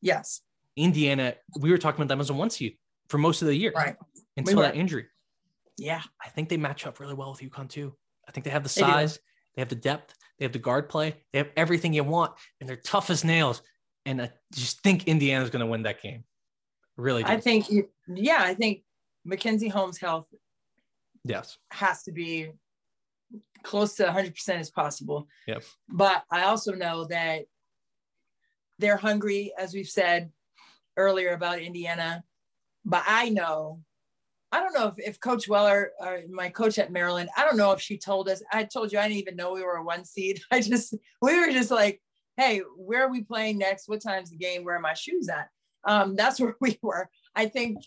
Yes. 0.02 0.42
Indiana, 0.76 1.34
we 1.58 1.70
were 1.70 1.78
talking 1.78 2.00
about 2.00 2.08
them 2.08 2.20
as 2.20 2.30
a 2.30 2.34
one 2.34 2.50
seed 2.50 2.76
for 3.08 3.18
most 3.18 3.40
of 3.40 3.48
the 3.48 3.54
year, 3.54 3.72
right? 3.74 3.96
Until 4.36 4.56
we 4.56 4.62
that 4.62 4.76
injury. 4.76 5.06
Yeah. 5.78 6.02
I 6.24 6.28
think 6.28 6.48
they 6.48 6.56
match 6.56 6.86
up 6.86 7.00
really 7.00 7.14
well 7.14 7.30
with 7.30 7.40
UConn 7.40 7.68
too. 7.68 7.94
I 8.28 8.32
think 8.32 8.44
they 8.44 8.50
have 8.50 8.62
the 8.62 8.68
size, 8.68 9.14
they, 9.14 9.20
they 9.56 9.62
have 9.62 9.68
the 9.68 9.76
depth, 9.76 10.14
they 10.38 10.44
have 10.44 10.52
the 10.52 10.58
guard 10.58 10.88
play, 10.88 11.14
they 11.32 11.38
have 11.38 11.50
everything 11.56 11.92
you 11.92 12.04
want, 12.04 12.32
and 12.60 12.68
they're 12.68 12.76
tough 12.76 13.10
as 13.10 13.24
nails. 13.24 13.62
And 14.04 14.22
I 14.22 14.30
just 14.52 14.82
think 14.82 15.06
Indiana's 15.06 15.50
going 15.50 15.60
to 15.60 15.66
win 15.66 15.82
that 15.82 16.02
game. 16.02 16.24
Really, 16.96 17.22
do. 17.22 17.30
I 17.30 17.40
think, 17.40 17.66
yeah, 18.08 18.38
I 18.40 18.54
think 18.54 18.82
Mackenzie 19.24 19.68
Holmes' 19.68 19.98
health, 19.98 20.26
yes, 21.24 21.58
has 21.70 22.02
to 22.04 22.12
be 22.12 22.50
close 23.62 23.94
to 23.94 24.04
100% 24.04 24.48
as 24.48 24.70
possible. 24.70 25.28
Yep. 25.46 25.62
But 25.88 26.24
I 26.30 26.44
also 26.44 26.72
know 26.72 27.04
that 27.06 27.42
they're 28.78 28.96
hungry, 28.96 29.52
as 29.58 29.74
we've 29.74 29.88
said 29.88 30.30
earlier 30.96 31.32
about 31.32 31.58
Indiana. 31.58 32.24
But 32.84 33.02
I 33.06 33.28
know 33.30 33.80
I 34.52 34.60
don't 34.60 34.74
know 34.74 34.88
if, 34.88 34.94
if 34.98 35.20
Coach 35.20 35.48
Weller, 35.48 35.90
uh, 36.00 36.18
my 36.30 36.48
coach 36.48 36.78
at 36.78 36.92
Maryland, 36.92 37.28
I 37.36 37.44
don't 37.44 37.56
know 37.56 37.72
if 37.72 37.80
she 37.80 37.98
told 37.98 38.28
us. 38.28 38.42
I 38.52 38.64
told 38.64 38.92
you 38.92 38.98
I 38.98 39.08
didn't 39.08 39.18
even 39.18 39.36
know 39.36 39.52
we 39.52 39.62
were 39.62 39.76
a 39.76 39.84
one 39.84 40.04
seed. 40.04 40.40
I 40.50 40.60
just 40.60 40.94
we 41.20 41.38
were 41.38 41.52
just 41.52 41.70
like, 41.70 42.00
hey, 42.36 42.62
where 42.76 43.04
are 43.04 43.10
we 43.10 43.22
playing 43.22 43.58
next? 43.58 43.88
What 43.88 44.02
time's 44.02 44.30
the 44.30 44.36
game? 44.36 44.64
Where 44.64 44.76
are 44.76 44.80
my 44.80 44.94
shoes 44.94 45.28
at? 45.28 45.48
Um, 45.84 46.16
that's 46.16 46.40
where 46.40 46.56
we 46.60 46.78
were. 46.82 47.08
I 47.34 47.46
think 47.46 47.78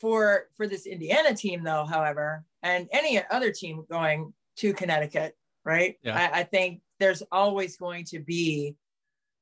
for 0.00 0.48
for 0.56 0.66
this 0.66 0.86
Indiana 0.86 1.34
team, 1.34 1.64
though, 1.64 1.84
however, 1.84 2.44
and 2.62 2.88
any 2.92 3.22
other 3.30 3.50
team 3.50 3.84
going 3.90 4.32
to 4.56 4.72
Connecticut, 4.72 5.36
right? 5.64 5.96
Yeah. 6.02 6.16
I, 6.16 6.40
I 6.40 6.42
think 6.44 6.80
there's 7.00 7.22
always 7.32 7.76
going 7.76 8.04
to 8.06 8.20
be 8.20 8.76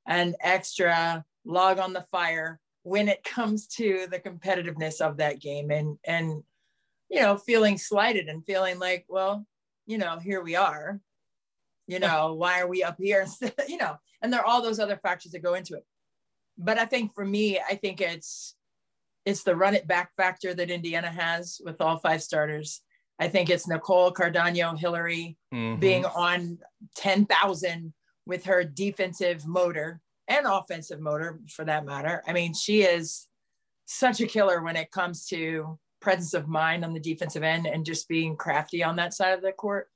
an 0.07 0.35
extra 0.41 1.25
log 1.45 1.79
on 1.79 1.93
the 1.93 2.07
fire 2.11 2.61
when 2.83 3.09
it 3.09 3.23
comes 3.23 3.67
to 3.67 4.07
the 4.11 4.19
competitiveness 4.19 5.01
of 5.01 5.19
that 5.19 5.41
game 5.41 5.71
and 5.71 5.99
and 6.05 6.43
you 7.13 7.21
know, 7.21 7.37
feeling 7.37 7.77
slighted 7.77 8.29
and 8.29 8.45
feeling 8.47 8.79
like, 8.79 9.05
well, 9.07 9.47
you 9.87 9.99
know, 9.99 10.19
here 10.19 10.43
we 10.43 10.57
are. 10.57 10.99
You 11.87 11.99
know, 11.99 12.33
why 12.35 12.61
are 12.61 12.67
we 12.67 12.83
up 12.83 12.97
here? 12.99 13.27
you 13.69 13.77
know, 13.77 13.97
and 14.23 14.33
there 14.33 14.41
are 14.41 14.47
all 14.47 14.63
those 14.63 14.79
other 14.79 14.97
factors 14.97 15.33
that 15.33 15.43
go 15.43 15.53
into 15.53 15.75
it. 15.75 15.85
But 16.57 16.79
I 16.79 16.87
think 16.87 17.15
for 17.15 17.25
me, 17.25 17.61
I 17.61 17.75
think 17.75 18.01
it's 18.01 18.57
it's 19.27 19.43
the 19.43 19.55
run 19.55 19.75
it 19.75 19.87
back 19.87 20.11
factor 20.17 20.55
that 20.55 20.71
Indiana 20.71 21.11
has 21.11 21.61
with 21.63 21.81
all 21.83 21.99
five 21.99 22.23
starters. 22.23 22.81
I 23.19 23.29
think 23.29 23.51
it's 23.51 23.69
Nicole 23.69 24.13
Cardano 24.13 24.77
Hillary 24.77 25.37
mm-hmm. 25.55 25.79
being 25.79 26.07
on 26.07 26.59
10,000 26.97 27.93
with 28.27 28.45
her 28.47 28.65
defensive 28.65 29.47
motor 29.47 30.01
and 30.29 30.47
offensive 30.47 31.01
motor 31.01 31.41
for 31.49 31.65
that 31.67 31.85
matter. 31.85 32.23
I 32.27 32.33
mean, 32.33 32.55
she 32.55 32.83
is 32.83 33.29
such 33.85 34.21
a 34.21 34.27
killer 34.27 34.63
when 34.63 34.77
it 34.77 34.91
comes 34.91 35.27
to 35.27 35.79
presence 36.03 36.35
of 36.35 36.49
mind 36.49 36.85
on 36.85 36.93
the 36.93 37.01
defensive 37.01 37.43
end 37.43 37.67
and 37.67 37.87
just 37.87 38.09
being 38.09 38.37
crafty 38.37 38.83
on 38.83 38.97
that 38.97 39.15
side 39.15 39.35
of 39.35 39.43
the 39.43 39.53
court. 39.53 39.89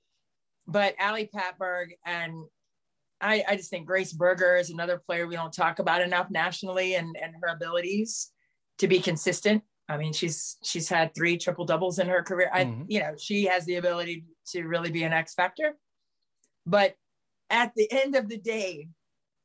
But 0.66 0.94
Ali 1.00 1.28
Patberg 1.34 1.90
and 2.04 2.44
I, 3.20 3.44
I 3.48 3.56
just 3.56 3.70
think 3.70 3.86
Grace 3.86 4.12
Berger 4.12 4.56
is 4.56 4.70
another 4.70 4.98
player 4.98 5.26
we 5.26 5.36
don't 5.36 5.52
talk 5.52 5.78
about 5.78 6.02
enough 6.02 6.30
nationally 6.30 6.94
and, 6.94 7.16
and 7.20 7.34
her 7.40 7.48
abilities 7.48 8.30
to 8.78 8.88
be 8.88 9.00
consistent. 9.00 9.62
I 9.88 9.96
mean, 9.96 10.12
she's 10.12 10.56
she's 10.64 10.88
had 10.88 11.14
three 11.14 11.38
triple 11.38 11.64
doubles 11.64 11.98
in 11.98 12.08
her 12.08 12.22
career. 12.22 12.50
I, 12.52 12.64
mm-hmm. 12.64 12.82
you 12.88 13.00
know, 13.00 13.14
she 13.18 13.44
has 13.44 13.64
the 13.64 13.76
ability 13.76 14.24
to 14.48 14.64
really 14.64 14.90
be 14.90 15.04
an 15.04 15.12
X 15.12 15.34
factor. 15.34 15.76
But 16.66 16.94
at 17.50 17.72
the 17.76 17.90
end 17.92 18.16
of 18.16 18.28
the 18.28 18.38
day, 18.38 18.88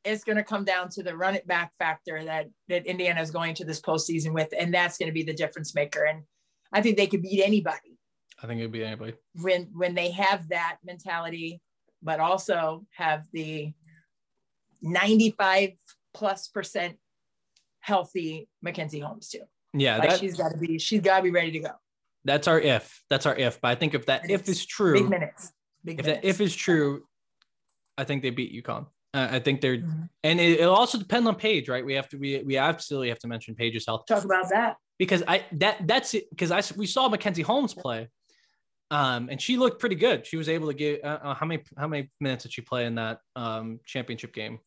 it's 0.03 0.23
going 0.23 0.37
to 0.37 0.43
come 0.43 0.65
down 0.65 0.89
to 0.89 1.03
the 1.03 1.15
run 1.15 1.35
it 1.35 1.45
back 1.45 1.73
factor 1.77 2.23
that 2.25 2.47
that 2.69 2.87
Indiana 2.87 3.21
is 3.21 3.29
going 3.29 3.53
to 3.55 3.65
this 3.65 3.79
postseason 3.79 4.33
with, 4.33 4.49
and 4.57 4.73
that's 4.73 4.97
going 4.97 5.09
to 5.09 5.13
be 5.13 5.23
the 5.23 5.33
difference 5.33 5.75
maker. 5.75 6.03
And 6.05 6.23
I 6.73 6.81
think 6.81 6.97
they 6.97 7.07
could 7.07 7.21
beat 7.21 7.43
anybody. 7.43 7.97
I 8.41 8.47
think 8.47 8.59
it'd 8.59 8.71
be 8.71 8.83
anybody 8.83 9.13
when 9.35 9.69
when 9.73 9.93
they 9.93 10.11
have 10.11 10.49
that 10.49 10.77
mentality, 10.83 11.61
but 12.01 12.19
also 12.19 12.85
have 12.95 13.25
the 13.33 13.73
95 14.81 15.71
plus 16.13 16.47
percent 16.47 16.97
healthy 17.81 18.47
Mackenzie 18.61 18.99
Holmes 18.99 19.29
too. 19.29 19.41
Yeah, 19.73 19.97
like 19.97 20.09
that, 20.09 20.19
she's 20.19 20.35
got 20.35 20.51
to 20.51 20.57
be 20.57 20.79
she's 20.79 21.01
got 21.01 21.17
to 21.17 21.23
be 21.23 21.31
ready 21.31 21.51
to 21.51 21.59
go. 21.59 21.71
That's 22.25 22.47
our 22.47 22.59
if. 22.59 23.03
That's 23.09 23.25
our 23.25 23.35
if. 23.35 23.61
But 23.61 23.69
I 23.69 23.75
think 23.75 23.93
if 23.93 24.05
that 24.07 24.29
if 24.29 24.47
is 24.49 24.65
true, 24.65 24.93
big 24.93 25.09
minutes. 25.09 25.51
Big 25.83 25.99
if 25.99 26.05
minutes. 26.05 26.21
that 26.21 26.27
if 26.27 26.41
is 26.41 26.55
true, 26.55 27.03
I 27.97 28.03
think 28.03 28.23
they 28.23 28.31
beat 28.31 28.53
UConn. 28.63 28.87
Uh, 29.13 29.27
I 29.29 29.39
think 29.39 29.59
they're, 29.59 29.77
mm-hmm. 29.77 30.03
and 30.23 30.39
it, 30.39 30.61
will 30.61 30.73
also 30.73 30.97
depend 30.97 31.27
on 31.27 31.35
Paige, 31.35 31.67
right? 31.67 31.85
We 31.85 31.95
have 31.95 32.07
to, 32.09 32.17
we, 32.17 32.41
we 32.43 32.55
absolutely 32.55 33.09
have 33.09 33.19
to 33.19 33.27
mention 33.27 33.55
Paige's 33.55 33.85
health. 33.85 34.05
Talk 34.07 34.23
about 34.23 34.49
that 34.51 34.77
because 35.01 35.23
I 35.27 35.43
that 35.53 35.87
that's 35.87 36.13
it 36.13 36.29
because 36.29 36.51
I 36.51 36.61
we 36.77 36.85
saw 36.85 37.09
Mackenzie 37.09 37.41
Holmes 37.41 37.73
play, 37.73 38.07
um, 38.91 39.29
and 39.31 39.41
she 39.41 39.57
looked 39.57 39.79
pretty 39.79 39.95
good. 39.95 40.27
She 40.27 40.37
was 40.37 40.47
able 40.47 40.67
to 40.67 40.75
get 40.75 41.03
uh, 41.03 41.17
uh, 41.23 41.33
how 41.33 41.47
many 41.47 41.63
how 41.75 41.87
many 41.87 42.11
minutes 42.19 42.43
did 42.43 42.53
she 42.53 42.61
play 42.61 42.85
in 42.85 42.93
that 42.95 43.17
um, 43.35 43.79
championship 43.83 44.31
game? 44.31 44.59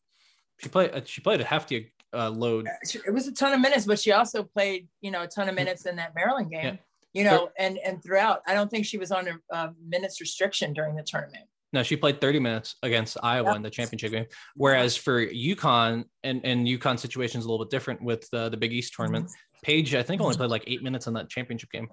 She 0.60 0.68
played 0.68 0.90
uh, 0.90 1.02
she 1.04 1.20
played 1.20 1.40
a 1.40 1.44
hefty 1.44 1.92
uh, 2.12 2.30
load. 2.30 2.66
It 3.06 3.14
was 3.14 3.28
a 3.28 3.32
ton 3.32 3.52
of 3.52 3.60
minutes, 3.60 3.86
but 3.86 4.00
she 4.00 4.10
also 4.10 4.42
played 4.42 4.88
you 5.00 5.12
know 5.12 5.22
a 5.22 5.28
ton 5.28 5.48
of 5.48 5.54
minutes 5.54 5.86
in 5.86 5.94
that 5.96 6.16
Maryland 6.16 6.50
game. 6.50 6.80
Yeah. 7.12 7.22
you 7.22 7.22
know, 7.22 7.50
and 7.56 7.78
and 7.78 8.02
throughout, 8.02 8.40
I 8.44 8.54
don't 8.54 8.68
think 8.68 8.86
she 8.86 8.98
was 8.98 9.12
on 9.12 9.28
a, 9.28 9.56
a 9.56 9.72
minutes 9.86 10.20
restriction 10.20 10.72
during 10.72 10.96
the 10.96 11.04
tournament. 11.04 11.44
No, 11.72 11.84
she 11.84 11.96
played 11.96 12.20
30 12.20 12.40
minutes 12.40 12.74
against 12.82 13.16
Iowa 13.22 13.54
in 13.54 13.62
the 13.62 13.70
championship 13.70 14.10
game. 14.12 14.26
Whereas 14.56 14.96
for 14.96 15.24
UConn 15.24 16.04
and 16.24 16.40
and 16.44 16.66
UConn 16.66 16.98
situation 16.98 17.38
is 17.38 17.46
a 17.46 17.48
little 17.48 17.64
bit 17.64 17.70
different 17.70 18.02
with 18.02 18.28
uh, 18.32 18.48
the 18.48 18.56
Big 18.56 18.72
East 18.72 18.94
tournament. 18.96 19.30
Mm-hmm. 19.64 19.72
Paige, 19.72 19.94
I 19.94 20.02
think, 20.02 20.20
only 20.20 20.36
played 20.36 20.50
like 20.50 20.64
eight 20.66 20.82
minutes 20.82 21.06
in 21.06 21.14
that 21.14 21.28
championship 21.28 21.70
game. 21.70 21.88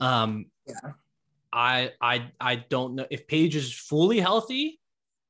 Um, 0.00 0.46
yeah. 0.66 0.92
I 1.52 1.92
I 2.00 2.30
I 2.40 2.56
don't 2.56 2.96
know 2.96 3.06
if 3.10 3.26
Paige 3.26 3.56
is 3.56 3.72
fully 3.72 4.20
healthy. 4.20 4.80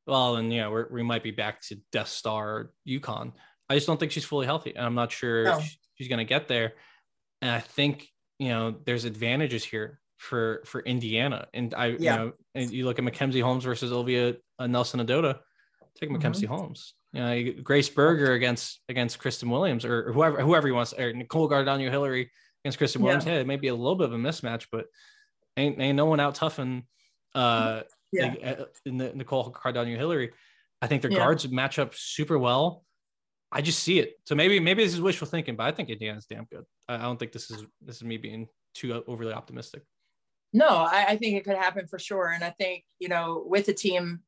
Well, 0.07 0.35
then 0.35 0.51
yeah, 0.51 0.69
we 0.69 0.83
we 0.91 1.03
might 1.03 1.23
be 1.23 1.31
back 1.31 1.61
to 1.69 1.79
Death 1.93 2.09
Star 2.09 2.71
UConn. 2.87 3.33
I 3.69 3.75
just 3.75 3.87
don't 3.87 3.99
think 3.99 4.13
she's 4.13 4.25
fully 4.25 4.47
healthy, 4.47 4.75
and 4.75 4.85
I'm 4.85 4.95
not 4.95 5.13
sure 5.13 5.45
no. 5.45 5.61
she's 5.95 6.09
going 6.09 6.19
to 6.19 6.25
get 6.25 6.49
there. 6.49 6.75
And 7.43 7.51
I 7.51 7.61
think 7.61 8.09
you 8.39 8.49
know 8.49 8.75
there's 8.85 9.05
advantages 9.05 9.65
here 9.65 10.01
for 10.17 10.63
for 10.65 10.81
Indiana, 10.81 11.47
and 11.55 11.75
I 11.75 11.87
yeah. 11.87 11.97
you 11.99 12.11
know 12.11 12.33
and 12.55 12.71
you 12.71 12.85
look 12.85 12.99
at 12.99 13.05
Mackenzie 13.05 13.41
Holmes 13.41 13.65
versus 13.65 13.93
Olivia 13.93 14.37
uh, 14.59 14.67
Nelson-Ododa, 14.67 15.39
take 15.99 16.11
Mackenzie 16.11 16.47
mm-hmm. 16.47 16.55
Holmes. 16.55 16.95
You 17.17 17.23
know, 17.23 17.63
Grace 17.63 17.89
Berger 17.89 18.35
against 18.35 18.81
against 18.91 19.19
Christyn 19.19 19.49
Williams 19.49 19.87
or 19.87 20.13
whoever 20.13 20.43
whoever 20.43 20.67
he 20.67 20.73
wants, 20.73 20.93
or 20.93 21.15
Nicole 21.15 21.49
Cardaño 21.49 21.89
Hillary 21.91 22.31
against 22.63 22.79
Christyn 22.79 23.01
Williams. 23.01 23.25
Yeah. 23.25 23.33
Hey, 23.33 23.41
it 23.41 23.47
may 23.47 23.57
be 23.57 23.69
a 23.69 23.75
little 23.75 23.97
bit 23.97 24.09
of 24.09 24.13
a 24.13 24.19
mismatch, 24.19 24.67
but 24.71 24.85
ain't 25.57 25.81
ain't 25.81 25.97
no 25.97 26.05
one 26.05 26.21
out 26.21 26.35
toughing 26.35 26.85
uh 27.35 27.83
yeah. 28.13 28.27
like, 28.27 28.61
uh, 28.61 28.65
in 28.85 28.99
the 28.99 29.15
Nicole 29.15 29.51
Cardaño 29.51 29.97
Hillary. 29.97 30.33
I 30.83 30.89
think 30.89 31.01
their 31.01 31.11
yeah. 31.11 31.17
guards 31.17 31.49
match 31.49 31.79
up 31.79 31.95
super 31.95 32.39
well. 32.39 32.85
I 33.51 33.63
just 33.63 33.79
see 33.79 33.99
it. 33.99 34.17
So 34.25 34.35
maybe 34.35 34.61
maybe 34.61 34.85
this 34.85 34.93
is 34.93 35.01
wishful 35.01 35.27
thinking, 35.27 35.57
but 35.57 35.65
I 35.65 35.73
think 35.73 35.89
Indiana's 35.89 36.27
damn 36.27 36.45
good. 36.45 36.65
I, 36.87 36.99
don't 36.99 37.19
think 37.19 37.33
this 37.33 37.51
is 37.51 37.65
this 37.81 37.97
is 37.97 38.05
me 38.05 38.19
being 38.19 38.47
too 38.75 39.03
overly 39.07 39.33
optimistic. 39.33 39.85
No, 40.53 40.69
I, 40.69 41.07
I 41.09 41.17
think 41.17 41.37
it 41.37 41.45
could 41.45 41.57
happen 41.57 41.87
for 41.87 41.99
sure. 41.99 42.29
And 42.29 42.45
I 42.45 42.51
think, 42.51 42.85
you 42.99 43.09
know, 43.09 43.43
with 43.47 43.69
a 43.69 43.73
team 43.73 44.21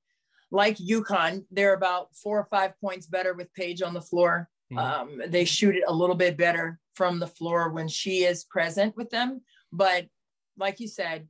like 0.51 0.77
UConn, 0.77 1.45
they're 1.51 1.75
about 1.75 2.15
four 2.17 2.39
or 2.39 2.49
five 2.51 2.73
points 2.81 3.07
better 3.07 3.35
with 3.35 3.53
Paige 3.55 3.83
on 3.83 3.95
the 3.95 4.01
floor. 4.01 4.49
Mm-hmm. 4.73 4.79
Um, 4.79 5.23
they 5.29 5.45
shoot 5.45 5.77
it 5.77 5.85
a 5.87 5.93
little 5.93 6.15
bit 6.15 6.37
better 6.37 6.79
from 6.95 7.19
the 7.19 7.27
floor 7.27 7.71
when 7.71 7.89
she 7.89 8.25
is 8.25 8.45
present 8.45 8.97
with 8.97 9.11
them. 9.11 9.43
But 9.73 10.07
like 10.57 10.81
you 10.81 10.89
said, 10.89 11.29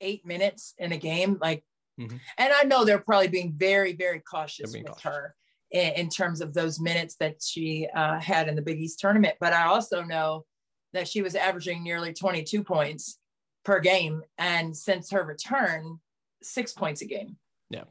eight 0.00 0.24
minutes 0.26 0.74
in 0.78 0.92
a 0.92 0.96
game, 0.96 1.38
like, 1.40 1.64
mm-hmm. 1.98 2.16
and 2.38 2.52
I 2.52 2.62
know 2.64 2.84
they're 2.84 2.98
probably 2.98 3.28
being 3.28 3.54
very, 3.56 3.92
very 3.94 4.20
cautious 4.20 4.72
with 4.72 4.86
cautious. 4.86 5.02
her 5.02 5.34
in, 5.70 5.92
in, 5.94 6.08
terms 6.08 6.40
of 6.40 6.54
those 6.54 6.80
minutes 6.80 7.16
that 7.16 7.42
she 7.42 7.88
uh, 7.94 8.18
had 8.18 8.48
in 8.48 8.56
the 8.56 8.62
Big 8.62 8.80
East 8.80 9.00
tournament. 9.00 9.36
But 9.40 9.52
I 9.52 9.64
also 9.64 10.02
know 10.02 10.44
that 10.92 11.08
she 11.08 11.22
was 11.22 11.34
averaging 11.34 11.82
nearly 11.82 12.12
22 12.12 12.64
points 12.64 13.18
per 13.64 13.80
game. 13.80 14.22
And 14.38 14.76
since 14.76 15.10
her 15.10 15.22
return, 15.22 16.00
six 16.42 16.72
points 16.72 17.02
a 17.02 17.06
game. 17.06 17.36
Yeah. 17.68 17.84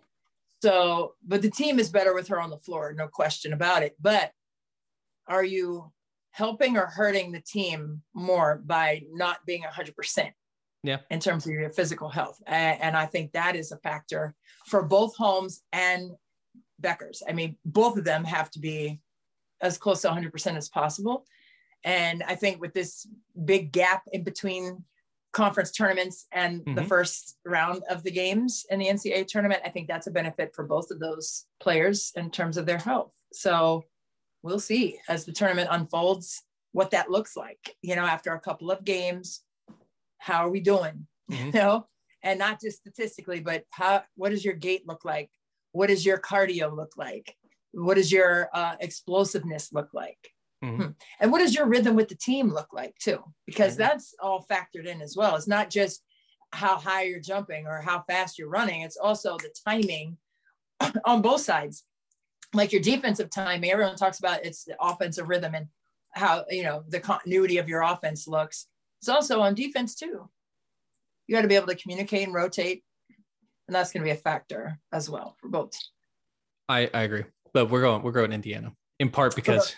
So, 0.61 1.15
but 1.25 1.41
the 1.41 1.49
team 1.49 1.79
is 1.79 1.89
better 1.89 2.13
with 2.13 2.27
her 2.27 2.41
on 2.41 2.49
the 2.49 2.57
floor, 2.57 2.93
no 2.93 3.07
question 3.07 3.53
about 3.53 3.83
it. 3.83 3.95
But 3.99 4.31
are 5.27 5.43
you 5.43 5.91
helping 6.31 6.77
or 6.77 6.85
hurting 6.85 7.31
the 7.31 7.41
team 7.41 8.01
more 8.13 8.61
by 8.65 9.03
not 9.11 9.45
being 9.45 9.63
100%? 9.63 10.31
Yeah. 10.83 10.97
In 11.09 11.19
terms 11.19 11.45
of 11.45 11.51
your 11.51 11.69
physical 11.69 12.07
health. 12.07 12.41
And 12.47 12.95
I 12.95 13.05
think 13.05 13.33
that 13.33 13.55
is 13.55 13.71
a 13.71 13.77
factor 13.77 14.33
for 14.65 14.81
both 14.83 15.15
Holmes 15.15 15.61
and 15.73 16.11
Bueckers. 16.81 17.21
I 17.27 17.33
mean, 17.33 17.57
both 17.65 17.97
of 17.97 18.05
them 18.05 18.23
have 18.23 18.49
to 18.51 18.59
be 18.59 19.01
as 19.61 19.77
close 19.77 20.01
to 20.03 20.09
100% 20.09 20.55
as 20.55 20.69
possible. 20.69 21.25
And 21.83 22.23
I 22.23 22.35
think 22.35 22.61
with 22.61 22.73
this 22.73 23.07
big 23.43 23.71
gap 23.73 24.03
in 24.13 24.23
between 24.23 24.85
conference 25.31 25.71
tournaments 25.71 26.27
and 26.31 26.61
mm-hmm. 26.61 26.75
the 26.75 26.83
first 26.83 27.37
round 27.45 27.83
of 27.89 28.03
the 28.03 28.11
games 28.11 28.65
in 28.69 28.79
the 28.79 28.87
NCAA 28.87 29.27
tournament, 29.27 29.61
I 29.65 29.69
think 29.69 29.87
that's 29.87 30.07
a 30.07 30.11
benefit 30.11 30.53
for 30.55 30.65
both 30.65 30.91
of 30.91 30.99
those 30.99 31.45
players 31.59 32.11
in 32.15 32.31
terms 32.31 32.57
of 32.57 32.65
their 32.65 32.77
health. 32.77 33.13
So 33.31 33.83
we'll 34.41 34.59
see 34.59 34.99
as 35.07 35.25
the 35.25 35.31
tournament 35.31 35.69
unfolds 35.71 36.41
what 36.71 36.91
that 36.91 37.11
looks 37.11 37.35
like, 37.35 37.75
you 37.81 37.95
know, 37.95 38.05
after 38.05 38.33
a 38.33 38.39
couple 38.39 38.71
of 38.71 38.83
games, 38.83 39.41
how 40.17 40.45
are 40.45 40.49
we 40.49 40.59
doing? 40.59 41.07
Mm-hmm. 41.29 41.45
You 41.45 41.51
know, 41.51 41.87
and 42.23 42.39
not 42.39 42.59
just 42.59 42.79
statistically, 42.79 43.39
but 43.39 43.63
how 43.69 44.01
what 44.15 44.31
does 44.31 44.43
your 44.43 44.55
gait 44.55 44.87
look 44.87 45.05
like? 45.05 45.29
What 45.73 45.89
does 45.89 46.03
your 46.03 46.17
cardio 46.17 46.75
look 46.75 46.93
like? 46.97 47.35
What 47.71 47.97
does 47.97 48.11
your 48.11 48.49
uh, 48.51 48.77
explosiveness 48.79 49.71
look 49.71 49.89
like? 49.93 50.17
Mm-hmm. 50.63 50.81
Hmm. 50.81 50.89
And 51.19 51.31
what 51.31 51.39
does 51.39 51.55
your 51.55 51.67
rhythm 51.67 51.95
with 51.95 52.09
the 52.09 52.15
team 52.15 52.53
look 52.53 52.73
like 52.73 52.95
too? 52.99 53.23
Because 53.45 53.73
mm-hmm. 53.73 53.83
that's 53.83 54.13
all 54.21 54.45
factored 54.49 54.85
in 54.85 55.01
as 55.01 55.15
well. 55.15 55.35
It's 55.35 55.47
not 55.47 55.69
just 55.69 56.03
how 56.51 56.77
high 56.77 57.03
you're 57.03 57.19
jumping 57.19 57.67
or 57.67 57.81
how 57.81 58.01
fast 58.01 58.37
you're 58.37 58.49
running. 58.49 58.81
It's 58.81 58.97
also 58.97 59.37
the 59.37 59.53
timing 59.65 60.17
on 61.05 61.21
both 61.21 61.41
sides. 61.41 61.85
Like 62.53 62.71
your 62.71 62.81
defensive 62.81 63.29
timing, 63.29 63.71
everyone 63.71 63.95
talks 63.95 64.19
about 64.19 64.43
it's 64.43 64.63
the 64.63 64.75
offensive 64.81 65.29
rhythm 65.29 65.53
and 65.53 65.67
how 66.13 66.45
you 66.49 66.63
know 66.63 66.83
the 66.87 66.99
continuity 66.99 67.59
of 67.59 67.69
your 67.69 67.83
offense 67.83 68.27
looks. 68.27 68.65
It's 69.01 69.09
also 69.09 69.41
on 69.41 69.53
defense 69.53 69.93
too. 69.93 70.29
You 71.27 71.35
got 71.35 71.43
to 71.43 71.47
be 71.47 71.55
able 71.55 71.67
to 71.67 71.75
communicate 71.75 72.25
and 72.25 72.33
rotate, 72.33 72.83
and 73.67 73.75
that's 73.75 73.93
going 73.93 74.01
to 74.01 74.05
be 74.05 74.11
a 74.11 74.15
factor 74.15 74.79
as 74.91 75.09
well 75.09 75.35
for 75.39 75.47
both. 75.47 75.73
I, 76.67 76.89
I 76.91 77.03
agree, 77.03 77.25
but 77.53 77.69
we're 77.69 77.81
going 77.81 78.01
we're 78.01 78.11
going 78.11 78.33
Indiana 78.33 78.73
in 78.99 79.09
part 79.09 79.35
because 79.35 79.75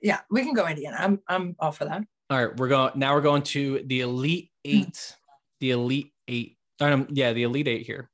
yeah, 0.00 0.20
we 0.30 0.42
can 0.42 0.54
go 0.54 0.66
Indiana. 0.66 0.96
I'm 0.98 1.20
I'm 1.28 1.56
all 1.58 1.72
for 1.72 1.84
that. 1.84 2.02
All 2.30 2.46
right, 2.46 2.56
we're 2.56 2.68
going 2.68 2.92
now. 2.96 3.14
We're 3.14 3.20
going 3.20 3.42
to 3.42 3.82
the 3.86 4.00
Elite 4.00 4.50
hmm. 4.64 4.70
Eight. 4.70 5.16
the 5.60 5.70
Elite 5.72 6.12
Eight. 6.28 6.56
Um, 6.80 7.06
yeah, 7.10 7.32
the 7.32 7.42
Elite 7.42 7.68
Eight 7.68 7.86
here. 7.86 8.10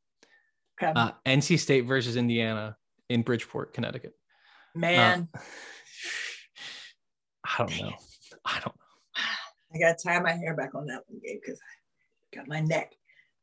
Okay. 0.82 0.92
Uh, 0.94 1.12
NC 1.24 1.58
State 1.58 1.82
versus 1.82 2.16
Indiana 2.16 2.76
in 3.08 3.22
Bridgeport, 3.22 3.72
Connecticut. 3.72 4.12
Man, 4.74 5.28
uh, 5.34 5.40
I 7.44 7.58
don't 7.58 7.80
know. 7.80 7.92
I 8.44 8.60
don't 8.60 8.76
know. 8.76 9.14
I 9.74 9.78
gotta 9.78 9.98
tie 10.02 10.20
my 10.20 10.32
hair 10.32 10.54
back 10.54 10.74
on 10.74 10.86
that 10.86 11.02
one, 11.06 11.20
Gabe, 11.24 11.40
because 11.42 11.60
I 11.60 12.36
got 12.36 12.48
my 12.48 12.60
neck, 12.60 12.92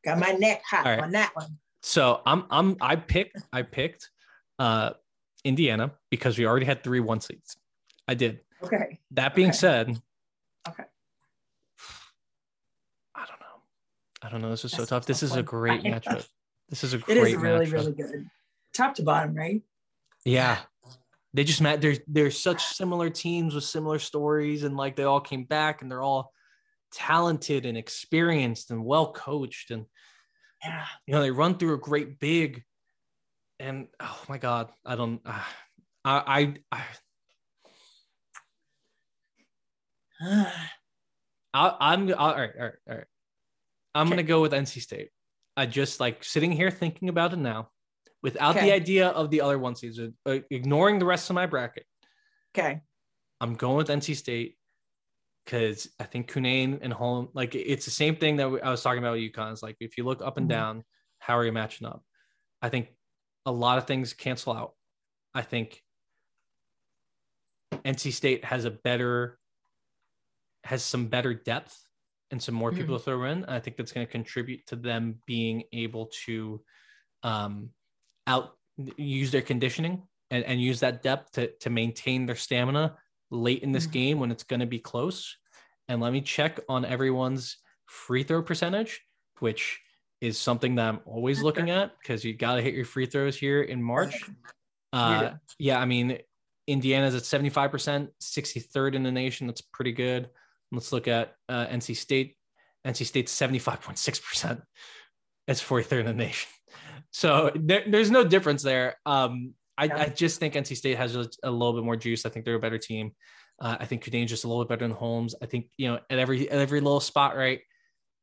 got 0.04 0.20
my 0.20 0.32
neck 0.32 0.62
hot 0.70 0.86
right. 0.86 1.00
on 1.00 1.12
that 1.12 1.32
one. 1.36 1.58
So 1.82 2.22
I'm 2.26 2.46
I'm 2.50 2.78
I 2.82 2.96
picked 2.96 3.42
I 3.52 3.62
picked 3.62 4.10
uh 4.60 4.92
Indiana 5.44 5.92
because 6.10 6.38
we 6.38 6.46
already 6.46 6.66
had 6.66 6.84
three 6.84 7.00
one 7.00 7.20
seats. 7.20 7.58
I 8.08 8.14
did. 8.14 8.40
Okay. 8.64 9.00
That 9.12 9.36
being 9.36 9.50
okay. 9.50 9.58
said, 9.58 10.02
okay. 10.68 10.84
I 13.16 13.26
don't 13.26 13.40
know. 13.40 13.62
I 14.22 14.30
don't 14.30 14.42
know. 14.42 14.50
This 14.50 14.66
is 14.66 14.72
That's 14.72 14.90
so 14.90 14.96
tough. 14.96 15.06
This 15.06 15.24
is 15.24 15.36
a 15.36 15.44
great 15.44 15.84
matchup. 15.84 16.26
This 16.70 16.84
is 16.84 16.94
a 16.94 16.98
great 16.98 17.18
It 17.18 17.28
is 17.28 17.36
really, 17.36 17.66
matchup. 17.66 17.74
really 17.74 17.92
good. 17.94 18.30
Top 18.74 18.96
to 18.96 19.04
bottom, 19.04 19.36
right? 19.36 19.62
Yeah. 20.26 20.60
They 21.34 21.44
just 21.44 21.62
met. 21.62 21.82
They're 21.82 21.98
they're 22.08 22.32
such 22.32 22.64
similar 22.64 23.10
teams 23.10 23.56
with 23.56 23.64
similar 23.64 23.98
stories, 23.98 24.64
and 24.64 24.78
like 24.78 24.96
they 24.96 25.04
all 25.04 25.20
came 25.20 25.46
back, 25.46 25.82
and 25.82 25.90
they're 25.90 26.04
all 26.04 26.32
talented 26.92 27.66
and 27.66 27.76
experienced 27.76 28.70
and 28.70 28.86
well 28.86 29.12
coached, 29.12 29.72
and 29.72 29.86
yeah, 30.64 30.86
you 31.08 31.14
know 31.14 31.22
they 31.22 31.32
run 31.32 31.58
through 31.58 31.74
a 31.74 31.80
great 31.80 32.20
big, 32.20 32.64
and 33.60 33.88
oh 34.00 34.22
my 34.30 34.38
god, 34.38 34.70
I 34.86 34.96
don't, 34.96 35.22
uh, 35.26 35.40
I, 36.06 36.54
I 36.72 36.78
I 36.78 36.84
I, 41.54 41.94
am 41.94 42.14
all 42.18 42.36
right, 42.36 42.52
all 42.58 42.66
right, 42.66 42.74
all 42.90 42.96
right. 42.96 43.06
I'm 43.96 44.08
okay. 44.08 44.16
gonna 44.16 44.24
go 44.24 44.42
with 44.42 44.54
NC 44.54 44.82
State. 44.82 45.10
I 45.56 45.66
just 45.66 46.00
like 46.00 46.24
sitting 46.24 46.52
here 46.52 46.72
thinking 46.72 47.10
about 47.10 47.34
it 47.34 47.38
now, 47.38 47.70
without 48.24 48.56
okay. 48.56 48.68
the 48.68 48.74
idea 48.74 49.10
of 49.10 49.30
the 49.30 49.42
other 49.42 49.60
one 49.60 49.76
season, 49.76 50.16
uh, 50.26 50.40
ignoring 50.50 51.00
the 51.00 51.06
rest 51.06 51.30
of 51.30 51.36
my 51.36 51.46
bracket. 51.46 51.86
Okay. 52.56 52.82
I'm 53.42 53.56
going 53.56 53.78
with 53.78 53.90
NC 53.90 54.16
State 54.16 54.58
because 55.46 55.90
I 56.00 56.06
think 56.06 56.32
Cunane 56.32 56.80
and 56.82 56.94
Holm, 56.94 57.30
like 57.34 57.56
it's 57.56 57.86
the 57.86 57.92
same 57.92 58.16
thing 58.16 58.38
that 58.38 58.48
I 58.64 58.70
was 58.70 58.82
talking 58.82 59.00
about 59.00 59.14
with 59.14 59.34
UConn. 59.34 59.52
It's 59.52 59.62
like 59.62 59.76
if 59.80 59.98
you 59.98 60.06
look 60.06 60.22
up 60.22 60.38
and 60.38 60.46
mm-hmm. 60.46 60.58
down, 60.58 60.84
how 61.20 61.38
are 61.38 61.46
you 61.46 61.52
matching 61.52 61.86
up? 61.86 62.04
I 62.62 62.70
think 62.70 62.88
a 63.46 63.52
lot 63.52 63.78
of 63.78 63.86
things 63.86 64.14
cancel 64.14 64.54
out. 64.54 64.74
I 65.34 65.42
think 65.42 65.82
NC 67.84 68.14
State 68.14 68.46
has 68.46 68.66
a 68.66 68.72
better 68.72 69.38
has 70.64 70.84
some 70.84 71.08
better 71.08 71.34
depth 71.34 71.78
and 72.32 72.42
some 72.42 72.56
more 72.56 72.72
people 72.72 72.96
mm-hmm. 72.96 72.98
to 72.98 73.04
throw 73.04 73.26
in. 73.26 73.46
I 73.46 73.60
think 73.60 73.78
that's 73.78 73.92
going 73.92 74.06
to 74.06 74.12
contribute 74.12 74.66
to 74.68 74.76
them 74.76 75.20
being 75.28 75.64
able 75.72 76.10
to 76.26 76.62
um, 77.22 77.70
out 78.28 78.54
use 78.98 79.32
their 79.32 79.42
conditioning 79.42 80.02
and, 80.32 80.44
and 80.46 80.62
use 80.62 80.80
that 80.80 81.04
depth 81.04 81.34
to, 81.34 81.52
to 81.60 81.70
maintain 81.70 82.26
their 82.26 82.36
stamina 82.36 82.98
late 83.30 83.62
in 83.64 83.72
this 83.72 83.84
mm-hmm. 83.84 83.94
game 83.94 84.20
when 84.20 84.32
it's 84.32 84.44
going 84.44 84.62
to 84.62 84.66
be 84.66 84.80
close. 84.80 85.38
And 85.88 86.02
let 86.02 86.14
me 86.14 86.22
check 86.22 86.60
on 86.70 86.86
everyone's 86.86 87.58
free 87.86 88.24
throw 88.24 88.42
percentage, 88.42 89.02
which 89.40 89.80
is 90.22 90.38
something 90.38 90.76
that 90.76 90.88
I'm 90.88 91.02
always 91.06 91.44
looking 91.44 91.70
at 91.70 91.92
because 92.00 92.24
you 92.24 92.34
got 92.34 92.56
to 92.56 92.62
hit 92.62 92.74
your 92.74 92.86
free 92.86 93.06
throws 93.06 93.38
here 93.38 93.62
in 93.62 93.84
March. 93.84 94.16
Uh, 94.94 95.32
yeah, 95.60 95.80
I 95.80 95.86
mean, 95.86 96.20
Indiana's 96.68 97.16
at 97.16 97.24
75%, 97.24 98.08
63rd 98.22 98.96
in 98.96 99.04
the 99.04 99.12
nation. 99.12 99.48
That's 99.48 99.62
pretty 99.62 99.92
good. 99.92 100.30
Let's 100.74 100.92
look 100.92 101.08
at 101.08 101.36
uh, 101.48 101.68
NC 101.68 101.96
State 101.96 102.36
NC 102.86 103.06
State's 103.06 103.34
75.6%. 103.34 104.62
It's 105.48 105.64
43rd 105.64 106.00
in 106.00 106.06
the 106.06 106.14
nation. 106.14 106.50
So 107.12 107.52
there, 107.56 107.84
there's 107.88 108.12
no 108.12 108.24
difference 108.24 108.64
there. 108.64 108.96
Um, 109.06 109.54
I, 109.78 109.86
yeah. 109.86 110.02
I, 110.02 110.06
just 110.10 110.40
think 110.40 110.54
NC 110.54 110.76
State 110.76 110.98
has 110.98 111.16
a, 111.16 111.28
a, 111.44 111.52
little 111.52 111.74
bit 111.74 111.84
more 111.84 111.96
juice. 111.96 112.26
I 112.26 112.30
think 112.30 112.46
they're 112.46 112.56
a 112.56 112.60
better 112.60 112.78
team. 112.78 113.12
Uh, 113.62 113.78
I 113.80 113.86
think 113.86 114.04
Cunane's 114.04 114.30
just 114.30 114.44
a 114.44 114.48
little 114.48 114.64
bit 114.64 114.70
better 114.70 114.88
than 114.88 114.98
Holmes. 114.98 115.36
I 115.42 115.46
think, 115.46 115.68
you 115.78 115.90
know, 115.90 116.00
at 116.10 116.20
every 116.20 116.50
at 116.50 116.60
every 116.60 116.82
little 116.82 117.00
spot, 117.00 117.36
right? 117.36 117.62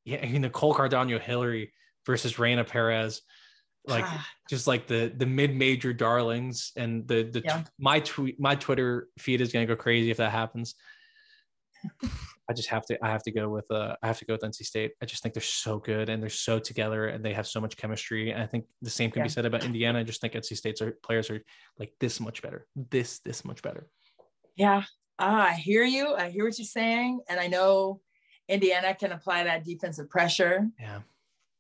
Yeah, 0.04 0.24
you 0.24 0.38
know, 0.38 0.48
Cole 0.50 0.74
Cardano 0.74 1.20
Hillary 1.20 1.72
versus 2.06 2.34
Raina 2.34 2.66
Perez, 2.66 3.22
like 3.86 4.04
just 4.50 4.66
like 4.66 4.86
the 4.86 5.12
the 5.16 5.26
mid-major 5.26 5.92
darlings 5.92 6.72
and 6.76 7.06
the 7.06 7.22
the 7.22 7.42
yeah. 7.44 7.62
my 7.78 8.00
tweet 8.00 8.40
my 8.40 8.54
Twitter 8.54 9.08
feed 9.18 9.40
is 9.40 9.52
gonna 9.52 9.66
go 9.66 9.76
crazy 9.76 10.10
if 10.10 10.18
that 10.18 10.32
happens. 10.32 10.74
I 12.48 12.52
just 12.52 12.68
have 12.68 12.84
to 12.86 12.98
I 13.04 13.10
have 13.10 13.22
to 13.22 13.30
go 13.30 13.48
with 13.48 13.70
uh 13.70 13.94
I 14.02 14.08
have 14.08 14.18
to 14.18 14.24
go 14.24 14.34
with 14.34 14.42
NC 14.42 14.64
State. 14.64 14.92
I 15.00 15.06
just 15.06 15.22
think 15.22 15.34
they're 15.34 15.42
so 15.42 15.78
good 15.78 16.08
and 16.08 16.20
they're 16.20 16.28
so 16.28 16.58
together 16.58 17.06
and 17.06 17.24
they 17.24 17.32
have 17.32 17.46
so 17.46 17.60
much 17.60 17.76
chemistry. 17.76 18.32
And 18.32 18.42
I 18.42 18.46
think 18.46 18.64
the 18.82 18.90
same 18.90 19.10
can 19.10 19.20
yeah. 19.20 19.24
be 19.24 19.28
said 19.28 19.46
about 19.46 19.64
Indiana. 19.64 20.00
I 20.00 20.02
just 20.02 20.20
think 20.20 20.32
NC 20.32 20.56
State's 20.56 20.82
are, 20.82 20.98
players 21.02 21.30
are 21.30 21.40
like 21.78 21.92
this 22.00 22.18
much 22.18 22.42
better. 22.42 22.66
This 22.74 23.20
this 23.20 23.44
much 23.44 23.62
better. 23.62 23.88
Yeah. 24.56 24.82
Ah, 25.20 25.48
I 25.48 25.52
hear 25.52 25.84
you. 25.84 26.14
I 26.14 26.30
hear 26.30 26.44
what 26.44 26.58
you're 26.58 26.64
saying. 26.64 27.20
And 27.28 27.38
I 27.38 27.46
know 27.46 28.00
Indiana 28.48 28.94
can 28.94 29.12
apply 29.12 29.44
that 29.44 29.64
defensive 29.64 30.10
pressure. 30.10 30.66
Yeah. 30.78 31.00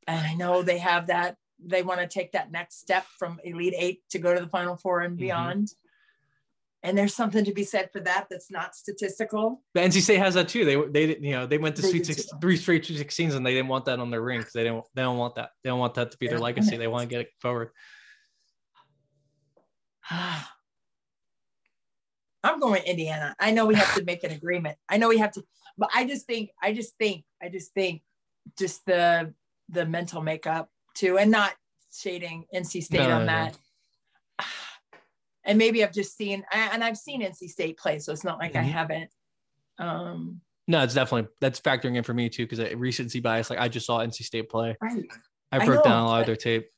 And 0.08 0.26
I 0.26 0.34
know 0.34 0.62
they 0.62 0.78
have 0.78 1.06
that, 1.06 1.36
they 1.64 1.82
want 1.82 2.00
to 2.00 2.08
take 2.08 2.32
that 2.32 2.50
next 2.50 2.80
step 2.80 3.06
from 3.16 3.38
Elite 3.44 3.74
Eight 3.76 4.02
to 4.10 4.18
go 4.18 4.34
to 4.34 4.40
the 4.40 4.48
Final 4.48 4.76
Four 4.76 5.00
and 5.00 5.12
mm-hmm. 5.12 5.22
beyond. 5.22 5.66
Mm-hmm 5.66 5.79
and 6.82 6.96
there's 6.96 7.14
something 7.14 7.44
to 7.44 7.52
be 7.52 7.64
said 7.64 7.90
for 7.92 8.00
that 8.00 8.26
that's 8.30 8.50
not 8.50 8.74
statistical. 8.74 9.62
The 9.74 9.80
NC 9.80 10.00
State 10.00 10.18
has 10.18 10.34
that 10.34 10.48
too. 10.48 10.64
They 10.64 10.76
they 10.76 11.16
you 11.18 11.32
know 11.32 11.46
they 11.46 11.58
went 11.58 11.76
to 11.76 11.82
they 11.82 11.90
Sweet 11.90 12.06
Six, 12.06 12.26
three 12.40 12.56
straight 12.56 12.84
Sweet 12.84 12.98
Sixteens 12.98 13.34
and 13.34 13.44
they 13.44 13.52
didn't 13.52 13.68
want 13.68 13.84
that 13.84 13.98
on 13.98 14.10
their 14.10 14.22
ring 14.22 14.40
because 14.40 14.54
they 14.54 14.64
don't 14.64 14.84
they 14.94 15.02
don't 15.02 15.18
want 15.18 15.34
that 15.34 15.50
they 15.62 15.70
don't 15.70 15.78
want 15.78 15.94
that 15.94 16.10
to 16.12 16.18
be 16.18 16.28
their 16.28 16.38
legacy. 16.38 16.76
They 16.76 16.86
want 16.86 17.08
to 17.08 17.14
get 17.14 17.20
it 17.22 17.28
forward. 17.40 17.70
I'm 22.42 22.58
going 22.58 22.82
Indiana. 22.84 23.36
I 23.38 23.50
know 23.50 23.66
we 23.66 23.74
have 23.74 23.94
to 23.96 24.04
make 24.04 24.24
an 24.24 24.30
agreement. 24.30 24.78
I 24.88 24.96
know 24.96 25.08
we 25.08 25.18
have 25.18 25.32
to, 25.32 25.44
but 25.76 25.90
I 25.94 26.06
just 26.06 26.26
think 26.26 26.50
I 26.62 26.72
just 26.72 26.96
think 26.96 27.24
I 27.42 27.50
just 27.50 27.74
think 27.74 28.00
just 28.58 28.86
the 28.86 29.34
the 29.68 29.84
mental 29.84 30.22
makeup 30.22 30.70
too, 30.94 31.18
and 31.18 31.30
not 31.30 31.52
shading 31.92 32.46
NC 32.54 32.82
State 32.82 33.00
no, 33.00 33.10
on 33.10 33.20
no, 33.20 33.26
that. 33.26 33.52
No 33.52 33.58
and 35.50 35.58
maybe 35.58 35.82
I've 35.82 35.92
just 35.92 36.16
seen 36.16 36.44
and 36.52 36.84
I've 36.84 36.96
seen 36.96 37.22
NC 37.22 37.48
State 37.48 37.76
play, 37.76 37.98
so 37.98 38.12
it's 38.12 38.22
not 38.22 38.38
like 38.38 38.52
mm-hmm. 38.52 38.66
I 38.66 38.68
haven't. 38.68 39.10
Um, 39.80 40.40
no, 40.68 40.84
it's 40.84 40.94
definitely 40.94 41.28
that's 41.40 41.60
factoring 41.60 41.96
in 41.96 42.04
for 42.04 42.14
me 42.14 42.28
too 42.28 42.44
because 42.44 42.60
I 42.60 42.70
recency 42.70 43.18
bias. 43.18 43.50
Like 43.50 43.58
I 43.58 43.66
just 43.66 43.84
saw 43.84 43.98
NC 43.98 44.22
State 44.22 44.48
play. 44.48 44.76
Right. 44.80 45.06
I 45.50 45.66
broke 45.66 45.84
I 45.84 45.88
down 45.88 46.04
a 46.04 46.06
lot 46.06 46.20
of 46.20 46.26
their 46.26 46.36
tape. 46.36 46.70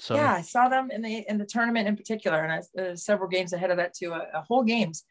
So 0.00 0.16
yeah, 0.16 0.32
I 0.32 0.42
saw 0.42 0.68
them 0.68 0.90
in 0.90 1.00
the 1.00 1.24
in 1.28 1.38
the 1.38 1.46
tournament 1.46 1.86
in 1.86 1.96
particular, 1.96 2.40
and 2.40 2.52
I, 2.52 2.82
uh, 2.82 2.96
several 2.96 3.28
games 3.28 3.52
ahead 3.52 3.70
of 3.70 3.76
that 3.76 3.94
too, 3.94 4.10
a, 4.10 4.26
a 4.34 4.42
whole 4.42 4.64
games. 4.64 5.04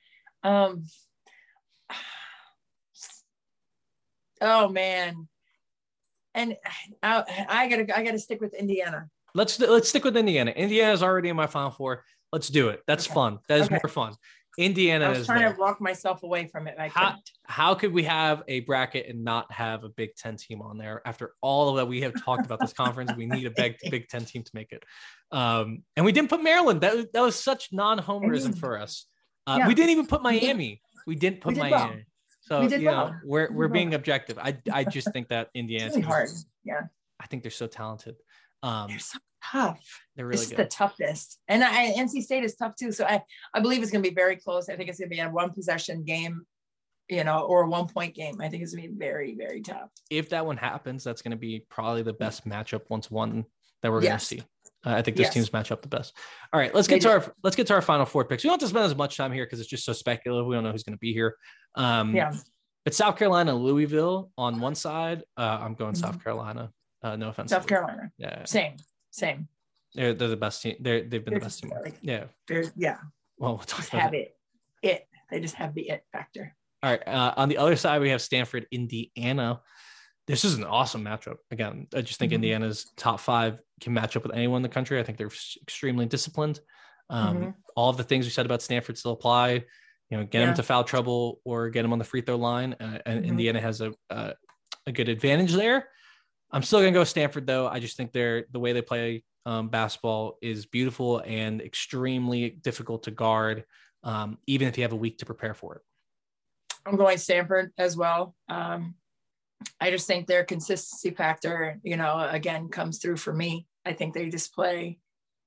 Um, 0.44 0.84
oh 4.42 4.68
man, 4.68 5.30
and 6.36 6.58
I, 7.02 7.46
I 7.48 7.68
gotta 7.70 7.98
I 7.98 8.04
gotta 8.04 8.20
stick 8.20 8.42
with 8.42 8.54
Indiana. 8.54 9.08
Let's 9.34 9.58
let's 9.62 9.88
stick 9.88 10.04
with 10.04 10.18
Indiana. 10.18 10.52
Indiana's 10.52 11.02
already 11.02 11.30
in 11.30 11.38
my 11.38 11.48
final 11.48 11.72
four. 11.72 12.04
Let's 12.32 12.48
do 12.48 12.70
it. 12.70 12.82
That's 12.88 13.08
okay. 13.08 13.14
fun. 13.14 13.40
That 13.48 13.60
is 13.60 13.66
okay. 13.66 13.80
more 13.84 13.90
fun. 13.90 14.14
Indiana 14.58 15.12
is. 15.12 15.16
I 15.16 15.18
was 15.20 15.28
trying 15.28 15.40
there. 15.40 15.54
to 15.54 15.60
walk 15.60 15.80
myself 15.80 16.24
away 16.24 16.48
from 16.48 16.68
it. 16.68 16.78
how, 16.92 17.16
how 17.46 17.74
could 17.74 17.94
we 17.94 18.04
have 18.04 18.44
a 18.48 18.62
bracket 18.62 19.08
and 19.08 19.24
not 19.24 19.52
have 19.52 19.84
a 19.84 19.90
Big 19.90 20.16
Ten 20.16 20.36
team 20.36 20.62
on 20.62 20.78
there 20.78 21.02
after 21.06 21.34
all 21.42 21.70
of 21.70 21.76
that 21.78 21.88
we 21.88 22.02
have 22.02 22.14
talked 22.24 22.46
about 22.46 22.60
this 22.60 22.74
conference? 22.74 23.12
We 23.16 23.26
need 23.26 23.46
a 23.46 23.52
big 23.52 23.78
Big 23.90 24.10
Ten 24.10 24.26
team 24.26 24.44
to 24.44 24.52
make 24.54 24.72
it. 24.72 24.84
Um, 25.32 25.84
and 25.96 26.06
we 26.06 26.12
didn't 26.12 26.30
put 26.30 26.44
Maryland. 26.44 26.82
That, 26.82 27.14
that 27.14 27.22
was 27.22 27.42
such 27.42 27.70
non-homerism 27.72 28.58
for 28.58 28.78
us. 28.78 29.06
Uh, 29.48 29.58
yeah. 29.60 29.68
We 29.68 29.74
didn't 29.74 29.92
even 29.92 30.08
put 30.08 30.22
Miami. 30.22 30.82
We 31.08 31.16
didn't 31.16 31.42
put 31.42 31.50
we 31.50 31.56
did 31.56 31.72
Miami. 31.72 31.96
Well. 31.96 32.02
So 32.42 32.62
you 32.62 32.86
well. 32.86 33.08
know, 33.08 33.16
we're 33.24 33.52
we're 33.54 33.68
being 33.70 33.94
objective. 33.94 34.38
I 34.38 34.58
I 34.72 34.84
just 34.84 35.12
think 35.14 35.30
that 35.30 35.50
Indiana 35.56 35.90
really 35.90 36.02
hard. 36.02 36.30
Yeah. 36.64 36.82
I 37.20 37.28
think 37.28 37.44
they're 37.44 37.52
so 37.52 37.68
talented. 37.68 38.16
Um, 38.64 38.90
they're 38.90 39.00
so 39.00 39.20
tough. 39.44 39.80
They're 40.16 40.28
really 40.28 40.46
the 40.46 40.66
toughest. 40.66 41.40
And 41.48 41.64
I, 41.64 41.94
NC 41.94 42.24
State 42.24 42.44
is 42.44 42.56
tough 42.56 42.76
too. 42.76 42.92
So 42.92 43.06
I, 43.06 43.22
I 43.54 43.60
believe 43.60 43.82
it's 43.82 43.92
going 43.92 44.04
to 44.04 44.10
be 44.10 44.16
very 44.16 44.36
close. 44.36 44.70
I 44.70 44.76
think 44.76 44.90
it's 44.90 45.00
going 45.00 45.10
to 45.10 45.16
be 45.16 45.20
a 45.20 45.30
one 45.30 45.52
possession 45.52 46.04
game, 46.04 46.46
you 47.10 47.24
know, 47.24 47.42
or 47.42 47.64
a 47.64 47.70
one 47.70 47.88
point 47.88 48.16
game. 48.16 48.36
I 48.40 48.50
think 48.50 48.64
it's 48.64 48.74
going 48.74 48.84
to 48.84 48.94
be 48.94 48.98
very, 48.98 49.36
very 49.36 49.62
tough. 49.62 49.90
If 50.10 50.30
that 50.30 50.46
one 50.46 50.58
happens, 50.58 51.04
that's 51.04 51.22
going 51.22 51.32
to 51.32 51.38
be 51.38 51.66
probably 51.70 52.04
the 52.04 52.14
best 52.14 52.48
matchup 52.48 52.82
once 52.90 53.10
one 53.10 53.46
that 53.82 53.92
we're 53.92 54.02
yes. 54.02 54.10
going 54.10 54.20
to 54.20 54.26
see. 54.26 54.50
Uh, 54.84 54.96
I 54.96 55.02
think 55.02 55.18
those 55.18 55.26
yes. 55.26 55.34
teams 55.34 55.54
match 55.54 55.72
up 55.72 55.82
the 55.84 55.88
best. 55.88 56.16
All 56.52 56.60
right, 56.60 56.74
let's 56.74 56.88
get 56.88 56.96
they 56.96 57.00
to 57.02 57.08
do. 57.08 57.12
our 57.12 57.36
let's 57.44 57.56
get 57.56 57.68
to 57.68 57.74
our 57.74 57.84
final 57.84 58.06
four 58.06 58.26
picks. 58.26 58.44
We 58.44 58.48
don't 58.48 58.60
have 58.60 58.68
to 58.68 58.68
spend 58.68 58.86
as 58.86 58.96
much 58.96 59.16
time 59.16 59.32
here 59.32 59.46
because 59.46 59.60
it's 59.60 59.70
just 59.70 59.86
so 59.86 59.94
speculative. 59.94 60.48
We 60.48 60.56
don't 60.56 60.64
know 60.64 60.72
who's 60.72 60.84
going 60.84 60.96
to 60.96 61.00
be 61.00 61.14
here. 61.14 61.36
Um, 61.76 62.16
yeah. 62.16 62.34
But 62.84 62.96
South 62.96 63.16
Carolina, 63.16 63.54
Louisville 63.54 64.32
on 64.40 64.60
one 64.60 64.74
side. 64.74 65.24
Uh, 65.38 65.60
I'm 65.62 65.76
going 65.76 65.94
mm-hmm. 65.94 66.04
South 66.04 66.24
Carolina. 66.24 66.72
Uh, 67.04 67.16
no 67.16 67.30
offense. 67.30 67.50
South 67.52 67.68
Carolina. 67.68 68.12
Yeah. 68.18 68.46
Same. 68.46 68.78
Same. 69.12 69.48
They're, 69.94 70.14
they're 70.14 70.28
the 70.28 70.38
best 70.38 70.62
team. 70.62 70.76
They're 70.80 71.02
they've 71.02 71.24
been 71.24 71.34
they're 71.34 71.40
the 71.40 71.46
best 71.46 71.62
team. 71.62 71.72
Like, 71.72 71.98
yeah. 72.02 72.26
There's 72.48 72.72
yeah. 72.76 72.98
Well, 73.38 73.58
we'll 73.58 73.66
just 73.66 73.90
have 73.90 74.14
it. 74.14 74.36
It. 74.82 75.08
They 75.30 75.40
just 75.40 75.56
have 75.56 75.74
the 75.74 75.90
it 75.90 76.04
factor. 76.12 76.56
All 76.84 76.92
right. 76.92 77.08
Uh, 77.08 77.34
on 77.38 77.50
the 77.50 77.58
other 77.58 77.76
side, 77.76 78.02
we 78.02 78.10
have 78.10 78.22
Stanford, 78.22 78.68
Indiana. 78.72 79.62
This 80.28 80.46
is 80.46 80.56
an 80.56 80.64
awesome 80.64 81.04
matchup. 81.04 81.38
Again, 81.50 81.88
I 81.96 82.02
just 82.02 82.20
think 82.20 82.30
mm-hmm. 82.30 82.44
Indiana's 82.44 82.92
top 82.96 83.20
five 83.20 83.62
can 83.82 83.94
match 83.94 84.16
up 84.16 84.24
with 84.24 84.34
anyone 84.34 84.58
in 84.58 84.64
the 84.64 84.70
country. 84.70 85.00
I 85.00 85.04
think 85.04 85.18
they're 85.18 85.32
extremely 85.62 86.06
disciplined. 86.06 86.60
Um, 87.10 87.38
mm-hmm. 87.38 87.50
All 87.76 87.90
of 87.90 87.98
the 87.98 88.04
things 88.04 88.26
we 88.26 88.32
said 88.32 88.46
about 88.46 88.62
Stanford 88.62 88.98
still 88.98 89.12
apply. 89.14 89.64
You 90.10 90.18
know, 90.18 90.24
get 90.24 90.40
yeah. 90.40 90.46
them 90.48 90.56
to 90.56 90.64
foul 90.64 90.84
trouble 90.84 91.40
or 91.44 91.70
get 91.70 91.82
them 91.82 91.94
on 91.94 92.00
the 92.00 92.06
free 92.06 92.22
throw 92.22 92.36
line. 92.36 92.76
Uh, 92.80 93.00
and 93.06 93.22
mm-hmm. 93.22 93.30
Indiana 93.32 93.62
has 93.62 93.82
a, 93.82 93.94
a 94.10 94.34
a 94.88 94.92
good 94.92 95.10
advantage 95.10 95.54
there. 95.54 95.88
I'm 96.52 96.64
still 96.64 96.80
gonna 96.80 96.92
go 96.92 97.04
Stanford 97.04 97.48
though. 97.48 97.68
I 97.68 97.80
just 97.80 97.98
think 97.98 98.12
they're 98.12 98.46
the 98.52 98.60
way 98.60 98.74
they 98.74 98.82
play 98.82 99.24
um, 99.46 99.70
basketball 99.70 100.38
is 100.42 100.66
beautiful 100.66 101.20
and 101.26 101.62
extremely 101.62 102.50
difficult 102.50 103.04
to 103.04 103.12
guard, 103.12 103.66
um, 104.04 104.38
even 104.48 104.68
if 104.68 104.78
you 104.78 104.84
have 104.84 104.94
a 104.94 104.98
week 104.98 105.18
to 105.20 105.26
prepare 105.26 105.54
for 105.54 105.76
it. 105.76 105.82
I'm 106.86 106.96
going 106.96 107.18
Stanford 107.18 107.72
as 107.78 107.96
well. 107.96 108.36
Um, 108.50 108.96
I 109.80 109.92
just 109.92 110.08
think 110.08 110.28
their 110.28 110.44
consistency 110.44 111.12
factor, 111.12 111.80
you 111.84 111.98
know, 111.98 112.28
again 112.30 112.70
comes 112.70 112.98
through 112.98 113.18
for 113.18 113.34
me. 113.34 113.68
I 113.86 113.94
think 113.94 114.14
they 114.14 114.30
just 114.30 114.54
play 114.54 115.00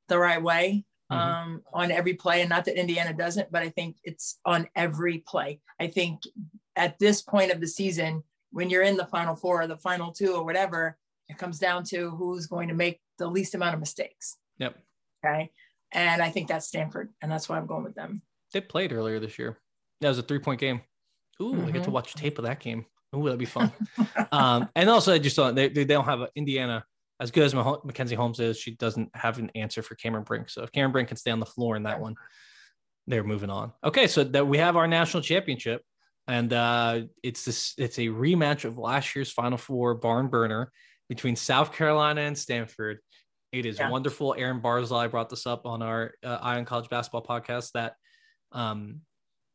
the 0.09 0.18
right 0.18 0.42
way 0.42 0.84
mm-hmm. 1.11 1.20
um, 1.20 1.62
on 1.72 1.90
every 1.90 2.14
play, 2.14 2.40
and 2.40 2.50
not 2.50 2.64
that 2.66 2.78
Indiana 2.78 3.12
doesn't, 3.12 3.50
but 3.50 3.62
I 3.62 3.70
think 3.70 3.96
it's 4.05 4.38
on 4.44 4.68
every 4.76 5.18
play. 5.18 5.61
I 5.80 5.88
think 5.88 6.22
at 6.76 6.98
this 6.98 7.22
point 7.22 7.52
of 7.52 7.61
the 7.61 7.66
season, 7.66 8.22
when 8.55 8.70
you're 8.70 8.82
in 8.82 8.96
the 8.96 9.07
final 9.07 9.34
four 9.34 9.62
or 9.62 9.66
the 9.66 9.76
final 9.76 10.12
two 10.12 10.32
or 10.32 10.44
whatever, 10.44 10.96
it 11.28 11.36
comes 11.36 11.59
down 11.59 11.82
to 11.84 12.11
who's 12.11 12.46
going 12.46 12.68
to 12.68 12.74
make 12.74 13.00
the 13.18 13.26
least 13.26 13.57
amount 13.57 13.74
of 13.74 13.80
mistakes. 13.80 14.38
Yep. 14.59 14.78
Okay. 15.24 15.50
And 15.90 16.22
I 16.22 16.30
think 16.30 16.48
that's 16.48 16.66
Stanford, 16.66 17.12
and 17.20 17.30
that's 17.30 17.48
why 17.48 17.57
I'm 17.57 17.66
going 17.66 17.82
with 17.82 17.96
them. 17.96 18.22
They 18.52 18.61
played 18.61 18.92
earlier 18.92 19.18
this 19.18 19.38
year. 19.38 19.59
That 20.00 20.09
was 20.09 20.18
a 20.18 20.22
three 20.22 20.38
point 20.38 20.61
game. 20.61 20.82
Ooh, 21.42 21.52
mm-hmm. 21.52 21.62
I 21.62 21.64
get 21.66 21.72
to 21.72 21.80
mm-hmm. 21.80 21.92
watch 21.92 22.14
tape 22.14 22.38
of 22.38 22.44
that 22.44 22.61
game. 22.61 22.86
Ooh, 23.14 23.24
that'd 23.24 23.38
be 23.38 23.44
fun. 23.44 23.72
um, 24.32 24.68
and 24.76 24.88
also, 24.88 25.12
I 25.12 25.18
just 25.18 25.34
thought 25.34 25.57
they, 25.57 25.68
they 25.68 25.84
don't 25.84 26.05
have 26.05 26.20
a, 26.20 26.28
Indiana 26.36 26.84
as 27.18 27.32
good 27.32 27.44
as 27.44 27.55
Mackenzie 27.55 28.14
Holmes 28.14 28.38
is. 28.38 28.57
She 28.57 28.72
doesn't 28.76 29.11
have 29.14 29.38
an 29.38 29.50
answer 29.57 29.82
for 29.82 29.96
Cameron 29.96 30.24
Brink. 30.24 30.48
So 30.48 30.62
if 30.62 30.70
Cameron 30.70 30.92
Brink 30.92 31.09
can 31.09 31.16
stay 31.16 31.32
on 31.32 31.40
the 31.40 31.46
floor 31.46 31.74
in 31.74 31.84
that 31.84 32.00
one, 32.00 32.14
they're 33.09 33.24
moving 33.24 33.50
on. 33.50 33.72
Okay, 33.82 34.07
so 34.07 34.22
that 34.22 34.46
we 34.46 34.59
have 34.59 34.76
our 34.76 34.86
national 34.86 35.22
championship 35.22 35.82
and 36.27 36.53
uh, 36.53 37.03
it's 37.22 37.45
this 37.45 37.75
it's 37.77 37.99
a 37.99 38.07
rematch 38.07 38.64
of 38.64 38.79
last 38.79 39.14
year's 39.14 39.31
Final 39.31 39.59
Four 39.59 39.95
barn 39.95 40.29
burner 40.29 40.72
between 41.09 41.37
South 41.37 41.72
Carolina 41.72 42.22
and 42.22 42.37
Stanford. 42.37 42.99
It 43.53 43.66
is 43.66 43.79
yeah. 43.79 43.91
wonderful. 43.91 44.35
Aaron 44.37 44.61
Barzilai 44.61 45.11
brought 45.11 45.29
this 45.29 45.47
up 45.47 45.66
on 45.66 45.83
our 45.83 46.14
uh, 46.25 46.39
Ion 46.43 46.64
College 46.64 46.89
basketball 46.89 47.22
podcast 47.22 47.70
that, 47.75 47.95
um, 48.53 49.03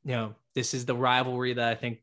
you 0.05 0.11
know, 0.11 0.35
this 0.55 0.73
is 0.73 0.85
the 0.85 0.95
rivalry 0.95 1.53
that 1.53 1.67
I 1.69 1.75
think 1.75 1.99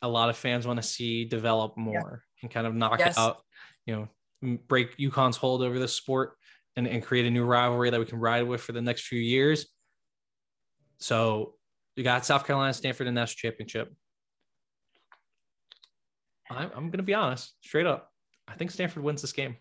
a 0.00 0.08
lot 0.08 0.30
of 0.30 0.36
fans 0.36 0.66
want 0.66 0.80
to 0.80 0.82
see 0.82 1.24
develop 1.24 1.76
more 1.76 2.22
yeah. 2.22 2.42
and 2.42 2.50
kind 2.50 2.66
of 2.66 2.74
knock 2.74 2.98
yes. 2.98 3.18
out, 3.18 3.42
you 3.84 4.08
know, 4.42 4.58
break 4.68 4.96
UConn's 4.96 5.36
hold 5.36 5.62
over 5.62 5.78
this 5.78 5.92
sport 5.92 6.36
and, 6.76 6.86
and 6.86 7.02
create 7.02 7.26
a 7.26 7.30
new 7.30 7.44
rivalry 7.44 7.90
that 7.90 8.00
we 8.00 8.06
can 8.06 8.18
ride 8.18 8.46
with 8.46 8.60
for 8.60 8.72
the 8.72 8.82
next 8.82 9.06
few 9.06 9.20
years. 9.20 9.66
So 10.98 11.54
you 11.96 12.04
got 12.04 12.24
South 12.24 12.46
Carolina, 12.46 12.72
Stanford, 12.72 13.06
and 13.06 13.14
national 13.14 13.50
championship. 13.50 13.92
I'm, 16.50 16.70
I'm 16.74 16.86
going 16.86 16.98
to 16.98 17.02
be 17.02 17.14
honest, 17.14 17.54
straight 17.62 17.86
up. 17.86 18.10
I 18.46 18.54
think 18.54 18.70
Stanford 18.70 19.02
wins 19.02 19.22
this 19.22 19.32
game. 19.32 19.56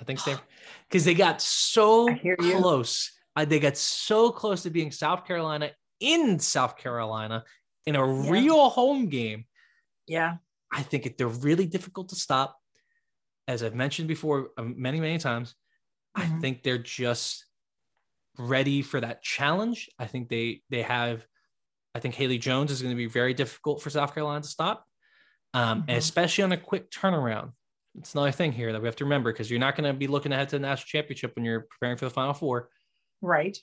I 0.00 0.04
think 0.04 0.18
Stanford 0.20 0.46
because 0.88 1.04
they 1.04 1.14
got 1.14 1.40
so 1.40 2.08
close. 2.40 3.12
Uh, 3.34 3.44
they 3.44 3.60
got 3.60 3.76
so 3.76 4.30
close 4.30 4.62
to 4.62 4.70
being 4.70 4.90
South 4.90 5.26
Carolina 5.26 5.70
in 6.00 6.38
South 6.38 6.76
Carolina 6.76 7.44
in 7.86 7.96
a 7.96 7.98
yeah. 7.98 8.30
real 8.30 8.68
home 8.68 9.08
game. 9.08 9.44
Yeah. 10.06 10.36
I 10.72 10.82
think 10.82 11.16
they're 11.16 11.28
really 11.28 11.66
difficult 11.66 12.10
to 12.10 12.16
stop. 12.16 12.56
As 13.48 13.62
I've 13.62 13.74
mentioned 13.74 14.08
before 14.08 14.48
um, 14.58 14.74
many, 14.76 15.00
many 15.00 15.18
times, 15.18 15.54
mm-hmm. 16.16 16.36
I 16.36 16.40
think 16.40 16.62
they're 16.62 16.78
just 16.78 17.46
ready 18.38 18.82
for 18.82 19.00
that 19.00 19.22
challenge. 19.22 19.88
I 19.98 20.06
think 20.06 20.28
they 20.28 20.62
they 20.68 20.82
have. 20.82 21.24
I 21.94 22.00
think 22.00 22.14
Haley 22.14 22.38
Jones 22.38 22.70
is 22.70 22.82
going 22.82 22.92
to 22.92 22.96
be 22.96 23.06
very 23.06 23.32
difficult 23.32 23.80
for 23.80 23.88
South 23.88 24.12
Carolina 24.12 24.42
to 24.42 24.48
stop, 24.48 24.84
um, 25.54 25.82
mm-hmm. 25.82 25.90
especially 25.92 26.44
on 26.44 26.52
a 26.52 26.56
quick 26.56 26.90
turnaround. 26.90 27.52
It's 27.98 28.14
another 28.14 28.32
thing 28.32 28.52
here 28.52 28.72
that 28.72 28.80
we 28.80 28.86
have 28.86 28.96
to 28.96 29.04
remember 29.04 29.32
because 29.32 29.50
you're 29.50 29.60
not 29.60 29.76
going 29.76 29.90
to 29.90 29.98
be 29.98 30.06
looking 30.06 30.32
ahead 30.32 30.50
to 30.50 30.56
the 30.56 30.60
national 30.60 30.86
championship 30.86 31.34
when 31.34 31.44
you're 31.44 31.62
preparing 31.62 31.96
for 31.96 32.04
the 32.04 32.10
Final 32.10 32.34
Four. 32.34 32.68
Right. 33.22 33.56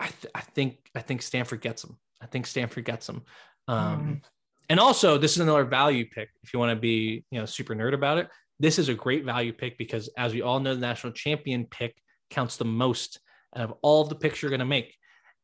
I, 0.00 0.06
th- 0.06 0.32
I 0.34 0.40
think 0.40 0.90
I 0.96 1.00
think 1.00 1.22
Stanford 1.22 1.60
gets 1.60 1.82
them. 1.82 1.96
I 2.20 2.26
think 2.26 2.46
Stanford 2.46 2.84
gets 2.84 3.06
them. 3.06 3.22
Um, 3.68 3.76
mm. 3.76 4.20
And 4.68 4.80
also, 4.80 5.18
this 5.18 5.32
is 5.32 5.38
another 5.38 5.64
value 5.64 6.06
pick. 6.08 6.30
If 6.42 6.52
you 6.52 6.58
want 6.58 6.70
to 6.70 6.80
be, 6.80 7.24
you 7.30 7.38
know, 7.38 7.46
super 7.46 7.74
nerd 7.74 7.94
about 7.94 8.18
it, 8.18 8.28
this 8.58 8.78
is 8.78 8.88
a 8.88 8.94
great 8.94 9.24
value 9.24 9.52
pick 9.52 9.78
because, 9.78 10.08
as 10.16 10.32
we 10.32 10.42
all 10.42 10.60
know, 10.60 10.74
the 10.74 10.80
national 10.80 11.12
champion 11.12 11.66
pick 11.66 11.96
counts 12.30 12.56
the 12.56 12.64
most 12.64 13.20
out 13.54 13.64
of 13.64 13.74
all 13.82 14.02
of 14.02 14.08
the 14.08 14.14
picks 14.14 14.42
you're 14.42 14.50
going 14.50 14.60
to 14.60 14.64
make. 14.64 14.96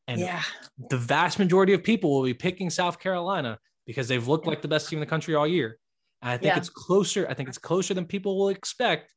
And 0.07 0.21
yeah. 0.21 0.43
the 0.89 0.97
vast 0.97 1.39
majority 1.39 1.75
of 1.75 1.85
people 1.85 2.15
will 2.15 2.25
be 2.25 2.35
picking 2.35 2.71
South 2.71 2.99
Carolina 2.99 3.59
because 3.89 4.07
they've 4.07 4.29
looked 4.29 4.47
like 4.47 4.61
the 4.61 4.69
best 4.69 4.89
team 4.89 4.99
in 4.99 5.01
the 5.01 5.07
country 5.07 5.35
all 5.35 5.47
year. 5.47 5.79
And 6.21 6.31
I 6.31 6.37
think 6.37 6.53
yeah. 6.53 6.59
it's 6.59 6.69
closer. 6.69 7.27
I 7.29 7.33
think 7.33 7.49
it's 7.49 7.59
closer 7.59 7.95
than 7.95 8.05
people 8.05 8.39
will 8.39 8.51
expect. 8.51 9.15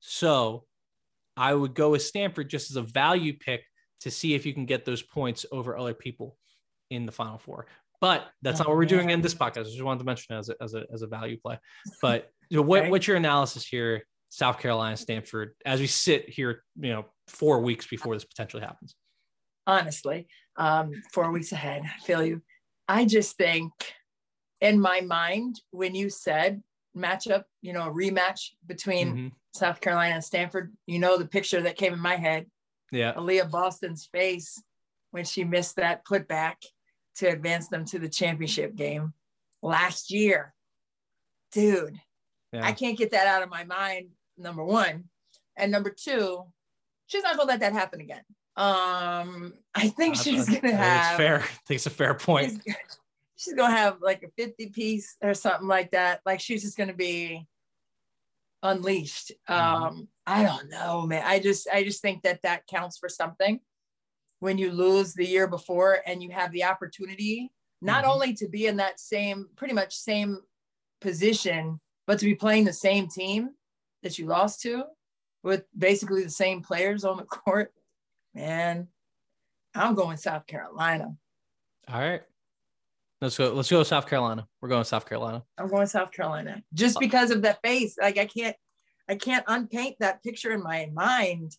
So 0.00 0.64
I 1.36 1.54
would 1.54 1.72
go 1.72 1.90
with 1.90 2.02
Stanford 2.02 2.50
just 2.50 2.68
as 2.70 2.76
a 2.76 2.82
value 2.82 3.38
pick 3.38 3.62
to 4.00 4.10
see 4.10 4.34
if 4.34 4.44
you 4.44 4.52
can 4.52 4.66
get 4.66 4.84
those 4.84 5.02
points 5.02 5.46
over 5.52 5.78
other 5.78 5.94
people 5.94 6.36
in 6.90 7.06
the 7.06 7.12
final 7.12 7.38
four. 7.38 7.66
But 8.00 8.26
that's 8.42 8.60
oh, 8.60 8.64
not 8.64 8.68
what 8.70 8.76
we're 8.76 8.82
man. 8.82 8.88
doing 8.88 9.10
in 9.10 9.20
this 9.20 9.34
podcast. 9.34 9.60
I 9.60 9.62
just 9.64 9.82
wanted 9.82 10.00
to 10.00 10.04
mention 10.04 10.34
it 10.34 10.38
as 10.38 10.48
a, 10.48 10.54
as 10.60 10.74
a, 10.74 10.84
as 10.92 11.02
a 11.02 11.06
value 11.06 11.38
play. 11.38 11.58
But 12.02 12.28
you 12.50 12.56
know, 12.56 12.62
what, 12.62 12.90
what's 12.90 13.06
your 13.06 13.16
analysis 13.16 13.64
here, 13.64 14.04
South 14.30 14.58
Carolina, 14.58 14.96
Stanford, 14.96 15.54
as 15.64 15.78
we 15.78 15.86
sit 15.86 16.28
here, 16.28 16.64
you 16.76 16.92
know, 16.92 17.06
four 17.28 17.60
weeks 17.60 17.86
before 17.86 18.16
this 18.16 18.24
potentially 18.24 18.62
happens? 18.62 18.96
Honestly, 19.64 20.26
um, 20.56 20.90
four 21.12 21.30
weeks 21.30 21.52
ahead, 21.52 21.82
I 21.84 22.00
feel 22.04 22.24
you. 22.24 22.42
I 22.88 23.04
just 23.04 23.36
think 23.36 23.72
in 24.60 24.80
my 24.80 25.00
mind, 25.00 25.60
when 25.70 25.94
you 25.94 26.10
said 26.10 26.62
matchup, 26.96 27.44
you 27.62 27.72
know, 27.72 27.88
a 27.88 27.92
rematch 27.92 28.50
between 28.66 29.08
mm-hmm. 29.08 29.28
South 29.54 29.80
Carolina 29.80 30.14
and 30.14 30.24
Stanford, 30.24 30.72
you 30.86 30.98
know, 30.98 31.16
the 31.16 31.26
picture 31.26 31.62
that 31.62 31.76
came 31.76 31.92
in 31.92 32.00
my 32.00 32.16
head. 32.16 32.46
Yeah. 32.90 33.14
Aliyah 33.14 33.50
Boston's 33.50 34.08
face 34.12 34.62
when 35.10 35.24
she 35.24 35.44
missed 35.44 35.76
that 35.76 36.04
putback 36.04 36.56
to 37.16 37.28
advance 37.28 37.68
them 37.68 37.84
to 37.86 37.98
the 37.98 38.08
championship 38.08 38.74
game 38.74 39.12
last 39.62 40.10
year. 40.10 40.54
Dude, 41.52 41.98
yeah. 42.52 42.66
I 42.66 42.72
can't 42.72 42.98
get 42.98 43.10
that 43.12 43.26
out 43.26 43.42
of 43.42 43.50
my 43.50 43.64
mind, 43.64 44.10
number 44.36 44.64
one. 44.64 45.04
And 45.56 45.72
number 45.72 45.90
two, 45.90 46.44
she's 47.06 47.22
not 47.22 47.36
gonna 47.36 47.48
let 47.48 47.60
that 47.60 47.72
happen 47.72 48.00
again. 48.00 48.22
Um, 48.56 49.54
I 49.74 49.88
think 49.88 50.16
uh, 50.16 50.20
she's 50.20 50.48
gonna 50.48 50.74
have 50.74 51.16
fair. 51.16 51.36
I 51.42 51.60
think 51.66 51.76
it's 51.76 51.86
a 51.86 51.90
fair 51.90 52.14
point. 52.14 52.62
She's, 53.38 53.54
gonna 53.54 53.74
have 53.74 53.98
like 54.02 54.22
a 54.22 54.30
50 54.36 54.70
piece 54.70 55.16
or 55.22 55.32
something 55.32 55.68
like 55.68 55.92
that. 55.92 56.20
Like 56.26 56.40
she's 56.40 56.62
just 56.62 56.76
gonna 56.76 56.92
be 56.92 57.46
unleashed. 58.62 59.32
Mm-hmm. 59.48 59.84
Um, 59.84 60.08
I 60.26 60.42
don't 60.42 60.68
know, 60.70 61.06
man. 61.06 61.22
I 61.24 61.38
just 61.38 61.68
I 61.72 61.84
just 61.84 62.02
think 62.02 62.22
that 62.22 62.42
that 62.42 62.66
counts 62.66 62.98
for 62.98 63.08
something 63.08 63.60
when 64.40 64.58
you 64.58 64.70
lose 64.70 65.14
the 65.14 65.26
year 65.26 65.46
before 65.46 65.98
and 66.06 66.22
you 66.22 66.30
have 66.30 66.52
the 66.52 66.64
opportunity 66.64 67.50
not 67.80 68.02
mm-hmm. 68.02 68.12
only 68.12 68.34
to 68.34 68.48
be 68.48 68.66
in 68.66 68.76
that 68.76 69.00
same 69.00 69.48
pretty 69.56 69.74
much 69.74 69.94
same 69.94 70.38
position 71.00 71.80
but 72.06 72.18
to 72.18 72.24
be 72.24 72.34
playing 72.34 72.64
the 72.64 72.72
same 72.72 73.08
team 73.08 73.50
that 74.02 74.18
you 74.18 74.26
lost 74.26 74.60
to 74.62 74.84
with 75.42 75.64
basically 75.76 76.22
the 76.22 76.30
same 76.30 76.62
players 76.62 77.04
on 77.04 77.16
the 77.16 77.22
court 77.24 77.72
man 78.34 78.88
i'm 79.74 79.94
going 79.94 80.16
south 80.16 80.46
carolina 80.46 81.08
all 81.92 82.00
right 82.00 82.22
let's 83.20 83.36
go 83.36 83.52
let's 83.52 83.70
go 83.70 83.82
south 83.82 84.06
carolina 84.06 84.46
we're 84.60 84.68
going 84.68 84.84
south 84.84 85.08
carolina 85.08 85.42
i'm 85.58 85.68
going 85.68 85.86
south 85.86 86.12
carolina 86.12 86.62
just 86.74 86.98
because 87.00 87.30
of 87.30 87.42
that 87.42 87.58
face 87.62 87.96
like 88.00 88.18
i 88.18 88.26
can't 88.26 88.56
i 89.08 89.14
can't 89.14 89.44
unpaint 89.48 89.96
that 90.00 90.22
picture 90.22 90.52
in 90.52 90.62
my 90.62 90.88
mind 90.92 91.56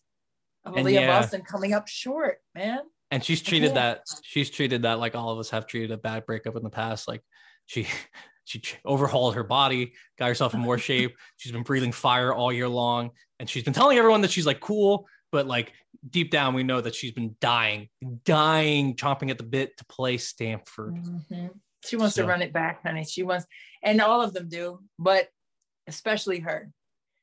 of 0.64 0.74
Aliyah 0.74 0.92
yeah. 0.92 1.20
Boston 1.20 1.42
coming 1.42 1.72
up 1.72 1.88
short, 1.88 2.38
man. 2.54 2.80
And 3.10 3.24
she's 3.24 3.42
treated 3.42 3.74
that 3.74 4.02
she's 4.22 4.50
treated 4.50 4.82
that 4.82 5.00
like 5.00 5.14
all 5.14 5.30
of 5.30 5.38
us 5.38 5.50
have 5.50 5.66
treated 5.66 5.90
a 5.90 5.96
bad 5.96 6.26
breakup 6.26 6.56
in 6.56 6.62
the 6.62 6.70
past. 6.70 7.08
Like 7.08 7.22
she 7.66 7.86
she 8.44 8.62
overhauled 8.84 9.34
her 9.34 9.44
body, 9.44 9.94
got 10.18 10.28
herself 10.28 10.54
in 10.54 10.60
more 10.60 10.78
shape. 10.88 11.16
She's 11.36 11.52
been 11.52 11.62
breathing 11.62 11.92
fire 11.92 12.32
all 12.32 12.52
year 12.52 12.68
long, 12.68 13.10
and 13.38 13.48
she's 13.48 13.64
been 13.64 13.72
telling 13.72 13.98
everyone 13.98 14.20
that 14.20 14.30
she's 14.30 14.46
like 14.46 14.60
cool, 14.60 15.06
but 15.32 15.46
like 15.46 15.72
deep 16.08 16.30
down 16.30 16.54
we 16.54 16.62
know 16.62 16.80
that 16.80 16.94
she's 16.94 17.12
been 17.12 17.36
dying, 17.40 17.88
dying, 18.24 18.94
chomping 18.96 19.30
at 19.30 19.38
the 19.38 19.44
bit 19.44 19.76
to 19.76 19.84
play 19.86 20.16
Stanford. 20.16 20.94
Mm-hmm. 20.94 21.46
She 21.84 21.96
wants 21.96 22.14
so. 22.14 22.22
to 22.22 22.28
run 22.28 22.42
it 22.42 22.52
back, 22.52 22.82
honey. 22.82 23.04
She 23.04 23.22
wants, 23.22 23.46
and 23.82 24.00
all 24.00 24.22
of 24.22 24.32
them 24.32 24.48
do, 24.48 24.80
but 24.98 25.28
especially 25.86 26.40
her. 26.40 26.70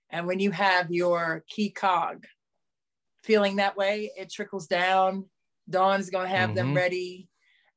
And 0.09 0.25
when 0.25 0.39
you 0.39 0.51
have 0.51 0.91
your 0.91 1.43
key 1.47 1.69
cog 1.69 2.25
feeling 3.23 3.57
that 3.57 3.77
way, 3.77 4.11
it 4.17 4.31
trickles 4.31 4.67
down. 4.67 5.25
Dawn's 5.69 6.09
going 6.09 6.29
to 6.29 6.35
have 6.35 6.49
mm-hmm. 6.49 6.55
them 6.55 6.73
ready, 6.73 7.27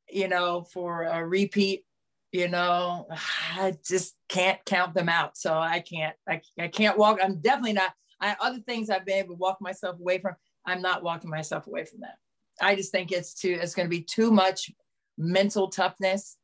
you 0.08 0.28
know, 0.28 0.62
for 0.62 1.02
a 1.02 1.26
repeat. 1.26 1.84
You 2.32 2.48
know, 2.48 3.08
I 3.56 3.74
just 3.86 4.14
can't 4.28 4.64
count 4.64 4.94
them 4.94 5.08
out. 5.08 5.36
So 5.36 5.54
I 5.54 5.80
can't, 5.80 6.16
I, 6.28 6.40
I 6.58 6.68
can't 6.68 6.98
walk. 6.98 7.18
I'm 7.22 7.40
definitely 7.40 7.74
not. 7.74 7.92
I, 8.20 8.36
other 8.40 8.58
things 8.58 8.90
I've 8.90 9.06
been 9.06 9.18
able 9.18 9.34
to 9.34 9.38
walk 9.38 9.58
myself 9.60 9.98
away 9.98 10.18
from. 10.18 10.34
I'm 10.66 10.82
not 10.82 11.02
walking 11.02 11.30
myself 11.30 11.66
away 11.66 11.84
from 11.84 12.00
that. 12.00 12.16
I 12.60 12.74
just 12.74 12.92
think 12.92 13.12
it's 13.12 13.34
too, 13.34 13.58
it's 13.60 13.74
going 13.74 13.86
to 13.86 13.90
be 13.96 14.02
too 14.02 14.30
much 14.30 14.70
mental 15.16 15.68
toughness 15.68 16.36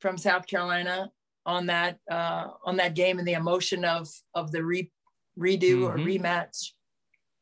from 0.00 0.16
South 0.16 0.46
Carolina 0.46 1.10
on 1.44 1.66
that, 1.66 1.98
uh, 2.10 2.48
on 2.64 2.76
that 2.76 2.94
game 2.94 3.18
and 3.18 3.26
the 3.26 3.32
emotion 3.32 3.84
of, 3.84 4.08
of 4.34 4.52
the 4.52 4.62
re, 4.64 4.90
redo 5.38 5.60
mm-hmm. 5.60 5.84
or 5.84 5.98
rematch. 5.98 6.70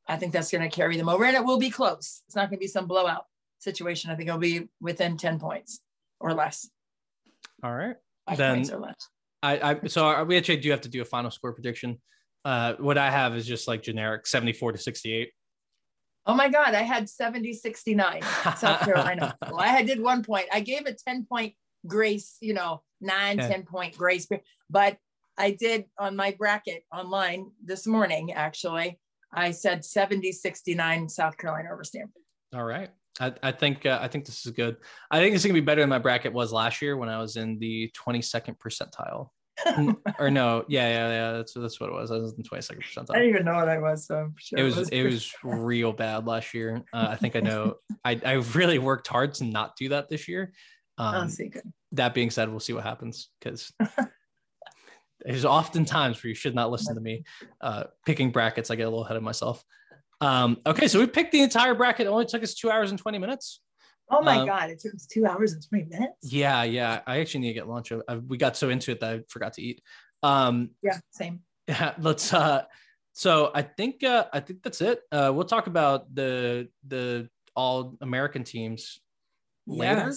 I 0.09 0.17
think 0.17 0.33
that's 0.33 0.51
going 0.51 0.69
to 0.69 0.75
carry 0.75 0.97
them 0.97 1.09
over 1.09 1.25
and 1.25 1.37
it 1.37 1.45
will 1.45 1.59
be 1.59 1.71
close. 1.71 2.23
It's 2.27 2.35
not 2.35 2.49
going 2.49 2.59
to 2.59 2.65
be 2.65 2.67
some 2.67 2.87
blowout 2.87 3.25
situation. 3.59 4.11
I 4.11 4.17
think 4.17 4.29
it'll 4.29 4.41
be 4.41 4.69
within 4.81 5.17
10 5.17 5.39
points 5.39 5.81
or 6.19 6.35
less. 6.35 6.69
All 7.63 7.75
right. 7.75 7.97
Five 8.29 8.39
then 8.39 8.65
I, 9.43 9.71
I, 9.71 9.87
so 9.89 10.23
we 10.25 10.37
actually 10.37 10.59
do 10.59 10.71
have 10.71 10.83
to 10.83 10.89
do 10.89 11.03
a 11.03 11.05
final 11.05 11.31
score 11.31 11.53
prediction. 11.53 12.01
Uh, 12.45 12.75
what 12.75 12.99
I 12.99 13.11
have 13.11 13.37
is 13.37 13.47
just 13.47 13.69
like 13.69 13.83
generic 13.83 14.27
74 14.27 14.73
to 14.73 14.79
68. 14.79 15.31
Oh 16.27 16.35
my 16.35 16.49
God. 16.49 16.75
I 16.75 16.83
had 16.83 17.09
70, 17.09 17.53
69 17.53 18.23
South 18.57 18.81
Carolina. 18.85 19.37
well, 19.43 19.61
I 19.61 19.83
did 19.83 20.01
one 20.01 20.23
point. 20.23 20.47
I 20.53 20.61
gave 20.61 20.87
a 20.87 20.95
10 20.95 21.27
point 21.27 21.55
grace, 21.87 22.37
you 22.41 22.55
know, 22.55 22.83
nine, 23.01 23.39
yeah. 23.39 23.49
10 23.49 23.65
point 23.65 23.97
grace, 23.97 24.29
but 24.71 24.97
I 25.39 25.53
did 25.53 25.87
on 25.99 26.15
my 26.15 26.35
bracket 26.39 26.85
online 26.93 27.51
this 27.65 27.87
morning, 27.87 28.33
actually. 28.33 28.99
I 29.33 29.51
said 29.53 29.85
70 29.85 30.31
69 30.33 31.09
South 31.09 31.37
Carolina 31.39 31.71
over 31.73 31.85
Stanford. 31.85 32.23
All 32.55 32.65
right. 32.65 32.91
I, 33.21 33.33
I 33.43 33.53
think 33.53 33.85
uh, 33.87 33.99
I 34.01 34.09
think 34.09 34.25
this 34.25 34.45
is 34.47 34.53
good. 34.53 34.77
I 35.11 35.19
think 35.19 35.35
it's 35.35 35.45
gonna 35.45 35.55
be 35.55 35.61
better 35.61 35.83
than 35.83 35.91
my 35.91 35.99
bracket 35.99 36.33
was 36.33 36.53
last 36.53 36.81
year 36.81 36.97
when 36.97 37.09
I 37.09 37.19
was 37.19 37.37
in 37.37 37.59
the 37.59 37.91
22nd 37.97 38.57
percentile. 38.59 39.29
or 40.19 40.31
no, 40.31 40.65
yeah, 40.69 40.89
yeah, 40.89 41.09
yeah. 41.09 41.33
That's 41.33 41.55
that's 41.55 41.81
what 41.81 41.91
it 41.91 41.95
was. 41.95 42.11
I 42.11 42.19
was 42.19 42.35
in 42.35 42.43
22nd 42.43 42.83
percentile. 42.83 43.15
I 43.15 43.19
didn't 43.19 43.31
even 43.31 43.45
know 43.45 43.55
what 43.55 43.69
I 43.69 43.79
was, 43.79 44.07
so 44.07 44.17
I'm 44.17 44.35
sure 44.39 44.59
it 44.59 44.63
was 44.63 44.77
it 44.77 44.81
was, 44.81 44.89
it 44.91 45.03
was 45.05 45.35
real 45.43 45.93
bad 45.93 46.27
last 46.27 46.55
year. 46.55 46.83
Uh, 46.93 47.09
I 47.11 47.17
think 47.17 47.37
I 47.37 47.41
know. 47.41 47.77
I 48.05 48.21
I 48.25 48.33
really 48.33 48.79
worked 48.79 49.07
hard 49.09 49.35
to 49.35 49.45
not 49.45 49.77
do 49.77 49.91
that 49.91 50.09
this 50.09 50.29
year. 50.29 50.53
Oh, 50.99 51.05
um, 51.05 51.29
oh. 51.29 51.61
That 51.93 52.15
being 52.15 52.31
said, 52.31 52.49
we'll 52.49 52.61
see 52.61 52.73
what 52.73 52.85
happens 52.85 53.29
because 53.41 53.73
there's 55.25 55.45
often 55.45 55.85
times 55.85 56.23
where 56.23 56.29
you 56.29 56.35
should 56.35 56.55
not 56.55 56.71
listen 56.71 56.95
to 56.95 57.01
me. 57.01 57.25
Uh, 57.61 57.85
picking 58.07 58.31
brackets, 58.31 58.71
I 58.71 58.77
get 58.77 58.85
a 58.85 58.91
little 58.91 59.05
ahead 59.05 59.17
of 59.17 59.23
myself. 59.23 59.65
Um, 60.21 60.59
okay, 60.67 60.89
so 60.89 61.01
we 61.01 61.07
picked 61.07 61.33
the 61.33 61.43
entire 61.43 61.75
bracket. 61.75 62.07
It 62.07 62.11
only 62.11 62.27
took 62.27 62.43
us 62.43 62.55
two 62.55 62.71
hours 62.71 62.91
and 62.91 62.99
20 62.99 63.19
minutes. 63.19 63.61
Oh 64.11 64.23
my 64.23 64.39
um, 64.39 64.47
God, 64.47 64.71
it 64.71 64.79
took 64.79 64.95
us 64.95 65.07
two 65.07 65.27
hours 65.27 65.53
and 65.53 65.67
20 65.69 65.85
minutes. 65.85 66.33
Yeah, 66.33 66.63
yeah. 66.65 67.01
I 67.07 67.21
actually 67.21 67.41
need 67.41 67.49
to 67.49 67.55
get 67.55 67.69
lunch. 67.69 67.93
I, 68.09 68.17
we 68.17 68.37
got 68.37 68.57
so 68.57 68.69
into 68.69 68.91
it 68.91 69.01
that 69.01 69.11
I 69.11 69.21
forgot 69.29 69.55
to 69.55 69.63
eat. 69.63 69.83
Um, 70.23 70.71
yeah, 70.83 70.99
same. 71.11 71.41
Yeah, 71.67 71.95
let's 71.99 72.33
uh 72.33 72.65
so 73.13 73.51
I 73.55 73.63
think 73.63 74.05
uh 74.05 74.27
I 74.33 74.41
think 74.41 74.63
that's 74.63 74.81
it. 74.81 75.01
Uh 75.11 75.33
we'll 75.35 75.45
talk 75.45 75.67
about 75.67 76.15
the 76.15 76.69
the 76.87 77.29
all 77.55 77.97
American 78.01 78.45
teams 78.45 79.01
later. 79.67 80.13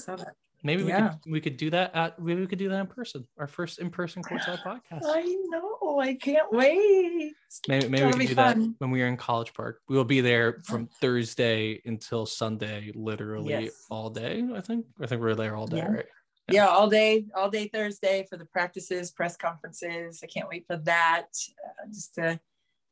Maybe 0.66 0.82
we 0.82 0.90
yeah. 0.90 1.10
could 1.10 1.32
we 1.32 1.40
could 1.42 1.58
do 1.58 1.70
that 1.70 1.94
at 1.94 2.20
maybe 2.20 2.42
we 2.42 2.48
could 2.48 2.58
do 2.58 2.70
that 2.70 2.80
in 2.80 2.88
person. 2.88 3.28
Our 3.38 3.46
first 3.46 3.78
in 3.78 3.92
person 3.92 4.24
courtside 4.24 4.64
podcast. 4.66 5.02
I 5.04 5.22
know. 5.50 6.00
I 6.00 6.16
can't 6.16 6.52
wait. 6.52 7.34
Maybe 7.68 7.88
maybe 7.88 8.06
we 8.06 8.12
can 8.12 8.20
do 8.26 8.36
fun. 8.36 8.60
that 8.60 8.76
when 8.80 8.90
we 8.90 9.04
are 9.04 9.08
in 9.08 9.16
College 9.16 9.54
Park. 9.54 9.82
We 9.88 9.96
will 9.96 10.06
be 10.06 10.22
there 10.22 10.64
from 10.66 10.88
Thursday 11.00 11.84
until 11.86 12.26
Sunday, 12.26 12.92
literally 12.96 13.66
yes. 13.66 13.86
all 13.92 14.10
day. 14.10 14.44
I 14.56 14.62
think. 14.62 14.88
I 15.00 15.06
think 15.06 15.22
we're 15.22 15.36
there 15.36 15.56
all 15.56 15.68
day, 15.68 15.78
yeah. 15.78 15.88
right? 15.88 16.06
yeah. 16.50 16.56
yeah. 16.56 16.68
all 16.68 16.90
day, 16.90 17.28
all 17.36 17.52
day 17.52 17.68
Thursday 17.68 18.26
for 18.28 18.36
the 18.36 18.46
practices, 18.46 19.12
press 19.12 19.38
conferences. 19.38 20.22
I 20.24 20.28
can't 20.28 20.50
wait 20.50 20.66
for 20.66 20.78
that. 20.78 21.28
Uh, 21.64 21.88
just 21.94 22.16
to 22.16 22.40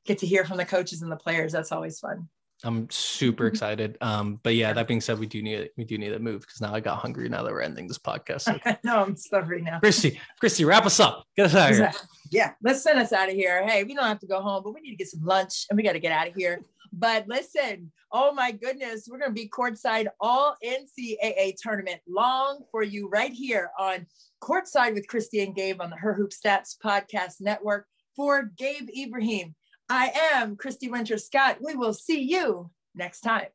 get 0.05 0.19
to 0.19 0.27
hear 0.27 0.45
from 0.45 0.57
the 0.57 0.65
coaches 0.65 1.01
and 1.01 1.11
the 1.11 1.17
players. 1.17 1.51
That's 1.51 1.71
always 1.71 1.99
fun. 1.99 2.29
I'm 2.63 2.89
super 2.89 3.47
excited. 3.47 3.97
Um, 4.01 4.39
but 4.43 4.55
yeah, 4.55 4.73
that 4.73 4.87
being 4.87 5.01
said, 5.01 5.19
we 5.19 5.27
do 5.27 5.41
need 5.41 5.69
we 5.77 5.83
do 5.83 5.97
need 5.97 6.09
to 6.09 6.19
move 6.19 6.41
because 6.41 6.61
now 6.61 6.73
I 6.73 6.79
got 6.79 6.99
hungry 6.99 7.27
now 7.29 7.43
that 7.43 7.51
we're 7.51 7.61
ending 7.61 7.87
this 7.87 7.99
podcast. 7.99 8.41
So. 8.41 8.57
no, 8.83 9.01
I'm 9.01 9.15
starving 9.15 9.65
now. 9.65 9.79
Christy, 9.79 10.19
Christy, 10.39 10.65
wrap 10.65 10.85
us 10.85 10.99
up. 10.99 11.25
Get 11.35 11.47
us 11.47 11.55
out 11.55 11.71
of 11.71 11.77
here. 11.77 11.91
Yeah, 12.31 12.53
let's 12.63 12.81
send 12.81 12.99
us 12.99 13.11
out 13.11 13.29
of 13.29 13.35
here. 13.35 13.67
Hey, 13.67 13.83
we 13.83 13.93
don't 13.93 14.05
have 14.05 14.19
to 14.19 14.27
go 14.27 14.41
home, 14.41 14.63
but 14.63 14.73
we 14.73 14.81
need 14.81 14.91
to 14.91 14.95
get 14.95 15.09
some 15.09 15.23
lunch 15.23 15.65
and 15.69 15.77
we 15.77 15.83
got 15.83 15.93
to 15.93 15.99
get 15.99 16.11
out 16.11 16.27
of 16.27 16.33
here. 16.35 16.61
But 16.91 17.27
listen, 17.27 17.91
oh 18.11 18.33
my 18.33 18.51
goodness, 18.51 19.07
we're 19.09 19.17
going 19.17 19.31
to 19.31 19.35
be 19.35 19.49
courtside 19.49 20.07
all 20.19 20.55
NCAA 20.63 21.55
tournament 21.57 22.01
long 22.07 22.63
for 22.71 22.83
you 22.83 23.09
right 23.09 23.31
here 23.31 23.71
on 23.79 24.05
Courtside 24.41 24.93
with 24.93 25.07
Christy 25.07 25.41
and 25.43 25.55
Gabe 25.55 25.81
on 25.81 25.89
the 25.89 25.95
Her 25.95 26.13
Hoop 26.13 26.31
Stats 26.31 26.77
Podcast 26.77 27.41
Network. 27.41 27.87
For 28.15 28.51
Gabe 28.57 28.89
Ibrahim, 28.95 29.55
I 29.89 30.11
am 30.33 30.55
Christy 30.55 30.89
Winters-Scott. 30.89 31.57
We 31.61 31.75
will 31.75 31.93
see 31.93 32.21
you 32.21 32.71
next 32.95 33.21
time. 33.21 33.47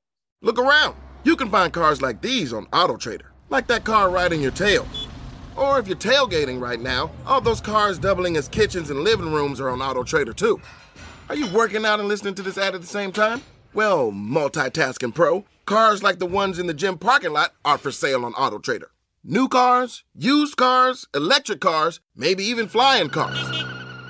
Look 0.42 0.58
around. 0.58 0.94
You 1.24 1.36
can 1.36 1.50
find 1.50 1.72
cars 1.72 2.00
like 2.00 2.20
these 2.20 2.52
on 2.52 2.66
AutoTrader, 2.66 3.26
like 3.50 3.66
that 3.66 3.84
car 3.84 4.10
riding 4.10 4.40
your 4.40 4.52
tail. 4.52 4.86
Or 5.56 5.78
if 5.78 5.88
you're 5.88 5.96
tailgating 5.96 6.60
right 6.60 6.80
now, 6.80 7.10
all 7.26 7.40
those 7.40 7.60
cars 7.60 7.98
doubling 7.98 8.36
as 8.36 8.48
kitchens 8.48 8.90
and 8.90 9.00
living 9.00 9.32
rooms 9.32 9.60
are 9.60 9.70
on 9.70 9.80
AutoTrader 9.80 10.36
too. 10.36 10.60
Are 11.28 11.34
you 11.34 11.52
working 11.52 11.84
out 11.84 11.98
and 11.98 12.08
listening 12.08 12.34
to 12.36 12.42
this 12.42 12.56
ad 12.56 12.74
at 12.74 12.80
the 12.80 12.86
same 12.86 13.10
time? 13.10 13.42
Well, 13.74 14.12
multitasking 14.12 15.14
pro, 15.14 15.44
cars 15.66 16.02
like 16.02 16.20
the 16.20 16.26
ones 16.26 16.58
in 16.58 16.68
the 16.68 16.74
gym 16.74 16.98
parking 16.98 17.32
lot 17.32 17.54
are 17.64 17.78
for 17.78 17.90
sale 17.90 18.24
on 18.24 18.32
AutoTrader. 18.34 18.86
New 19.24 19.48
cars, 19.48 20.04
used 20.14 20.56
cars, 20.56 21.06
electric 21.14 21.60
cars, 21.60 22.00
maybe 22.14 22.44
even 22.44 22.68
flying 22.68 23.08
cars. 23.08 23.57